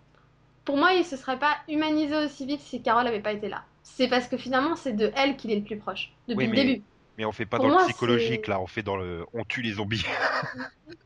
Pour 0.66 0.78
moi, 0.78 0.94
il 0.94 1.04
se 1.04 1.18
serait 1.18 1.40
pas 1.40 1.58
humanisé 1.68 2.16
aussi 2.16 2.46
vite 2.46 2.62
si 2.62 2.82
Carole 2.82 3.06
avait 3.06 3.20
pas 3.20 3.34
été 3.34 3.50
là. 3.50 3.64
C'est 3.82 4.08
parce 4.08 4.30
que 4.30 4.38
finalement 4.38 4.78
c'est 4.78 4.94
de 4.94 5.12
elle 5.18 5.36
qu'il 5.36 5.52
est 5.52 5.58
le 5.58 5.64
plus 5.64 5.76
proche, 5.78 6.14
depuis 6.30 6.46
Oui, 6.46 6.52
le 6.52 6.52
mais- 6.56 6.66
début. 6.66 6.84
Mais 7.18 7.26
on 7.26 7.32
fait 7.32 7.46
pas 7.46 7.58
Pour 7.58 7.66
dans 7.66 7.70
moi, 7.70 7.82
le 7.84 7.84
psychologique 7.84 8.48
là, 8.48 8.60
on 8.62 8.68
fait 8.68 8.84
dans 8.84 8.98
le, 8.98 9.26
on 9.34 9.44
tue 9.46 9.62
les 9.62 9.74
zombies. 9.74 10.06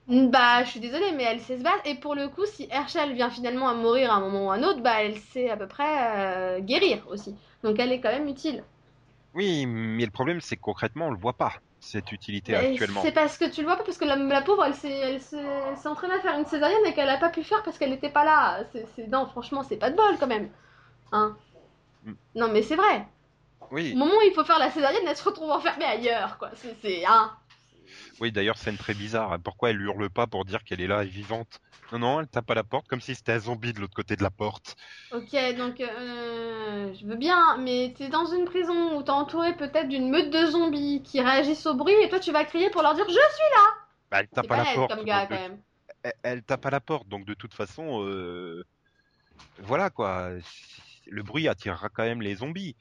Bah, 0.07 0.63
je 0.63 0.69
suis 0.71 0.79
désolée, 0.79 1.11
mais 1.13 1.23
elle 1.23 1.39
sait 1.41 1.57
se 1.57 1.63
battre. 1.63 1.81
Et 1.85 1.95
pour 1.95 2.15
le 2.15 2.29
coup, 2.29 2.45
si 2.45 2.67
Herschel 2.71 3.13
vient 3.13 3.29
finalement 3.29 3.67
à 3.69 3.73
mourir 3.73 4.11
à 4.11 4.15
un 4.15 4.19
moment 4.21 4.47
ou 4.47 4.51
à 4.51 4.55
un 4.55 4.63
autre, 4.63 4.81
bah 4.81 5.01
elle 5.03 5.17
sait 5.17 5.49
à 5.49 5.57
peu 5.57 5.67
près 5.67 6.17
euh, 6.57 6.59
guérir 6.61 7.05
aussi. 7.09 7.35
Donc 7.63 7.77
elle 7.79 7.91
est 7.91 7.99
quand 8.01 8.11
même 8.11 8.27
utile. 8.27 8.63
Oui, 9.33 9.65
mais 9.65 10.03
le 10.03 10.11
problème 10.11 10.41
c'est 10.41 10.57
que 10.57 10.61
concrètement 10.61 11.07
on 11.07 11.11
le 11.11 11.17
voit 11.17 11.37
pas 11.37 11.53
cette 11.79 12.11
utilité 12.11 12.55
Mais 12.55 12.55
actuellement. 12.55 13.01
C'est 13.01 13.11
parce 13.11 13.37
que 13.37 13.45
tu 13.49 13.61
le 13.61 13.67
vois 13.67 13.75
pas, 13.77 13.83
parce 13.83 13.97
que 13.97 14.05
la, 14.05 14.15
la 14.15 14.41
pauvre, 14.41 14.63
elle 14.65 14.73
s'est 14.73 15.87
entraînée 15.87 16.13
à 16.13 16.19
faire 16.21 16.37
une 16.39 16.45
césarienne 16.45 16.85
et 16.85 16.93
qu'elle 16.93 17.09
a 17.09 17.17
pas 17.17 17.29
pu 17.29 17.43
faire 17.43 17.61
parce 17.63 17.77
qu'elle 17.77 17.89
n'était 17.89 18.09
pas 18.09 18.23
là. 18.23 18.63
C'est, 18.71 18.85
c'est- 18.95 19.07
Non, 19.07 19.25
franchement, 19.27 19.63
c'est 19.63 19.77
pas 19.77 19.89
de 19.91 19.95
bol 19.97 20.17
quand 20.19 20.27
même. 20.27 20.49
Hein 21.11 21.37
Mm. 22.05 22.17
Non, 22.35 22.49
mais 22.51 22.61
c'est 22.63 22.75
vrai. 22.77 23.07
Oui, 23.71 23.93
Au 23.93 23.97
moment 23.97 24.15
où 24.17 24.21
il 24.21 24.33
faut 24.33 24.43
faire 24.45 24.59
la 24.59 24.71
césarienne, 24.71 25.03
elle 25.07 25.17
se 25.17 25.23
retrouve 25.23 25.51
enfermée 25.51 25.85
ailleurs, 25.85 26.37
quoi. 26.37 26.51
C'est, 26.81 27.05
hein. 27.05 27.31
oui. 28.19 28.31
D'ailleurs 28.31 28.57
scène 28.57 28.77
très 28.77 28.93
bizarre. 28.93 29.37
Pourquoi 29.43 29.69
elle 29.71 29.81
hurle 29.81 30.09
pas 30.09 30.27
pour 30.27 30.45
dire 30.45 30.63
qu'elle 30.63 30.81
est 30.81 30.87
là 30.87 31.03
et 31.03 31.07
vivante? 31.07 31.59
Non, 31.91 31.99
non, 31.99 32.19
elle 32.21 32.27
tape 32.27 32.49
à 32.51 32.55
la 32.55 32.63
porte 32.63 32.87
comme 32.87 32.99
si 33.01 33.15
c'était 33.15 33.33
un 33.33 33.39
zombie 33.39 33.71
de 33.73 33.79
l'autre 33.79 33.93
côté 33.95 34.15
de 34.15 34.23
la 34.23 34.29
porte. 34.29 34.75
Ok, 35.11 35.31
donc 35.57 35.79
euh, 35.79 36.93
je 36.93 37.05
veux 37.05 37.15
bien, 37.15 37.57
mais 37.57 37.93
t'es 37.97 38.09
dans 38.09 38.25
une 38.25 38.43
prison 38.45 38.97
où 38.97 39.03
t'es 39.03 39.09
entouré 39.11 39.55
peut-être 39.55 39.87
d'une 39.87 40.09
meute 40.09 40.29
de 40.29 40.45
zombies 40.47 41.01
qui 41.03 41.21
réagissent 41.21 41.65
au 41.65 41.75
bruit 41.75 41.95
et 42.03 42.09
toi 42.09 42.19
tu 42.19 42.31
vas 42.33 42.43
crier 42.43 42.69
pour 42.69 42.81
leur 42.81 42.93
dire 42.93 43.05
je 43.07 43.13
suis 43.13 43.19
là. 43.55 43.63
Bah, 44.11 44.19
elle 44.19 44.27
tape 44.27 44.51
à 44.51 44.57
la 44.57 44.65
porte. 44.73 44.95
comme 44.95 45.05
gars 45.05 45.25
donc 45.25 45.29
quand 45.29 45.35
de- 45.35 45.39
même. 45.39 45.61
elle, 46.03 46.13
elle 46.23 46.43
tape 46.43 46.65
à 46.65 46.69
la 46.71 46.79
porte, 46.81 47.07
donc 47.07 47.25
de 47.25 47.33
toute 47.33 47.53
façon, 47.53 48.03
euh, 48.03 48.63
voilà 49.59 49.89
quoi. 49.89 50.31
Le 51.09 51.23
bruit 51.23 51.47
attirera 51.47 51.87
quand 51.87 52.03
même 52.03 52.21
les 52.21 52.35
zombies. 52.35 52.75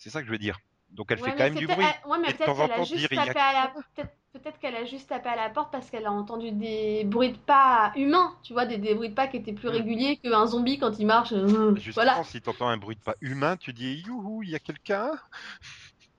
C'est 0.00 0.08
ça 0.10 0.20
que 0.20 0.26
je 0.26 0.32
veux 0.32 0.38
dire. 0.38 0.58
Donc 0.90 1.12
elle 1.12 1.18
Ouais, 1.18 1.30
fait 1.30 1.36
quand 1.36 1.44
même 1.44 1.54
du 1.54 1.66
bruit. 1.66 1.84
elle- 1.86 2.10
ouais, 2.10 2.18
mais 2.18 2.32
peut-être 2.32 2.56
qu'elle 2.56 2.72
a 2.72 2.82
juste 2.82 3.08
tapé 3.14 3.38
à 3.38 3.52
la 3.52 3.68
peut-être 3.94 4.16
peut-être 4.32 4.58
qu'elle 4.60 4.76
a 4.76 4.84
juste 4.84 5.08
tapé 5.08 5.28
à 5.28 5.36
la 5.36 5.50
porte 5.50 5.70
parce 5.72 5.90
qu'elle 5.90 6.06
a 6.06 6.12
entendu 6.12 6.52
des 6.52 7.04
bruits 7.04 7.32
de 7.32 7.36
pas 7.38 7.92
humains, 7.96 8.32
tu 8.42 8.52
vois, 8.54 8.64
des, 8.64 8.78
des 8.78 8.94
bruits 8.94 9.10
de 9.10 9.14
pas 9.14 9.26
qui 9.28 9.36
étaient 9.36 9.52
plus 9.52 9.68
Mm. 9.68 9.72
réguliers 9.72 10.16
qu'un 10.16 10.46
zombie 10.46 10.78
quand 10.78 10.98
il 10.98 11.06
marche. 11.06 11.32
euh, 11.32 11.74
Justement, 11.76 12.04
voilà. 12.04 12.24
si 12.24 12.40
t'entends 12.40 12.68
un 12.68 12.76
bruit 12.78 12.96
de 12.96 13.02
pas 13.02 13.16
humain, 13.20 13.56
tu 13.56 13.72
dis 13.72 14.02
youhou, 14.06 14.42
il 14.42 14.50
y 14.50 14.54
a 14.54 14.58
quelqu'un. 14.58 15.12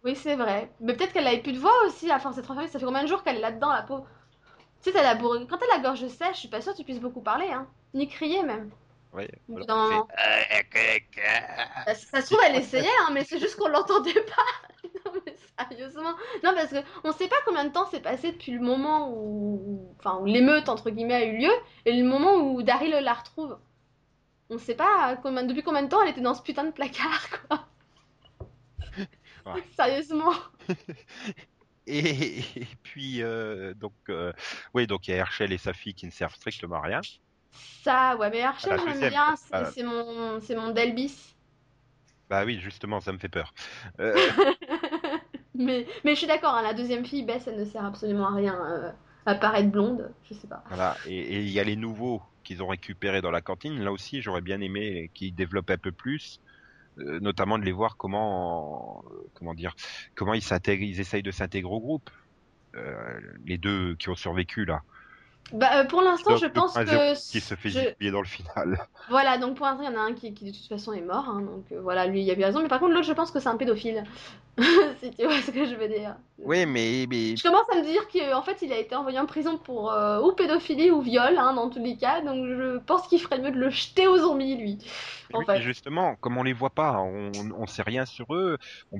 Oui, 0.03 0.15
c'est 0.15 0.35
vrai. 0.35 0.71
Mais 0.79 0.93
peut-être 0.95 1.13
qu'elle 1.13 1.27
avait 1.27 1.41
plus 1.41 1.53
de 1.53 1.59
voix 1.59 1.73
aussi 1.87 2.11
à 2.11 2.19
force 2.19 2.35
d'être 2.35 2.49
enfermée. 2.51 2.67
Ça 2.67 2.79
fait 2.79 2.85
combien 2.85 3.03
de 3.03 3.07
jours 3.07 3.23
qu'elle 3.23 3.37
est 3.37 3.41
là-dedans, 3.41 3.71
la 3.71 3.83
peau? 3.83 4.05
Tu 4.83 4.91
sais, 4.91 5.03
la 5.03 5.15
bourre- 5.15 5.47
quand 5.49 5.57
t'as 5.57 5.77
la 5.77 5.83
gorge 5.83 6.07
sèche, 6.07 6.35
je 6.35 6.39
suis 6.41 6.49
pas 6.49 6.61
sûre 6.61 6.73
que 6.73 6.77
tu 6.79 6.83
puisses 6.85 7.01
beaucoup 7.01 7.21
parler, 7.21 7.47
hein. 7.51 7.67
Ni 7.93 8.07
crier 8.07 8.43
même. 8.43 8.71
Moment. 9.47 10.07
fait, 10.07 10.57
Euh, 10.57 10.61
quelqu'un. 10.71 11.67
Ça, 11.87 11.95
ça 11.95 12.21
se 12.21 12.27
trouve, 12.27 12.39
elle 12.47 12.55
essayait, 12.55 12.87
hein, 13.01 13.11
mais 13.13 13.23
c'est 13.23 13.39
juste 13.39 13.57
qu'on 13.57 13.67
l'entendait 13.67 14.13
pas. 14.13 14.89
non, 15.05 15.11
mais 15.25 15.35
sérieusement. 15.59 16.13
Non, 16.43 16.53
parce 16.55 16.69
que 16.69 16.77
on 17.03 17.11
sait 17.11 17.27
pas 17.27 17.35
combien 17.45 17.65
de 17.65 17.71
temps 17.71 17.85
s'est 17.87 17.99
passé 18.01 18.31
depuis 18.31 18.53
le 18.53 18.61
moment 18.61 19.11
où, 19.11 19.93
enfin, 19.99 20.17
où 20.17 20.25
l'émeute, 20.25 20.69
entre 20.69 20.89
guillemets, 20.89 21.15
a 21.15 21.25
eu 21.25 21.37
lieu 21.39 21.51
et 21.85 21.93
le 21.93 22.03
moment 22.03 22.35
où 22.35 22.63
Daryl 22.63 22.91
la 22.91 23.13
retrouve. 23.13 23.57
On 24.49 24.57
sait 24.57 24.75
pas 24.75 25.15
combien, 25.21 25.43
depuis 25.43 25.63
combien 25.63 25.83
de 25.83 25.89
temps 25.89 26.01
elle 26.01 26.09
était 26.09 26.21
dans 26.21 26.33
ce 26.35 26.41
putain 26.41 26.65
de 26.65 26.71
placard, 26.71 27.27
quoi. 27.47 27.67
Ouais. 29.45 29.63
Sérieusement. 29.75 30.33
Et, 31.87 32.39
et 32.39 32.67
puis 32.83 33.23
euh, 33.23 33.73
donc 33.73 33.93
euh, 34.09 34.31
oui 34.75 34.85
donc 34.85 35.07
il 35.07 35.11
y 35.11 35.13
a 35.15 35.17
Herschel 35.17 35.51
et 35.51 35.57
sa 35.57 35.73
fille 35.73 35.95
qui 35.95 36.05
ne 36.05 36.11
servent 36.11 36.35
strictement 36.35 36.75
à 36.75 36.81
rien. 36.81 37.01
Ça, 37.51 38.15
ouais, 38.17 38.29
mais 38.29 38.41
Archel, 38.43 38.73
À 38.73 38.77
la 38.77 38.83
j'aime 38.83 39.05
bien, 39.07 39.35
c'est 39.65 39.83
mon, 39.83 40.39
c'est 40.41 40.55
mon 40.55 40.71
Delbis. 40.71 41.35
Bah 42.29 42.45
oui, 42.45 42.59
justement, 42.59 42.99
ça 43.01 43.11
me 43.11 43.17
fait 43.19 43.29
peur. 43.29 43.53
Euh, 43.99 44.15
mais, 45.55 45.87
mais 46.03 46.13
je 46.13 46.19
suis 46.19 46.27
d'accord, 46.27 46.55
hein, 46.55 46.61
la 46.63 46.73
deuxième 46.73 47.05
fille, 47.05 47.23
Bess, 47.23 47.47
elle 47.47 47.59
ne 47.59 47.65
sert 47.65 47.85
absolument 47.85 48.27
à 48.29 48.35
rien. 48.35 48.55
euh, 48.65 48.91
à 49.25 49.35
paraître 49.35 49.69
blonde, 49.69 50.13
je 50.23 50.33
sais 50.33 50.47
pas. 50.47 50.63
voilà. 50.67 50.99
Et 51.05 51.41
il 51.41 51.49
y 51.49 51.59
a 51.59 51.63
les 51.63 51.75
nouveaux 51.75 52.21
qu'ils 52.43 52.63
ont 52.63 52.67
récupérés 52.67 53.21
dans 53.21 53.31
la 53.31 53.41
cantine. 53.41 53.79
Là 53.83 53.91
aussi, 53.91 54.21
j'aurais 54.21 54.41
bien 54.41 54.61
aimé 54.61 55.11
qu'ils 55.13 55.35
développent 55.35 55.69
un 55.71 55.77
peu 55.77 55.91
plus. 55.91 56.39
euh, 56.99 57.19
notamment 57.21 57.59
de 57.59 57.65
les 57.65 57.71
voir 57.73 57.97
comment 57.97 59.03
comment 59.35 59.53
dire 59.55 59.75
comment 60.15 60.33
ils 60.35 60.43
s'intègrent 60.43 60.83
ils 60.83 60.99
essayent 61.01 61.23
de 61.23 61.31
s'intégrer 61.31 61.71
au 61.73 61.79
groupe 61.81 62.09
les 63.45 63.57
deux 63.57 63.95
qui 63.95 64.09
ont 64.09 64.15
survécu 64.15 64.65
là 64.65 64.83
Bah, 65.53 65.81
euh, 65.81 65.85
pour 65.85 66.01
l'instant, 66.01 66.35
je 66.37 66.45
pense 66.47 66.73
que. 66.73 67.31
qui 67.31 67.39
se 67.39 67.55
fait 67.55 67.69
je- 67.69 68.09
dans 68.09 68.21
le 68.21 68.27
final 68.27 68.77
Voilà, 69.09 69.37
donc 69.37 69.57
pour 69.57 69.65
l'instant, 69.65 69.83
il 69.83 69.91
y 69.93 69.95
en 69.95 69.99
a 69.99 70.03
un 70.03 70.13
qui, 70.13 70.33
qui 70.33 70.45
de 70.45 70.51
toute 70.51 70.67
façon 70.67 70.93
est 70.93 71.01
mort, 71.01 71.27
hein, 71.27 71.41
donc 71.41 71.65
euh, 71.71 71.81
voilà, 71.81 72.07
lui, 72.07 72.23
il 72.23 72.31
a 72.31 72.37
eu 72.37 72.43
raison. 72.43 72.61
Mais 72.61 72.67
par 72.69 72.79
contre, 72.79 72.93
l'autre, 72.93 73.07
je 73.07 73.13
pense 73.13 73.31
que 73.31 73.39
c'est 73.39 73.49
un 73.49 73.57
pédophile. 73.57 74.03
si 75.01 75.11
tu 75.11 75.23
vois 75.23 75.41
ce 75.41 75.51
que 75.51 75.65
je 75.65 75.75
veux 75.75 75.87
dire. 75.87 76.15
oui 76.37 76.65
mais 76.65 77.05
mais 77.09 77.35
Je 77.37 77.43
commence 77.43 77.65
à 77.71 77.77
me 77.77 77.83
dire 77.83 78.07
qu'en 78.09 78.41
fait, 78.41 78.61
il 78.61 78.71
a 78.73 78.77
été 78.77 78.95
envoyé 78.95 79.17
en 79.19 79.25
prison 79.25 79.57
pour 79.57 79.91
euh, 79.91 80.21
ou 80.21 80.33
pédophilie 80.33 80.91
ou 80.91 81.01
viol, 81.01 81.37
hein, 81.37 81.53
dans 81.53 81.69
tous 81.69 81.79
les 81.83 81.97
cas. 81.97 82.21
Donc 82.21 82.45
je 82.45 82.77
pense 82.79 83.07
qu'il 83.07 83.19
ferait 83.19 83.39
mieux 83.39 83.51
de 83.51 83.57
le 83.57 83.69
jeter 83.69 84.07
aux 84.07 84.17
zombies, 84.17 84.55
lui. 84.57 84.77
En 85.33 85.39
Oui, 85.39 85.45
fait. 85.45 85.61
justement, 85.61 86.15
comme 86.17 86.37
on 86.37 86.43
les 86.43 86.53
voit 86.53 86.69
pas, 86.69 86.99
on, 86.99 87.31
on 87.57 87.65
sait 87.67 87.83
rien 87.83 88.05
sur 88.05 88.33
eux, 88.35 88.57
on 88.91 88.99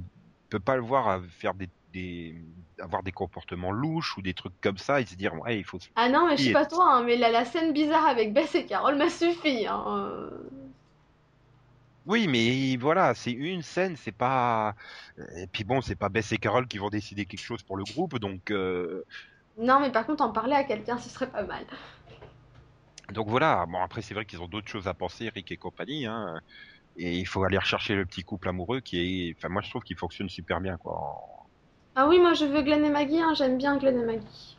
peut 0.50 0.60
pas 0.60 0.76
le 0.76 0.82
voir 0.82 1.08
à 1.10 1.22
faire 1.22 1.54
des, 1.54 1.70
des 1.90 2.36
avoir 2.82 3.04
des 3.04 3.12
comportements 3.12 3.72
louches 3.72 4.18
ou 4.18 4.22
des 4.22 4.34
trucs 4.34 4.60
comme 4.62 4.78
ça 4.78 5.02
et 5.02 5.06
se 5.06 5.16
dire 5.16 5.34
ouais 5.36 5.58
il 5.60 5.64
faut. 5.66 5.80
Ah 5.96 6.10
non, 6.10 6.28
mais 6.28 6.38
je 6.38 6.44
sais 6.46 6.52
pas 6.52 6.66
toi, 6.66 6.86
hein, 6.96 7.04
mais 7.04 7.16
la, 7.18 7.30
la 7.32 7.46
scène 7.46 7.74
bizarre 7.74 8.06
avec 8.08 8.34
Bess 8.34 8.56
et 8.56 8.66
Carole 8.66 8.98
m'a 8.98 9.10
suffi. 9.10 9.68
Hein. 9.68 9.84
euh. 9.88 10.30
Oui, 12.06 12.28
mais 12.28 12.78
voilà, 12.78 13.14
c'est 13.14 13.32
une 13.32 13.62
scène, 13.62 13.96
c'est 13.96 14.12
pas. 14.12 14.76
Et 15.38 15.48
puis 15.48 15.64
bon, 15.64 15.82
c'est 15.82 15.96
pas 15.96 16.10
Bess 16.10 16.32
et 16.32 16.38
Carol 16.38 16.68
qui 16.68 16.78
vont 16.80 16.90
décider 16.90 17.26
quelque 17.26 17.40
chose 17.44 17.62
pour 17.64 17.78
le 17.78 17.84
groupe, 17.86 18.18
donc 18.20 18.50
euh, 18.52 19.04
Non, 19.58 19.80
mais 19.80 19.92
par 19.92 20.06
contre, 20.06 20.24
en 20.24 20.32
parler 20.32 20.56
à 20.56 20.64
quelqu'un, 20.64 20.98
ce 20.98 21.10
serait 21.10 21.30
pas 21.32 21.44
mal. 21.44 21.66
donc 23.14 23.28
voilà. 23.30 23.66
Bon 23.68 23.82
après 23.82 24.02
c'est 24.02 24.14
vrai 24.14 24.26
qu'ils 24.26 24.42
ont 24.42 24.48
d'autres 24.48 24.70
choses 24.70 24.88
à 24.88 24.94
penser, 24.94 25.30
Rick 25.30 25.52
et 25.52 25.58
compagnie, 25.58 26.06
hein. 26.06 26.40
Et 26.98 27.18
il 27.20 27.26
faut 27.28 27.44
aller 27.44 27.58
rechercher 27.58 27.96
le 27.96 28.06
petit 28.06 28.24
couple 28.24 28.50
amoureux 28.50 28.82
qui 28.82 29.00
est. 29.30 29.36
Enfin 29.38 29.50
moi 29.50 29.62
je 29.62 29.70
trouve 29.70 29.84
qu'il 29.84 29.98
fonctionne 29.98 30.30
super 30.30 30.62
bien 30.62 30.78
quoi. 30.78 31.41
Ah 31.96 32.10
oui, 32.10 32.20
moi 32.20 32.34
je 32.34 32.44
veux 32.44 32.64
Glenn 32.64 32.84
et 32.84 32.90
Maggie, 32.90 33.22
hein, 33.22 33.34
j'aime 33.34 33.58
bien 33.58 33.78
Glenn 33.78 33.98
et 33.98 34.04
Maggie. 34.04 34.58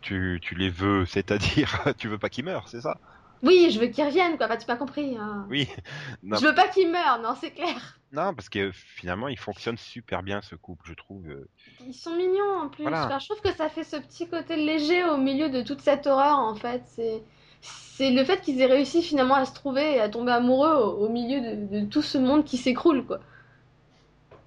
Tu, 0.00 0.38
tu 0.42 0.54
les 0.54 0.68
veux, 0.68 1.06
c'est-à-dire 1.06 1.82
tu 1.98 2.08
veux 2.08 2.18
pas 2.18 2.28
qu'ils 2.28 2.44
meurent, 2.44 2.68
c'est 2.68 2.80
ça? 2.82 3.00
Oui, 3.42 3.70
je 3.70 3.78
veux 3.80 3.86
qu'ils 3.88 4.04
reviennent, 4.04 4.36
quoi, 4.36 4.46
bah 4.48 4.56
tu 4.56 4.66
pas 4.66 4.76
compris. 4.76 5.16
hein. 5.18 5.48
Oui. 5.48 5.68
Non, 6.22 6.40
Je 6.40 6.46
veux 6.46 6.54
pas 6.54 6.68
qu'ils 6.68 6.90
meurent, 6.90 7.20
non, 7.22 7.34
c'est 7.40 7.52
clair. 7.52 8.00
Non, 8.12 8.34
parce 8.34 8.48
que 8.48 8.70
finalement, 8.72 9.28
il 9.28 9.38
fonctionne 9.38 9.76
super 9.78 10.22
bien 10.22 10.40
ce 10.42 10.54
couple, 10.54 10.86
je 10.88 10.94
trouve. 10.94 11.28
euh. 11.28 11.48
Ils 11.86 11.92
sont 11.94 12.16
mignons 12.16 12.60
en 12.62 12.68
plus. 12.70 12.94
Voilà. 12.94 13.04
Enfin, 13.04 13.18
je 13.18 13.26
trouve 13.28 13.40
que 13.42 13.52
ça 13.52 13.68
fait 13.68 13.84
ce 13.84 13.96
petit 13.96 14.26
côté 14.28 14.56
léger 14.56 15.04
au 15.04 15.16
milieu 15.18 15.50
de 15.50 15.62
toute 15.62 15.80
cette 15.82 16.06
horreur 16.06 16.38
en 16.38 16.54
fait. 16.54 16.82
C'est 16.86 17.22
c'est 17.60 18.10
le 18.10 18.24
fait 18.24 18.40
qu'ils 18.40 18.60
aient 18.60 18.66
réussi 18.66 19.02
finalement 19.02 19.34
à 19.36 19.44
se 19.44 19.52
trouver 19.54 19.96
et 19.96 20.00
à 20.00 20.08
tomber 20.08 20.32
amoureux 20.32 20.72
au, 20.74 21.06
au 21.06 21.08
milieu 21.10 21.40
de, 21.40 21.80
de 21.80 21.86
tout 21.86 22.02
ce 22.02 22.18
monde 22.18 22.44
qui 22.44 22.56
s'écroule 22.56 23.04
quoi. 23.06 23.20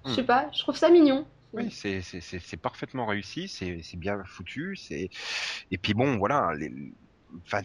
Je 0.07 0.13
sais 0.13 0.23
Hmm. 0.23 0.25
pas, 0.25 0.49
je 0.53 0.59
trouve 0.59 0.77
ça 0.77 0.89
mignon. 0.89 1.27
Oui, 1.55 1.71
c'est 1.71 2.01
c'est- 2.01 2.19
c'est- 2.21 2.39
c'est 2.39 2.57
parfaitement 2.57 3.05
réussi, 3.05 3.47
c'est 3.47 3.81
c'est 3.81 3.97
bien 3.97 4.21
foutu, 4.25 4.75
c'est 4.75 5.09
et 5.71 5.77
puis 5.77 5.93
bon, 5.93 6.17
voilà, 6.17 6.53
les... 6.57 6.69
enfin, 7.45 7.61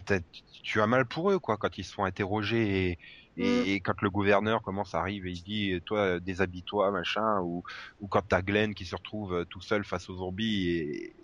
tu 0.63 0.79
as 0.81 0.87
mal 0.87 1.07
pour 1.07 1.31
eux 1.31 1.39
quoi 1.39 1.57
quand 1.57 1.77
ils 1.77 1.83
se 1.83 1.93
font 1.93 2.05
interroger 2.05 2.91
et, 2.91 2.99
et, 3.37 3.73
et 3.75 3.81
quand 3.81 4.01
le 4.01 4.09
gouverneur 4.09 4.61
commence 4.61 4.95
à 4.95 4.99
arriver 4.99 5.31
et 5.31 5.33
il 5.33 5.43
dit 5.43 5.81
toi 5.85 6.19
déshabille-toi 6.21 6.91
machin 6.91 7.39
ou 7.43 7.63
ou 7.99 8.07
quand 8.07 8.21
t'as 8.27 8.41
Glenn 8.41 8.73
qui 8.75 8.85
se 8.85 8.95
retrouve 8.95 9.33
euh, 9.33 9.45
tout 9.45 9.61
seul 9.61 9.83
face 9.85 10.09
aux 10.09 10.15
zombies 10.17 10.69
et 10.69 11.15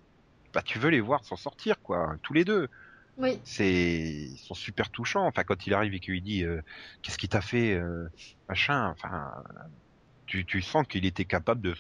bah 0.54 0.62
tu 0.64 0.80
veux 0.80 0.90
les 0.90 1.02
voir 1.02 1.26
s'en 1.26 1.38
sortir 1.38 1.82
quoi, 1.82 2.16
tous 2.24 2.34
les 2.34 2.46
deux. 2.46 2.68
Oui. 3.18 3.40
c'est 3.44 3.72
ils 4.32 4.38
sont 4.40 4.54
super 4.56 4.92
touchants 4.92 5.26
enfin 5.28 5.44
quand 5.44 5.68
il 5.68 5.74
arrive 5.74 5.94
et 5.96 6.00
qu'il 6.02 6.14
lui 6.14 6.22
dit 6.22 6.44
euh, 6.46 6.62
qu'est-ce 7.02 7.18
qui 7.18 7.30
t'a 7.30 7.42
fait 7.42 7.74
euh, 7.76 8.10
machin 8.50 8.90
enfin 8.92 9.32
tu, 10.26 10.46
tu 10.46 10.62
sens 10.62 10.86
qu'il 10.88 11.06
était 11.06 11.26
capable 11.26 11.62
de 11.62 11.74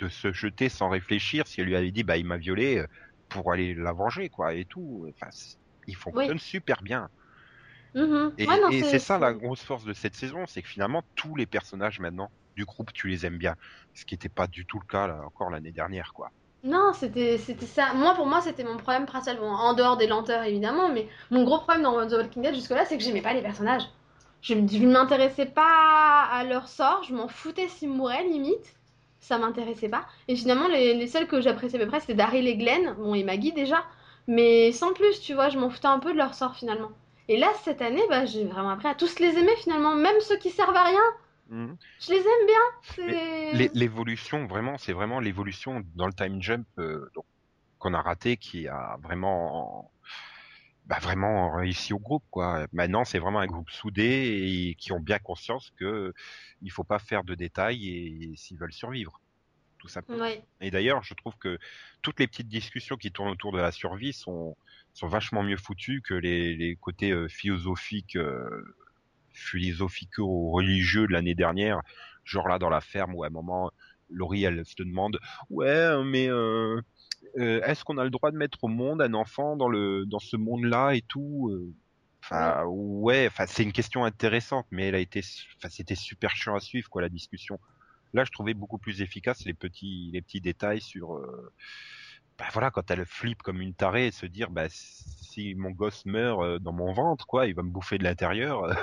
de 0.00 0.08
se 0.08 0.32
jeter 0.32 0.68
sans 0.68 0.88
réfléchir 0.90 1.46
si 1.46 1.60
elle 1.60 1.66
lui 1.68 1.76
avait 1.76 1.92
dit 1.92 2.04
bah 2.04 2.16
il 2.16 2.26
m'a 2.26 2.38
violé 2.38 2.78
euh, 2.78 2.86
pour 3.28 3.52
aller 3.52 3.74
la 3.74 3.92
venger 3.92 4.28
quoi 4.30 4.54
et 4.54 4.64
tout 4.66 5.06
enfin 5.10 5.28
c'est- 5.32 5.56
il 5.86 5.96
fonctionne 5.96 6.38
super 6.38 6.82
bien 6.82 7.10
Mhm. 7.94 8.32
et, 8.36 8.44
Ouais, 8.46 8.60
et 8.66 8.82
c'est- 8.82 8.98
ça 8.98 9.18
la 9.18 9.32
grosse 9.32 9.62
force 9.62 9.84
de 9.84 9.92
cette 9.94 10.14
saison 10.16 10.46
c'est 10.46 10.62
que 10.62 10.68
finalement 10.68 11.02
tous 11.14 11.34
les 11.34 11.46
personnages 11.46 11.98
maintenant 12.00 12.30
du 12.56 12.64
groupe 12.66 12.92
tu 12.92 13.08
les 13.08 13.24
aimes 13.26 13.38
bien 13.38 13.56
ce 13.94 14.04
qui 14.04 14.14
n'était 14.14 14.28
pas 14.28 14.46
du 14.46 14.66
tout 14.66 14.78
le 14.80 14.86
cas 14.86 15.06
là, 15.06 15.22
encore 15.24 15.50
l'année 15.50 15.72
dernière 15.72 16.12
quoi 16.14 16.30
Non, 16.64 16.92
c'était 16.92 17.38
c'était 17.38 17.66
ça. 17.66 17.92
Moi, 17.94 18.14
pour 18.14 18.26
moi, 18.26 18.40
c'était 18.40 18.64
mon 18.64 18.76
problème 18.76 19.06
principal. 19.06 19.38
Bon, 19.38 19.50
en 19.50 19.74
dehors 19.74 19.96
des 19.96 20.06
lenteurs, 20.06 20.42
évidemment, 20.44 20.88
mais 20.92 21.08
mon 21.30 21.44
gros 21.44 21.58
problème 21.58 21.82
dans 21.82 22.06
The 22.06 22.12
Walking 22.12 22.42
Dead 22.42 22.54
jusque-là, 22.54 22.84
c'est 22.84 22.96
que 22.98 23.02
j'aimais 23.04 23.22
pas 23.22 23.32
les 23.34 23.42
personnages. 23.42 23.82
Je, 24.42 24.54
je 24.54 24.78
ne 24.78 24.92
m'intéressais 24.92 25.46
pas 25.46 26.24
à 26.30 26.44
leur 26.44 26.68
sort, 26.68 27.02
je 27.04 27.14
m'en 27.14 27.28
foutais 27.28 27.68
s'ils 27.68 27.90
mouraient, 27.90 28.24
limite. 28.24 28.76
Ça 29.22 29.38
m'intéressait 29.38 29.88
pas. 29.88 30.04
Et 30.28 30.36
finalement, 30.36 30.68
les, 30.68 30.92
les 30.92 31.06
seuls 31.06 31.26
que 31.26 31.40
j'appréciais 31.40 31.80
à 31.80 31.84
peu 31.84 31.88
près, 31.88 32.00
c'était 32.00 32.14
Daryl 32.14 32.46
et 32.46 32.56
Glenn, 32.56 32.94
bon, 32.98 33.14
et 33.14 33.24
Maggie 33.24 33.52
déjà. 33.52 33.82
Mais 34.26 34.72
sans 34.72 34.92
plus, 34.92 35.20
tu 35.20 35.32
vois, 35.32 35.48
je 35.48 35.58
m'en 35.58 35.70
foutais 35.70 35.86
un 35.86 35.98
peu 35.98 36.12
de 36.12 36.18
leur 36.18 36.34
sort 36.34 36.54
finalement. 36.54 36.90
Et 37.28 37.38
là, 37.38 37.48
cette 37.64 37.82
année, 37.82 38.02
bah, 38.08 38.26
j'ai 38.26 38.44
vraiment 38.44 38.70
appris 38.70 38.88
à 38.88 38.94
tous 38.94 39.18
les 39.18 39.38
aimer 39.38 39.54
finalement, 39.56 39.94
même 39.94 40.20
ceux 40.20 40.36
qui 40.36 40.50
servent 40.50 40.76
à 40.76 40.84
rien. 40.84 41.00
Mhm. 41.48 41.76
Je 42.00 42.10
les 42.12 42.18
aime 42.18 42.46
bien. 42.46 43.70
L'évolution, 43.74 44.46
vraiment, 44.46 44.76
c'est 44.78 44.92
vraiment 44.92 45.20
l'évolution 45.20 45.82
dans 45.94 46.06
le 46.06 46.12
time 46.12 46.42
jump 46.42 46.66
euh, 46.78 47.10
qu'on 47.78 47.94
a 47.94 48.00
raté 48.00 48.36
qui 48.36 48.68
a 48.68 48.96
vraiment, 49.02 49.90
bah, 50.92 50.98
vraiment 51.00 51.50
réussi 51.50 51.94
au 51.94 51.98
groupe, 51.98 52.24
quoi. 52.30 52.66
Maintenant, 52.70 53.06
c'est 53.06 53.18
vraiment 53.18 53.40
un 53.40 53.46
groupe 53.46 53.70
soudé 53.70 54.04
et 54.04 54.74
qui 54.74 54.92
ont 54.92 55.00
bien 55.00 55.18
conscience 55.18 55.72
que 55.78 56.12
il 56.60 56.70
faut 56.70 56.84
pas 56.84 56.98
faire 56.98 57.24
de 57.24 57.34
détails 57.34 57.88
et, 57.88 58.36
s'ils 58.36 58.58
veulent 58.58 58.74
survivre, 58.74 59.18
tout 59.78 59.88
simplement. 59.88 60.24
Ouais. 60.24 60.44
Et 60.60 60.70
d'ailleurs, 60.70 61.02
je 61.02 61.14
trouve 61.14 61.34
que 61.38 61.58
toutes 62.02 62.20
les 62.20 62.26
petites 62.26 62.48
discussions 62.48 62.96
qui 62.98 63.10
tournent 63.10 63.30
autour 63.30 63.52
de 63.52 63.58
la 63.58 63.72
survie 63.72 64.12
sont 64.12 64.54
sont 64.92 65.08
vachement 65.08 65.42
mieux 65.42 65.56
foutues 65.56 66.02
que 66.02 66.12
les, 66.12 66.54
les 66.54 66.76
côtés 66.76 67.12
euh, 67.12 67.26
philosophiques, 67.26 68.16
euh, 68.16 68.76
philosophiques 69.32 70.18
ou 70.18 70.50
religieux 70.50 71.06
de 71.06 71.12
l'année 71.14 71.34
dernière. 71.34 71.80
Genre 72.24 72.48
là 72.48 72.58
dans 72.58 72.68
la 72.68 72.82
ferme 72.82 73.14
où 73.14 73.24
à 73.24 73.28
un 73.28 73.30
moment 73.30 73.70
Laurie 74.10 74.44
elle 74.44 74.62
se 74.66 74.74
demande 74.78 75.18
ouais 75.48 76.04
mais 76.04 76.28
euh, 76.28 76.82
est-ce 77.36 77.84
qu'on 77.84 77.98
a 77.98 78.04
le 78.04 78.10
droit 78.10 78.30
de 78.30 78.36
mettre 78.36 78.64
au 78.64 78.68
monde 78.68 79.00
un 79.02 79.14
enfant 79.14 79.56
dans 79.56 79.68
le 79.68 80.04
dans 80.06 80.18
ce 80.18 80.36
monde-là 80.36 80.94
et 80.94 81.02
tout 81.02 81.50
euh 81.52 81.74
Enfin 82.24 82.64
ouais, 82.66 83.26
enfin 83.26 83.46
c'est 83.48 83.64
une 83.64 83.72
question 83.72 84.04
intéressante, 84.04 84.66
mais 84.70 84.86
elle 84.86 84.94
a 84.94 85.00
été, 85.00 85.22
enfin 85.56 85.68
c'était 85.68 85.96
super 85.96 86.30
chiant 86.36 86.54
à 86.54 86.60
suivre 86.60 86.88
quoi 86.88 87.02
la 87.02 87.08
discussion. 87.08 87.58
Là, 88.14 88.24
je 88.24 88.30
trouvais 88.30 88.54
beaucoup 88.54 88.78
plus 88.78 89.02
efficace 89.02 89.44
les 89.44 89.54
petits 89.54 90.10
les 90.12 90.22
petits 90.22 90.40
détails 90.40 90.80
sur, 90.80 91.16
euh, 91.16 91.52
bah 92.38 92.44
voilà, 92.52 92.70
quand 92.70 92.88
elle 92.92 93.04
flippe 93.06 93.42
comme 93.42 93.60
une 93.60 93.74
tarée 93.74 94.06
et 94.06 94.10
se 94.12 94.26
dire 94.26 94.50
bah 94.50 94.66
si 94.68 95.54
mon 95.56 95.70
gosse 95.70 96.06
meurt 96.06 96.42
euh, 96.42 96.58
dans 96.60 96.72
mon 96.72 96.92
ventre 96.92 97.26
quoi, 97.26 97.46
il 97.46 97.54
va 97.54 97.62
me 97.64 97.70
bouffer 97.70 97.98
de 97.98 98.04
l'intérieur. 98.04 98.64
euh. 98.64 98.74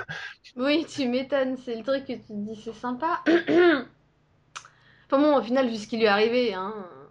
Oui, 0.56 0.84
tu 0.86 1.08
m'étonnes, 1.08 1.56
c'est 1.56 1.76
le 1.76 1.82
truc 1.82 2.04
que 2.04 2.12
tu 2.12 2.20
te 2.20 2.32
dis, 2.32 2.60
c'est 2.62 2.74
sympa. 2.74 3.22
enfin 5.06 5.18
bon, 5.18 5.38
au 5.38 5.42
final, 5.42 5.66
vu 5.68 5.76
ce 5.76 5.86
qui 5.86 5.96
lui 5.96 6.04
est 6.04 6.08
arrivé, 6.08 6.52
hein, 6.52 6.74
euh, 6.76 7.06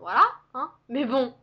voilà, 0.00 0.22
hein? 0.54 0.70
Mais 0.88 1.04
bon, 1.04 1.34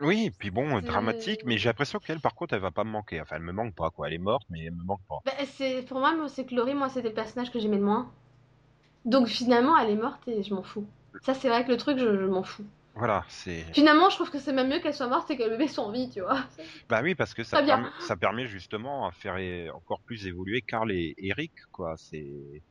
Oui, 0.00 0.30
puis 0.38 0.50
bon, 0.50 0.80
dramatique, 0.80 1.42
mais 1.44 1.58
j'ai 1.58 1.68
l'impression 1.68 1.98
qu'elle 1.98 2.20
par 2.20 2.34
contre 2.34 2.54
elle 2.54 2.60
va 2.60 2.70
pas 2.70 2.84
me 2.84 2.90
manquer. 2.90 3.20
Enfin, 3.20 3.36
elle 3.36 3.42
me 3.42 3.52
manque 3.52 3.74
pas 3.74 3.90
quoi, 3.90 4.08
elle 4.08 4.14
est 4.14 4.18
morte, 4.18 4.46
mais 4.50 4.64
elle 4.64 4.74
me 4.74 4.84
manque 4.84 5.02
pas. 5.08 5.18
bah, 5.24 5.32
c'est 5.46 5.82
pour 5.88 5.98
moi, 5.98 6.14
c'est 6.28 6.44
que 6.46 6.54
Laurie, 6.54 6.74
moi, 6.74 6.88
c'était 6.88 7.08
le 7.08 7.14
personnage 7.14 7.50
que 7.50 7.58
j'aimais 7.58 7.78
le 7.78 7.84
moins. 7.84 8.10
Donc 9.04 9.26
finalement, 9.28 9.76
elle 9.78 9.90
est 9.90 9.96
morte 9.96 10.26
et 10.28 10.42
je 10.42 10.54
m'en 10.54 10.62
fous. 10.62 10.86
Ça, 11.22 11.34
c'est 11.34 11.48
vrai 11.48 11.64
que 11.64 11.70
le 11.70 11.76
truc, 11.76 11.98
je, 11.98 12.18
je 12.18 12.26
m'en 12.26 12.42
fous. 12.42 12.64
Voilà, 12.94 13.24
c'est. 13.28 13.64
Finalement, 13.72 14.10
je 14.10 14.16
trouve 14.16 14.30
que 14.30 14.38
c'est 14.38 14.52
même 14.52 14.68
mieux 14.68 14.80
qu'elle 14.80 14.94
soit 14.94 15.08
morte 15.08 15.30
et 15.30 15.36
que 15.36 15.42
le 15.42 15.50
bébé 15.50 15.68
soit 15.68 15.84
en 15.84 15.92
vie, 15.92 16.10
tu 16.10 16.20
vois. 16.20 16.40
Bah 16.88 17.00
oui, 17.02 17.14
parce 17.14 17.32
que 17.34 17.44
ça 17.44 17.62
permet, 17.62 17.88
ça 18.00 18.16
permet 18.16 18.46
justement 18.46 19.06
à 19.06 19.12
faire 19.12 19.36
encore 19.74 20.00
plus 20.00 20.26
évoluer 20.26 20.62
Carl 20.62 20.90
et 20.92 21.14
Eric, 21.18 21.52
quoi. 21.72 21.94
C'est. 21.96 22.62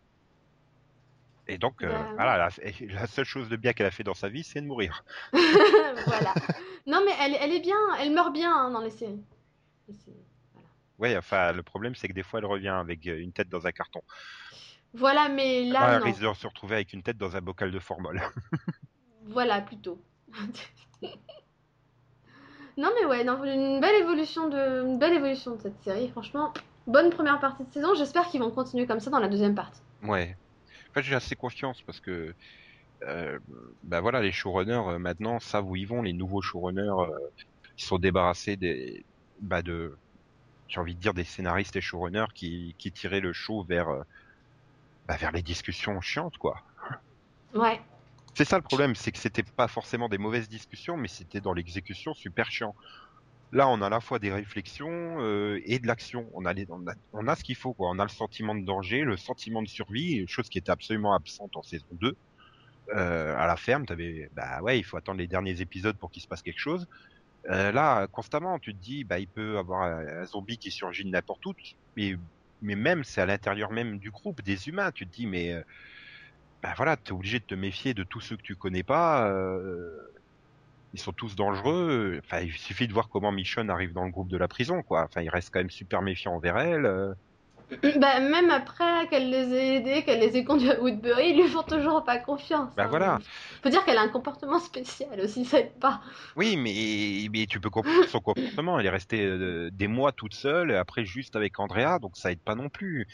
Et 1.48 1.58
donc, 1.58 1.82
euh, 1.84 1.90
Bah, 1.90 2.10
voilà, 2.16 2.38
la, 2.38 2.50
la 2.94 3.08
seule 3.08 3.26
chose 3.26 3.48
de 3.50 3.56
bien 3.56 3.74
qu'elle 3.74 3.86
a 3.88 3.92
fait 3.92 4.04
dans 4.04 4.14
sa 4.14 4.28
vie, 4.30 4.44
c'est 4.44 4.62
de 4.62 4.66
mourir. 4.68 5.04
voilà. 5.32 6.34
Non, 6.86 7.02
mais 7.06 7.12
elle, 7.22 7.38
elle 7.40 7.54
est 7.54 7.60
bien, 7.62 7.78
elle 8.00 8.12
meurt 8.12 8.34
bien 8.34 8.54
hein, 8.54 8.72
dans 8.72 8.82
les 8.82 8.90
séries. 8.92 9.22
Ouais, 11.00 11.16
enfin, 11.16 11.52
le 11.54 11.64
problème, 11.64 11.96
c'est 11.96 12.08
que 12.08 12.14
des 12.14 12.24
fois, 12.24 12.40
elle 12.40 12.46
revient 12.48 12.68
avec 12.70 13.06
euh, 13.08 13.20
une 13.20 13.32
tête 13.32 13.50
dans 13.50 13.66
un 13.68 13.72
carton. 13.72 14.02
Voilà, 14.94 15.30
mais 15.30 15.64
là, 15.66 15.80
Ah, 15.82 15.92
elle 15.94 16.00
non. 16.00 16.06
risque 16.06 16.22
de 16.22 16.34
se 16.34 16.48
retrouver 16.48 16.76
avec 16.76 16.92
une 16.94 17.04
tête 17.04 17.18
dans 17.18 17.36
un 17.36 17.42
bocal 17.42 17.72
de 17.72 17.80
formol. 17.80 18.22
Voilà, 19.30 19.60
plutôt. 19.62 20.02
non, 22.78 22.90
mais 23.00 23.06
ouais, 23.06 23.24
non, 23.24 23.44
une 23.44 23.80
belle 23.82 24.02
évolution 24.02 24.48
de, 24.50 24.86
une 24.86 24.98
belle 25.00 25.14
évolution 25.14 25.56
de 25.56 25.62
cette 25.62 25.82
série. 25.84 26.10
Franchement, 26.10 26.54
bonne 26.88 27.10
première 27.10 27.40
partie 27.40 27.64
de 27.66 27.72
saison. 27.72 27.94
J'espère 27.96 28.28
qu'ils 28.28 28.40
vont 28.40 28.52
continuer 28.52 28.86
comme 28.88 29.00
ça 29.02 29.10
dans 29.10 29.20
la 29.20 29.28
deuxième 29.28 29.56
partie. 29.56 29.82
ouais. 30.04 30.36
Après 30.98 31.08
j'ai 31.08 31.16
assez 31.16 31.36
confiance 31.36 31.84
parce 31.84 32.00
que 32.00 32.34
euh, 33.04 33.38
bah 33.84 34.02
voilà, 34.02 34.20
les 34.20 34.32
showrunners 34.32 34.94
euh, 34.94 34.98
maintenant 34.98 35.40
savent 35.40 35.70
où 35.70 35.76
ils 35.76 35.88
vont. 35.88 36.02
Les 36.02 36.14
nouveaux 36.14 36.42
showrunners, 36.42 36.90
euh, 36.90 37.30
ils 37.78 37.84
sont 37.84 38.00
débarrassés 38.00 38.56
des, 38.56 39.06
bah 39.40 39.62
de, 39.62 39.96
j'ai 40.68 40.80
envie 40.80 40.96
de 40.96 41.00
dire 41.00 41.14
des 41.14 41.24
scénaristes 41.24 41.76
et 41.76 41.82
showrunners 41.82 42.34
qui, 42.34 42.74
qui 42.80 42.92
tiraient 42.92 43.20
le 43.20 43.32
show 43.32 43.64
vers, 43.64 43.90
bah 45.08 45.18
vers 45.18 45.32
les 45.32 45.44
discussions 45.44 46.02
chiantes 46.02 46.40
quoi. 46.40 46.64
Ouais. 47.54 47.80
C'est 48.34 48.46
ça 48.46 48.58
le 48.58 48.64
problème, 48.64 48.96
c'est 48.96 49.12
que 49.12 49.20
c'était 49.20 49.44
pas 49.44 49.68
forcément 49.68 50.10
des 50.10 50.18
mauvaises 50.18 50.50
discussions, 50.50 50.98
mais 50.98 51.08
c'était 51.08 51.42
dans 51.42 51.54
l'exécution 51.54 52.16
super 52.16 52.50
chiant. 52.50 52.74
Là, 53.54 53.70
on 53.70 53.82
a 53.82 53.88
à 53.88 53.90
la 53.90 54.02
fois 54.02 54.20
des 54.20 54.32
réflexions 54.32 55.22
euh, 55.22 55.62
et 55.66 55.80
de 55.80 55.88
l'action. 55.88 56.30
On 56.34 56.46
a, 56.46 56.54
les, 56.54 56.66
on 56.70 56.86
a, 56.88 56.94
on 57.14 57.28
a 57.28 57.36
ce 57.36 57.44
qu'il 57.44 57.56
faut, 57.56 57.74
quoi. 57.74 57.90
On 57.90 58.00
a 58.00 58.04
le 58.04 58.10
sentiment 58.10 58.56
de 58.56 58.66
danger, 58.66 59.04
le 59.04 59.16
sentiment 59.18 59.62
de 59.62 59.68
survie, 59.68 60.28
chose 60.28 60.50
qui 60.50 60.58
était 60.58 60.72
absolument 60.72 61.14
absente 61.14 61.56
en 61.56 61.64
saison 61.64 61.86
2. 61.92 62.16
Euh, 62.96 63.36
à 63.38 63.48
la 63.48 63.58
ferme, 63.58 63.86
t'avais, 63.86 64.30
bah 64.34 64.62
ouais, 64.62 64.80
il 64.80 64.84
faut 64.84 64.98
attendre 64.98 65.20
les 65.20 65.28
derniers 65.28 65.62
épisodes 65.62 65.98
pour 65.98 66.12
qu'il 66.12 66.22
se 66.22 66.28
passe 66.28 66.42
quelque 66.42 66.60
chose. 66.60 66.88
Euh, 67.50 67.72
là, 67.72 68.08
constamment, 68.08 68.60
tu 68.60 68.74
te 68.74 68.82
dis, 68.82 69.04
bah 69.04 69.20
il 69.20 69.28
peut 69.28 69.58
avoir 69.58 69.84
un, 69.84 70.26
zombie 70.26 70.58
qui 70.58 70.72
surgit 70.72 71.04
de 71.06 71.10
n'importe 71.10 71.46
où, 71.46 71.54
mais 71.96 72.18
mais 72.62 72.76
même 72.76 73.04
c'est 73.04 73.22
à 73.22 73.26
l'intérieur 73.28 73.72
même 73.72 74.00
du 74.00 74.12
groupe 74.12 74.42
des 74.42 74.68
humains. 74.68 74.92
Tu 74.92 75.08
te 75.08 75.14
dis, 75.14 75.28
mais 75.28 75.54
euh, 75.54 75.62
bah 76.64 76.74
voilà, 76.78 76.98
t'es 76.98 77.12
obligé 77.12 77.40
de 77.40 77.46
te 77.46 77.56
méfier 77.56 77.94
de 77.94 78.04
tous 78.04 78.22
ceux 78.22 78.38
que 78.38 78.42
tu 78.42 78.56
connais 78.56 78.84
pas. 78.84 79.30
euh, 79.30 79.98
ils 80.94 81.00
sont 81.00 81.14
tous 81.14 81.36
dangereux. 81.36 82.20
Enfin, 82.24 82.42
il 82.42 82.52
suffit 82.54 82.88
de 82.88 82.94
voir 82.94 83.10
comment 83.10 83.32
Michonne 83.32 83.70
arrive 83.70 83.94
dans 83.94 84.06
le 84.06 84.12
groupe 84.12 84.30
de 84.30 84.38
la 84.38 84.48
prison, 84.48 84.82
quoi. 84.84 85.04
Enfin, 85.04 85.22
il 85.22 85.30
reste 85.30 85.50
quand 85.52 85.60
même 85.60 85.70
super 85.70 86.02
méfiant 86.02 86.34
envers 86.36 86.58
elle. 86.58 86.86
euh. 86.86 87.14
Bah, 88.00 88.22
même 88.22 88.50
après 88.50 89.08
qu'elle 89.10 89.30
les 89.30 89.54
ait 89.54 89.76
aidés, 89.76 90.04
qu'elle 90.04 90.22
les 90.22 90.38
ait 90.38 90.46
conduits 90.46 90.72
à 90.72 90.80
Woodbury, 90.82 91.32
ils 91.32 91.42
lui 91.42 91.50
font 91.50 91.64
toujours 91.64 92.06
pas 92.06 92.18
confiance. 92.18 92.70
Bah 92.78 92.84
hein. 92.84 92.88
voilà. 92.88 93.20
Faut 93.62 93.70
dire 93.70 93.84
qu'elle 93.84 93.98
a 93.98 94.02
un 94.02 94.08
comportement 94.08 94.60
spécial 94.60 95.20
aussi, 95.20 95.44
ça 95.44 95.60
aide 95.60 95.74
pas. 95.80 96.02
Oui, 96.38 96.56
mais, 96.56 97.28
mais 97.30 97.46
tu 97.46 97.60
peux 97.60 97.70
comprendre 97.70 98.08
son 98.08 98.22
comportement. 98.22 98.80
Elle 98.80 98.86
est 98.86 98.90
restée 98.90 99.26
euh, 99.26 99.70
des 99.72 99.88
mois 99.88 100.14
toute 100.14 100.34
seule, 100.34 100.72
et 100.72 100.76
après 100.76 101.04
juste 101.04 101.36
avec 101.36 101.60
Andrea, 101.60 102.00
donc 102.00 102.16
ça 102.16 102.32
aide 102.32 102.40
pas 102.42 102.56
non 102.56 102.70
plus. 102.70 103.06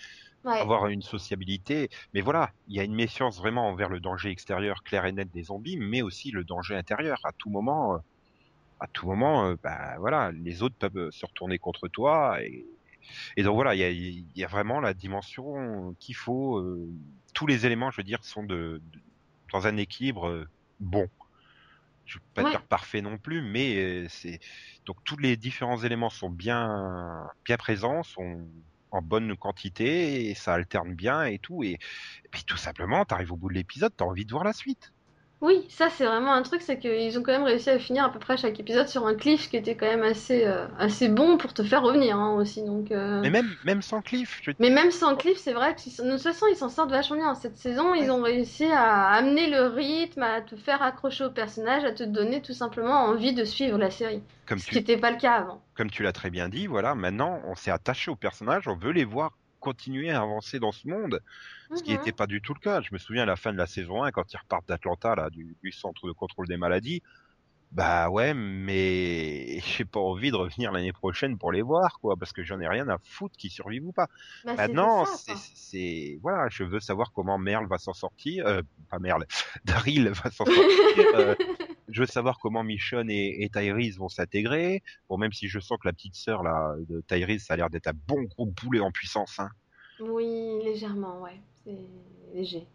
Ouais. 0.44 0.70
Avoir 0.70 0.88
une 0.88 1.02
sociabilité. 1.02 1.89
Mais 2.14 2.22
voilà, 2.22 2.52
il 2.68 2.76
y 2.76 2.80
a 2.80 2.84
une 2.84 2.96
méfiance 2.96 3.38
vraiment 3.38 3.68
envers 3.70 3.89
le 3.89 4.00
danger 4.00 4.30
extérieur 4.30 4.84
clair 4.84 5.06
et 5.06 5.12
net 5.12 5.30
des 5.32 5.44
zombies, 5.44 5.78
mais 5.78 6.02
aussi 6.04 6.32
le 6.32 6.44
danger 6.44 6.76
intérieur. 6.76 7.20
À 7.26 7.32
tout 7.38 7.50
moment, 7.50 7.96
euh, 7.96 8.00
à 8.80 8.88
tout 8.88 9.08
moment, 9.08 9.48
euh, 9.48 9.56
bah 9.64 9.98
voilà, 10.00 10.32
les 10.34 10.64
autres 10.64 10.76
peuvent 10.80 10.98
euh, 10.98 11.12
se 11.12 11.26
retourner 11.26 11.60
contre 11.60 11.88
toi. 11.89 12.41
Et, 12.44 12.66
et 13.38 13.44
donc 13.44 13.56
voilà, 13.56 13.76
il 13.76 13.80
y 13.80 13.84
a, 13.86 13.91
y 13.91 14.44
a 14.44 14.48
vraiment 14.48 14.80
la 14.82 14.94
dimension 14.94 15.96
qu'il 16.00 16.16
faut. 16.16 16.60
euh, 16.60 16.89
tous 17.36 17.48
les 17.48 17.66
éléments, 17.66 17.91
je 17.91 17.98
veux 17.98 18.04
dire, 18.06 18.24
sont 18.26 18.44
de, 18.44 18.80
de- 18.84 19.02
dans 19.54 19.68
un 19.68 19.78
équilibre 19.78 20.28
euh, 20.30 20.46
bon. 20.80 21.08
Je 22.06 22.18
veux 22.18 22.24
pas 22.34 22.44
Ouais. 22.44 22.60
dire 22.60 22.68
parfait 22.68 23.02
non 23.02 23.18
plus, 23.18 23.41
mais 23.41 24.08
c'est 24.10 24.39
donc 24.86 24.98
tous 25.06 25.18
les 25.18 25.38
différents 25.38 25.78
éléments 25.84 26.10
sont 26.10 26.30
bien 26.30 27.28
bien 27.46 27.58
présents, 27.58 28.04
sont 28.04 28.52
en 28.94 29.02
bonne 29.02 29.36
quantité 29.36 30.30
et 30.30 30.36
ça 30.36 30.54
alterne 30.54 30.94
bien 30.94 31.24
et 31.24 31.39
tout 31.39 31.64
et, 31.64 31.80
puis 32.32 32.44
tout 32.44 32.58
simplement, 32.58 33.06
t'arrives 33.06 33.34
au 33.34 33.38
bout 33.38 33.50
de 33.50 33.56
l'épisode, 33.56 33.94
t'as 33.96 34.06
envie 34.06 34.26
de 34.26 34.32
voir 34.32 34.44
la 34.44 34.54
suite. 34.54 34.94
Oui, 35.44 35.66
ça 35.68 35.89
c'est 35.89 36.06
vraiment 36.06 36.32
un 36.32 36.41
truc, 36.41 36.62
c'est 36.62 36.80
qu'ils 36.80 37.20
ont 37.20 37.22
quand 37.22 37.34
même 37.34 37.44
réussi 37.44 37.70
à 37.70 37.78
finir 37.78 38.06
à 38.06 38.10
peu 38.10 38.18
près 38.18 38.38
chaque 38.38 38.58
épisode 38.62 38.88
sur 38.88 39.06
un 39.06 39.14
cliff 39.14 39.50
qui 39.50 39.58
était 39.58 39.76
quand 39.76 39.88
même 39.88 40.02
assez, 40.02 40.46
euh, 40.46 40.68
assez 40.80 41.10
bon 41.10 41.38
pour 41.38 41.54
te 41.54 41.64
faire 41.64 41.82
revenir 41.82 42.16
hein, 42.16 42.36
aussi. 42.36 42.64
Donc, 42.64 42.91
euh. 42.91 43.20
Mais 43.22 43.30
même 43.30 43.50
même 43.66 43.82
sans 43.82 44.02
cliff, 44.02 44.39
je 44.41 44.52
Mais 44.60 44.70
même 44.70 44.89
sans 44.89 45.18
cliff, 45.18 45.38
c'est 45.38 45.52
vrai 45.52 45.76
que 45.76 45.82
de 45.82 46.12
toute 46.12 46.22
façon 46.22 46.46
ils 46.50 46.56
s'en 46.56 46.70
sortent 46.70 46.91
vachement 46.91 47.18
bien. 47.18 47.36
Cette 47.36 47.58
saison, 47.58 47.94
ils 47.94 48.10
ont 48.10 48.22
réussi 48.22 48.64
à 48.72 49.10
amener 49.10 49.50
le 49.50 49.64
rythme, 49.64 50.24
à 50.24 50.39
te 50.39 50.56
faire 50.56 50.82
accrocher 50.82 51.26
au 51.26 51.32
personnage, 51.32 51.84
à 51.84 51.91
te 51.91 52.04
donner 52.04 52.41
tout 52.41 52.54
simplement 52.54 53.04
envie 53.04 53.34
de 53.34 53.44
suivre 53.44 53.78
la 53.78 53.91
série. 53.91 54.24
comme 54.46 54.60
Ce 54.60 54.68
qui 54.68 54.76
n'était 54.76 54.96
pas 54.96 55.12
le 55.12 55.18
cas 55.18 55.34
avant. 55.34 55.62
comme 55.76 55.89
tu 55.89 56.04
l'as 56.04 56.14
très 56.14 56.30
bien 56.30 56.48
dit, 56.48 56.68
voilà, 56.68 56.96
maintenant 56.96 57.41
on 57.48 57.56
s'est 57.56 57.72
attaché 57.72 58.10
aux 58.10 58.16
personnages, 58.16 58.70
on 58.70 58.78
veut 58.78 58.91
les 58.94 59.04
voir 59.04 59.34
continuer 59.64 60.11
à 60.11 60.22
avancer 60.22 60.59
dans 60.59 60.72
ce 60.74 60.88
monde. 60.88 61.22
ce 61.74 61.84
qui 61.84 61.91
Mhm. 61.91 61.93
n'était 61.93 62.14
pas 62.14 62.28
du 62.28 62.41
tout 62.41 62.53
le 62.53 62.59
cas. 62.59 62.82
Je 62.82 62.89
me 62.93 62.99
souviens 62.99 63.24
à 63.24 63.26
la 63.26 63.36
fin 63.38 63.51
de 63.53 63.57
la 63.57 63.68
saison 63.68 64.03
1, 64.03 64.11
quand 64.11 64.32
ils 64.34 64.38
repartent 64.38 64.68
d'Atlanta, 64.68 65.16
là, 65.16 65.30
du, 65.32 65.57
du 65.64 65.72
centre 65.72 66.07
de 66.07 66.11
contrôle 66.14 66.47
des 66.47 66.57
maladies, 66.57 67.01
bah 67.74 68.10
ouais, 68.10 68.36
mais 68.36 69.60
j'ai 69.66 69.84
pas 69.84 70.00
envie 70.00 70.30
de 70.30 70.36
revenir 70.36 70.72
l'année 70.72 70.94
prochaine 70.94 71.38
pour 71.38 71.52
les 71.52 71.64
voir, 71.64 72.00
quoi, 72.00 72.16
parce 72.16 72.32
que 72.32 72.44
j'en 72.44 72.60
ai 72.60 72.68
rien 72.68 72.88
à 72.88 72.98
foutre 73.04 73.36
qu'ils 73.36 73.50
survivent 73.50 73.88
ou 73.88 73.92
pas. 73.92 74.08
Bah, 74.46 74.54
Maintenant, 74.56 75.06
ça, 75.06 75.34
c'est, 75.56 76.20
voilà, 76.22 76.50
je 76.50 76.64
veux 76.64 76.80
savoir 76.80 77.12
comment 77.12 77.40
Merle 77.40 77.68
va 77.68 77.80
s'en 77.80 77.94
sortir, 77.94 78.46
euh, 78.46 78.62
pas 78.92 79.00
Merle, 79.00 79.26
Daryl 79.66 80.10
va 80.10 80.30
s'en 80.30 80.46
sortir, 80.46 81.06
euh, 81.16 81.36
je 81.90 82.02
veux 82.02 82.08
savoir 82.08 82.38
comment 82.40 82.64
Michonne 82.64 83.10
et, 83.10 83.44
et 83.44 83.50
Tyrese 83.50 83.98
vont 83.98 84.10
s'intégrer. 84.10 84.84
Bon, 85.10 85.18
même 85.18 85.34
si 85.34 85.48
je 85.48 85.60
sens 85.60 85.80
que 85.82 85.88
la 85.88 85.94
petite 85.94 86.16
sœur, 86.16 86.44
là, 86.44 86.76
de 86.88 87.02
Tyrese, 87.08 87.44
ça 87.44 87.56
a 87.56 87.58
l'air 87.58 87.72
d'être 87.72 87.88
un 87.88 87.98
bon 88.08 88.22
gros 88.24 88.46
boulet 88.46 88.82
en 88.82 88.92
puissance, 88.92 89.40
hein. 89.40 89.50
Oui, 90.00 90.60
légèrement, 90.64 91.22
ouais. 91.22 91.40
C'est 91.64 91.78
léger. 92.36 92.68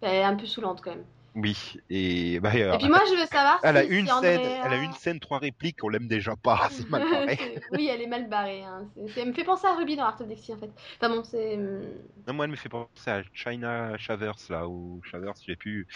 Elle 0.00 0.14
est 0.14 0.24
un 0.24 0.34
peu 0.34 0.46
saoulante 0.46 0.80
quand 0.82 0.90
même. 0.90 1.04
Oui, 1.36 1.76
et 1.88 2.40
bah, 2.40 2.50
euh, 2.54 2.72
Et 2.74 2.78
puis 2.78 2.88
moi, 2.88 3.00
je 3.08 3.14
veux 3.14 3.26
savoir 3.26 3.60
Elle 3.62 3.76
a 3.76 3.84
si, 3.84 3.88
une 3.90 4.06
si 4.08 4.14
scène, 4.20 4.40
elle 4.40 4.72
a 4.72 4.82
une 4.82 4.92
scène, 4.94 5.20
trois 5.20 5.38
répliques, 5.38 5.84
on 5.84 5.88
l'aime 5.88 6.08
déjà 6.08 6.34
pas, 6.34 6.68
c'est 6.72 6.88
mal 6.90 7.08
barré. 7.08 7.38
Oui, 7.72 7.88
elle 7.88 8.02
est 8.02 8.08
mal 8.08 8.28
barrée. 8.28 8.64
Hein. 8.64 8.88
Elle 9.16 9.28
me 9.28 9.32
fait 9.32 9.44
penser 9.44 9.66
à 9.66 9.76
Ruby 9.76 9.94
dans 9.94 10.04
Art 10.04 10.20
of 10.20 10.26
Dixie 10.26 10.52
en 10.52 10.58
fait. 10.58 10.70
Enfin 10.96 11.14
bon, 11.14 11.22
c'est. 11.22 11.54
hum, 11.54 11.82
non, 12.26 12.34
moi, 12.34 12.46
elle 12.46 12.50
me 12.50 12.56
fait 12.56 12.68
penser 12.68 13.10
à 13.10 13.22
China 13.32 13.96
Chavers, 13.96 14.36
là, 14.48 14.66
ou 14.66 15.00
Chavers, 15.04 15.34
je 15.40 15.52
sais 15.52 15.56
plus, 15.56 15.86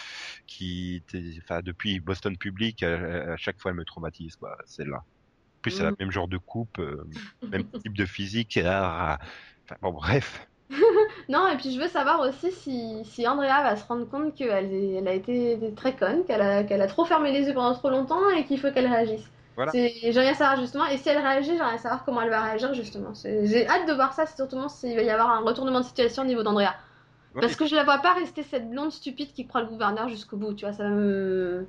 qui 0.47 0.95
était, 0.95 1.37
enfin, 1.43 1.61
depuis 1.61 1.99
Boston 1.99 2.37
Public, 2.37 2.81
à, 2.83 3.33
à 3.33 3.37
chaque 3.37 3.59
fois, 3.59 3.71
elle 3.71 3.77
me 3.77 3.85
traumatise, 3.85 4.37
quoi, 4.37 4.57
celle-là. 4.65 4.97
En 4.97 5.61
plus, 5.61 5.79
elle 5.79 5.87
a 5.87 5.89
le 5.89 5.97
même 5.99 6.11
genre 6.11 6.29
de 6.29 6.37
coupe, 6.37 6.79
euh, 6.79 7.05
même 7.49 7.65
type 7.81 7.97
de 7.97 8.05
physique, 8.05 8.57
enfin, 8.57 9.17
bon, 9.81 9.91
bref. 9.91 10.47
Non, 11.27 11.47
et 11.47 11.57
puis 11.57 11.71
je 11.71 11.79
veux 11.79 11.87
savoir 11.87 12.19
aussi 12.21 12.51
si, 12.51 13.03
si 13.05 13.27
Andrea 13.27 13.63
va 13.63 13.75
se 13.75 13.85
rendre 13.87 14.07
compte 14.07 14.35
qu'elle 14.35 14.71
elle 14.71 15.07
a 15.07 15.13
été 15.13 15.59
très 15.75 15.95
conne, 15.95 16.23
qu'elle 16.25 16.41
a, 16.41 16.63
qu'elle 16.63 16.81
a 16.81 16.87
trop 16.87 17.05
fermé 17.05 17.31
les 17.31 17.47
yeux 17.47 17.53
pendant 17.53 17.73
trop 17.73 17.89
longtemps 17.89 18.29
et 18.29 18.45
qu'il 18.45 18.59
faut 18.59 18.71
qu'elle 18.71 18.87
réagisse. 18.87 19.27
Voilà. 19.55 19.71
J'aimerais 19.73 20.33
savoir 20.33 20.59
justement, 20.59 20.85
et 20.85 20.97
si 20.97 21.07
elle 21.09 21.17
réagit, 21.17 21.51
j'aimerais 21.51 21.77
savoir 21.77 22.03
comment 22.03 22.21
elle 22.21 22.29
va 22.29 22.43
réagir 22.43 22.73
justement. 22.73 23.13
J'ai 23.23 23.67
hâte 23.67 23.87
de 23.87 23.93
voir 23.93 24.13
ça, 24.13 24.25
c'est 24.25 24.35
surtout 24.35 24.57
s'il 24.69 24.95
va 24.95 25.01
y 25.01 25.09
avoir 25.09 25.31
un 25.31 25.39
retournement 25.41 25.79
de 25.79 25.85
situation 25.85 26.23
au 26.23 26.25
niveau 26.25 26.43
d'Andrea. 26.43 26.75
Ouais, 27.33 27.41
Parce 27.41 27.55
que 27.55 27.65
je 27.65 27.75
la 27.75 27.83
vois 27.83 27.99
pas 27.99 28.13
rester 28.13 28.43
cette 28.43 28.69
blonde 28.69 28.91
stupide 28.91 29.33
qui 29.33 29.47
croit 29.47 29.61
le 29.61 29.67
gouverneur 29.67 30.09
jusqu'au 30.09 30.37
bout, 30.37 30.53
tu 30.53 30.65
vois, 30.65 30.73
ça 30.73 30.87
me... 30.87 31.65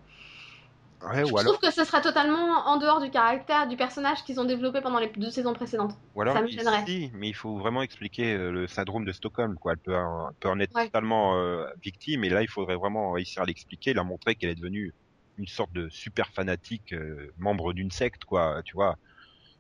ouais, 1.03 1.25
Je 1.27 1.33
ou 1.33 1.39
alors, 1.39 1.53
trouve 1.55 1.69
que 1.69 1.75
ce 1.75 1.85
serait 1.85 2.01
totalement 2.01 2.67
en 2.67 2.77
dehors 2.79 3.01
du 3.01 3.11
caractère, 3.11 3.67
du 3.69 3.77
personnage 3.77 4.25
qu'ils 4.25 4.41
ont 4.41 4.45
développé 4.45 4.81
pendant 4.81 4.99
les 4.99 5.09
deux 5.17 5.31
saisons 5.31 5.53
précédentes. 5.55 5.95
ou 6.15 6.23
alors, 6.23 6.35
ça 6.35 6.43
me 6.43 6.47
gênerait. 6.49 6.85
si, 6.87 7.11
mais 7.15 7.29
il 7.29 7.35
faut 7.35 7.59
vraiment 7.59 7.83
expliquer 7.83 8.35
euh, 8.35 8.51
le 8.51 8.67
syndrome 8.67 9.05
de 9.05 9.13
Stockholm, 9.13 9.57
quoi. 9.59 9.73
Elle 9.73 9.79
peut 9.79 9.97
en, 9.97 10.31
peut 10.41 10.49
en 10.49 10.59
être 10.61 10.75
Ouais. 10.75 10.87
totalement 10.87 11.37
euh, 11.39 11.67
victime, 11.83 12.25
et 12.25 12.29
là, 12.29 12.43
il 12.43 12.49
faudrait 12.49 12.77
vraiment 12.77 13.13
réussir 13.13 13.43
à 13.43 13.45
l'expliquer, 13.47 13.95
la 13.95 14.05
montrer 14.05 14.35
qu'elle 14.35 14.51
est 14.51 14.55
devenue 14.55 14.95
une 15.39 15.47
sorte 15.47 15.73
de 15.73 15.89
super 15.91 16.31
fanatique, 16.31 16.93
euh, 16.95 17.31
membre 17.37 17.73
d'une 17.75 17.91
secte, 17.91 18.25
quoi. 18.25 18.63
Tu 18.65 18.75
vois, 18.75 18.97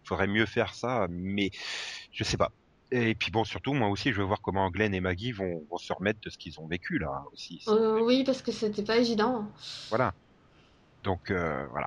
il 0.05 0.09
faudrait 0.09 0.26
mieux 0.26 0.47
faire 0.47 0.72
ça, 0.74 1.07
mais 1.11 1.51
je 2.12 2.24
sais 2.24 2.37
pas. 2.39 2.51
Et 2.93 3.14
puis 3.16 3.30
bon, 3.32 3.43
surtout, 3.45 3.74
moi 3.74 3.89
aussi, 3.89 4.12
je 4.12 4.18
veux 4.18 4.24
voir 4.24 4.41
comment 4.41 4.70
Glenn 4.70 4.95
et 4.95 5.01
Maggie 5.01 5.32
vont, 5.32 5.64
vont 5.68 5.76
se 5.76 5.93
remettre 5.93 6.20
de 6.22 6.30
ce 6.30 6.39
qu'ils 6.39 6.61
ont 6.61 6.68
vécu 6.68 6.99
là 6.99 7.24
aussi. 7.32 7.61
Euh, 7.68 8.01
oui, 8.01 8.22
parce 8.24 8.43
que 8.43 8.53
c'était 8.53 8.84
pas 8.84 8.97
évident. 8.97 9.45
Voilà. 9.91 10.14
Donc 11.07 11.30
euh, 11.30 11.64
voilà. 11.70 11.86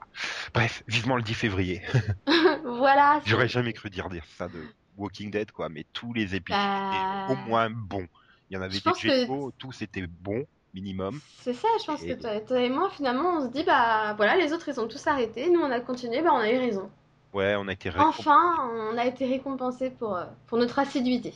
Bref, 0.54 0.82
vivement 0.88 1.18
le 1.18 1.22
10 1.22 1.34
février. 1.36 1.82
voilà. 2.64 3.22
J'aurais 3.26 3.50
jamais 3.50 3.74
cru 3.74 3.90
dire, 3.90 4.10
dire 4.10 4.24
ça 4.38 4.48
de 4.48 4.64
Walking 4.98 5.30
Dead, 5.30 5.52
quoi. 5.52 5.68
Mais 5.70 5.86
tous 5.94 6.14
les 6.14 6.36
épisodes 6.36 6.58
Bah, 6.60 7.26
étaient 7.30 7.34
au 7.34 7.46
moins 7.46 7.70
bons. 7.70 8.08
Il 8.50 8.56
y 8.56 8.58
en 8.58 8.62
avait 8.62 8.72
je 8.80 8.84
des 8.84 9.28
que- 9.28 9.52
tous 9.58 9.82
étaient 9.82 10.08
bons, 10.08 10.46
minimum. 10.74 11.20
C'est 11.42 11.54
ça, 11.54 11.68
je 11.82 11.86
pense 11.86 12.02
Et- 12.04 12.16
que 12.16 12.22
toi, 12.22 12.40
toi 12.40 12.62
et 12.62 12.70
moi, 12.70 12.90
finalement, 12.92 13.38
on 13.40 13.42
se 13.42 13.52
dit, 13.52 13.64
bah 13.64 14.14
voilà, 14.16 14.38
les 14.38 14.54
autres, 14.54 14.70
ils 14.70 14.80
ont 14.80 14.88
tous 14.88 15.06
arrêté, 15.06 15.50
nous, 15.50 15.60
on 15.60 15.70
a 15.70 15.82
continué, 15.82 16.22
bah 16.22 16.30
on 16.32 16.38
a 16.38 16.50
eu 16.52 16.58
raison. 16.58 16.90
Ouais, 17.34 17.56
on 17.58 17.68
a 17.68 17.74
été 17.74 17.90
récompensés. 17.90 18.20
Enfin, 18.22 18.70
on 18.92 18.98
a 18.98 19.06
été 19.06 19.26
récompensé 19.28 19.90
pour, 19.92 20.16
euh, 20.16 20.24
pour 20.48 20.58
notre 20.58 20.80
assiduité. 20.80 21.34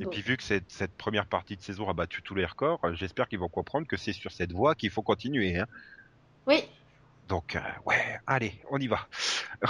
Et 0.00 0.04
puis 0.06 0.20
vu 0.22 0.36
que 0.36 0.42
cette, 0.42 0.70
cette 0.70 0.92
première 0.96 1.26
partie 1.26 1.56
de 1.56 1.62
saison 1.62 1.88
a 1.88 1.92
battu 1.94 2.22
tous 2.22 2.34
les 2.34 2.44
records, 2.44 2.80
j'espère 2.94 3.28
qu'ils 3.28 3.38
vont 3.38 3.48
comprendre 3.48 3.86
que 3.86 3.96
c'est 3.96 4.12
sur 4.12 4.30
cette 4.32 4.52
voie 4.52 4.74
qu'il 4.74 4.90
faut 4.90 5.02
continuer. 5.02 5.58
Hein. 5.58 5.66
Oui, 6.46 6.64
Donc 7.28 7.56
euh, 7.56 7.60
ouais, 7.84 8.20
allez, 8.26 8.60
on 8.70 8.78
y 8.78 8.86
va. 8.86 9.08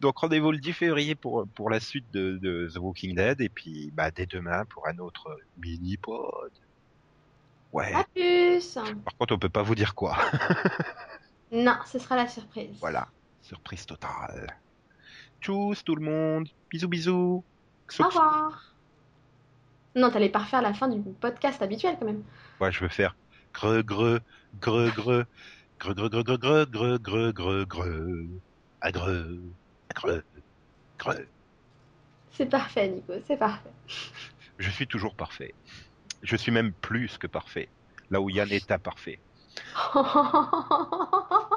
Donc 0.00 0.18
rendez-vous 0.18 0.52
le 0.52 0.58
10 0.58 0.72
février 0.72 1.14
pour, 1.14 1.46
pour 1.54 1.70
la 1.70 1.80
suite 1.80 2.06
de, 2.12 2.38
de 2.38 2.70
The 2.72 2.78
Walking 2.78 3.16
Dead 3.16 3.40
et 3.40 3.48
puis 3.48 3.90
bah, 3.92 4.10
dès 4.10 4.26
demain 4.26 4.64
pour 4.66 4.86
un 4.86 4.98
autre 4.98 5.38
mini-pod. 5.56 6.52
Ouais, 7.72 7.92
à 7.92 8.04
plus. 8.04 8.74
par 8.74 9.16
contre 9.18 9.34
on 9.34 9.38
peut 9.38 9.48
pas 9.48 9.62
vous 9.62 9.74
dire 9.74 9.94
quoi. 9.94 10.16
Non, 11.50 11.76
ce 11.86 11.98
sera 11.98 12.14
la 12.14 12.28
surprise. 12.28 12.76
voilà, 12.78 13.08
surprise 13.40 13.86
totale. 13.86 14.54
Tchuss 15.40 15.82
tout 15.82 15.96
le 15.96 16.04
monde, 16.04 16.46
bisous 16.68 16.88
bisous. 16.88 17.42
Au 17.98 18.04
revoir. 18.04 18.74
Non, 19.94 20.10
t'allais 20.10 20.28
pas 20.28 20.40
refaire 20.40 20.60
la 20.60 20.74
fin 20.74 20.88
du 20.88 21.00
podcast 21.14 21.62
habituel 21.62 21.96
quand 21.98 22.04
même. 22.04 22.22
Ouais, 22.60 22.70
je 22.70 22.80
veux 22.80 22.88
faire 22.88 23.16
gre 23.54 23.82
gre 23.82 24.20
gre 24.60 25.24
gre 25.78 25.94
gre 25.94 26.08
gre 26.08 26.22
gre 26.22 26.66
gre 26.66 26.66
gre 26.66 26.98
gre 26.98 27.32
gre 27.32 27.64
gre 27.64 27.84
agre 28.80 29.10
agre 29.90 30.22
gre. 30.98 31.14
C'est 32.32 32.46
parfait, 32.46 32.88
Nico, 32.88 33.12
c'est 33.26 33.36
parfait. 33.36 33.70
Je 34.58 34.70
suis 34.70 34.86
toujours 34.86 35.14
parfait. 35.14 35.54
Je 36.22 36.36
suis 36.36 36.52
même 36.52 36.72
plus 36.72 37.18
que 37.18 37.26
parfait. 37.26 37.68
Là 38.10 38.20
où 38.20 38.30
Yann 38.30 38.50
est 38.50 38.70
imparfait. 38.70 39.18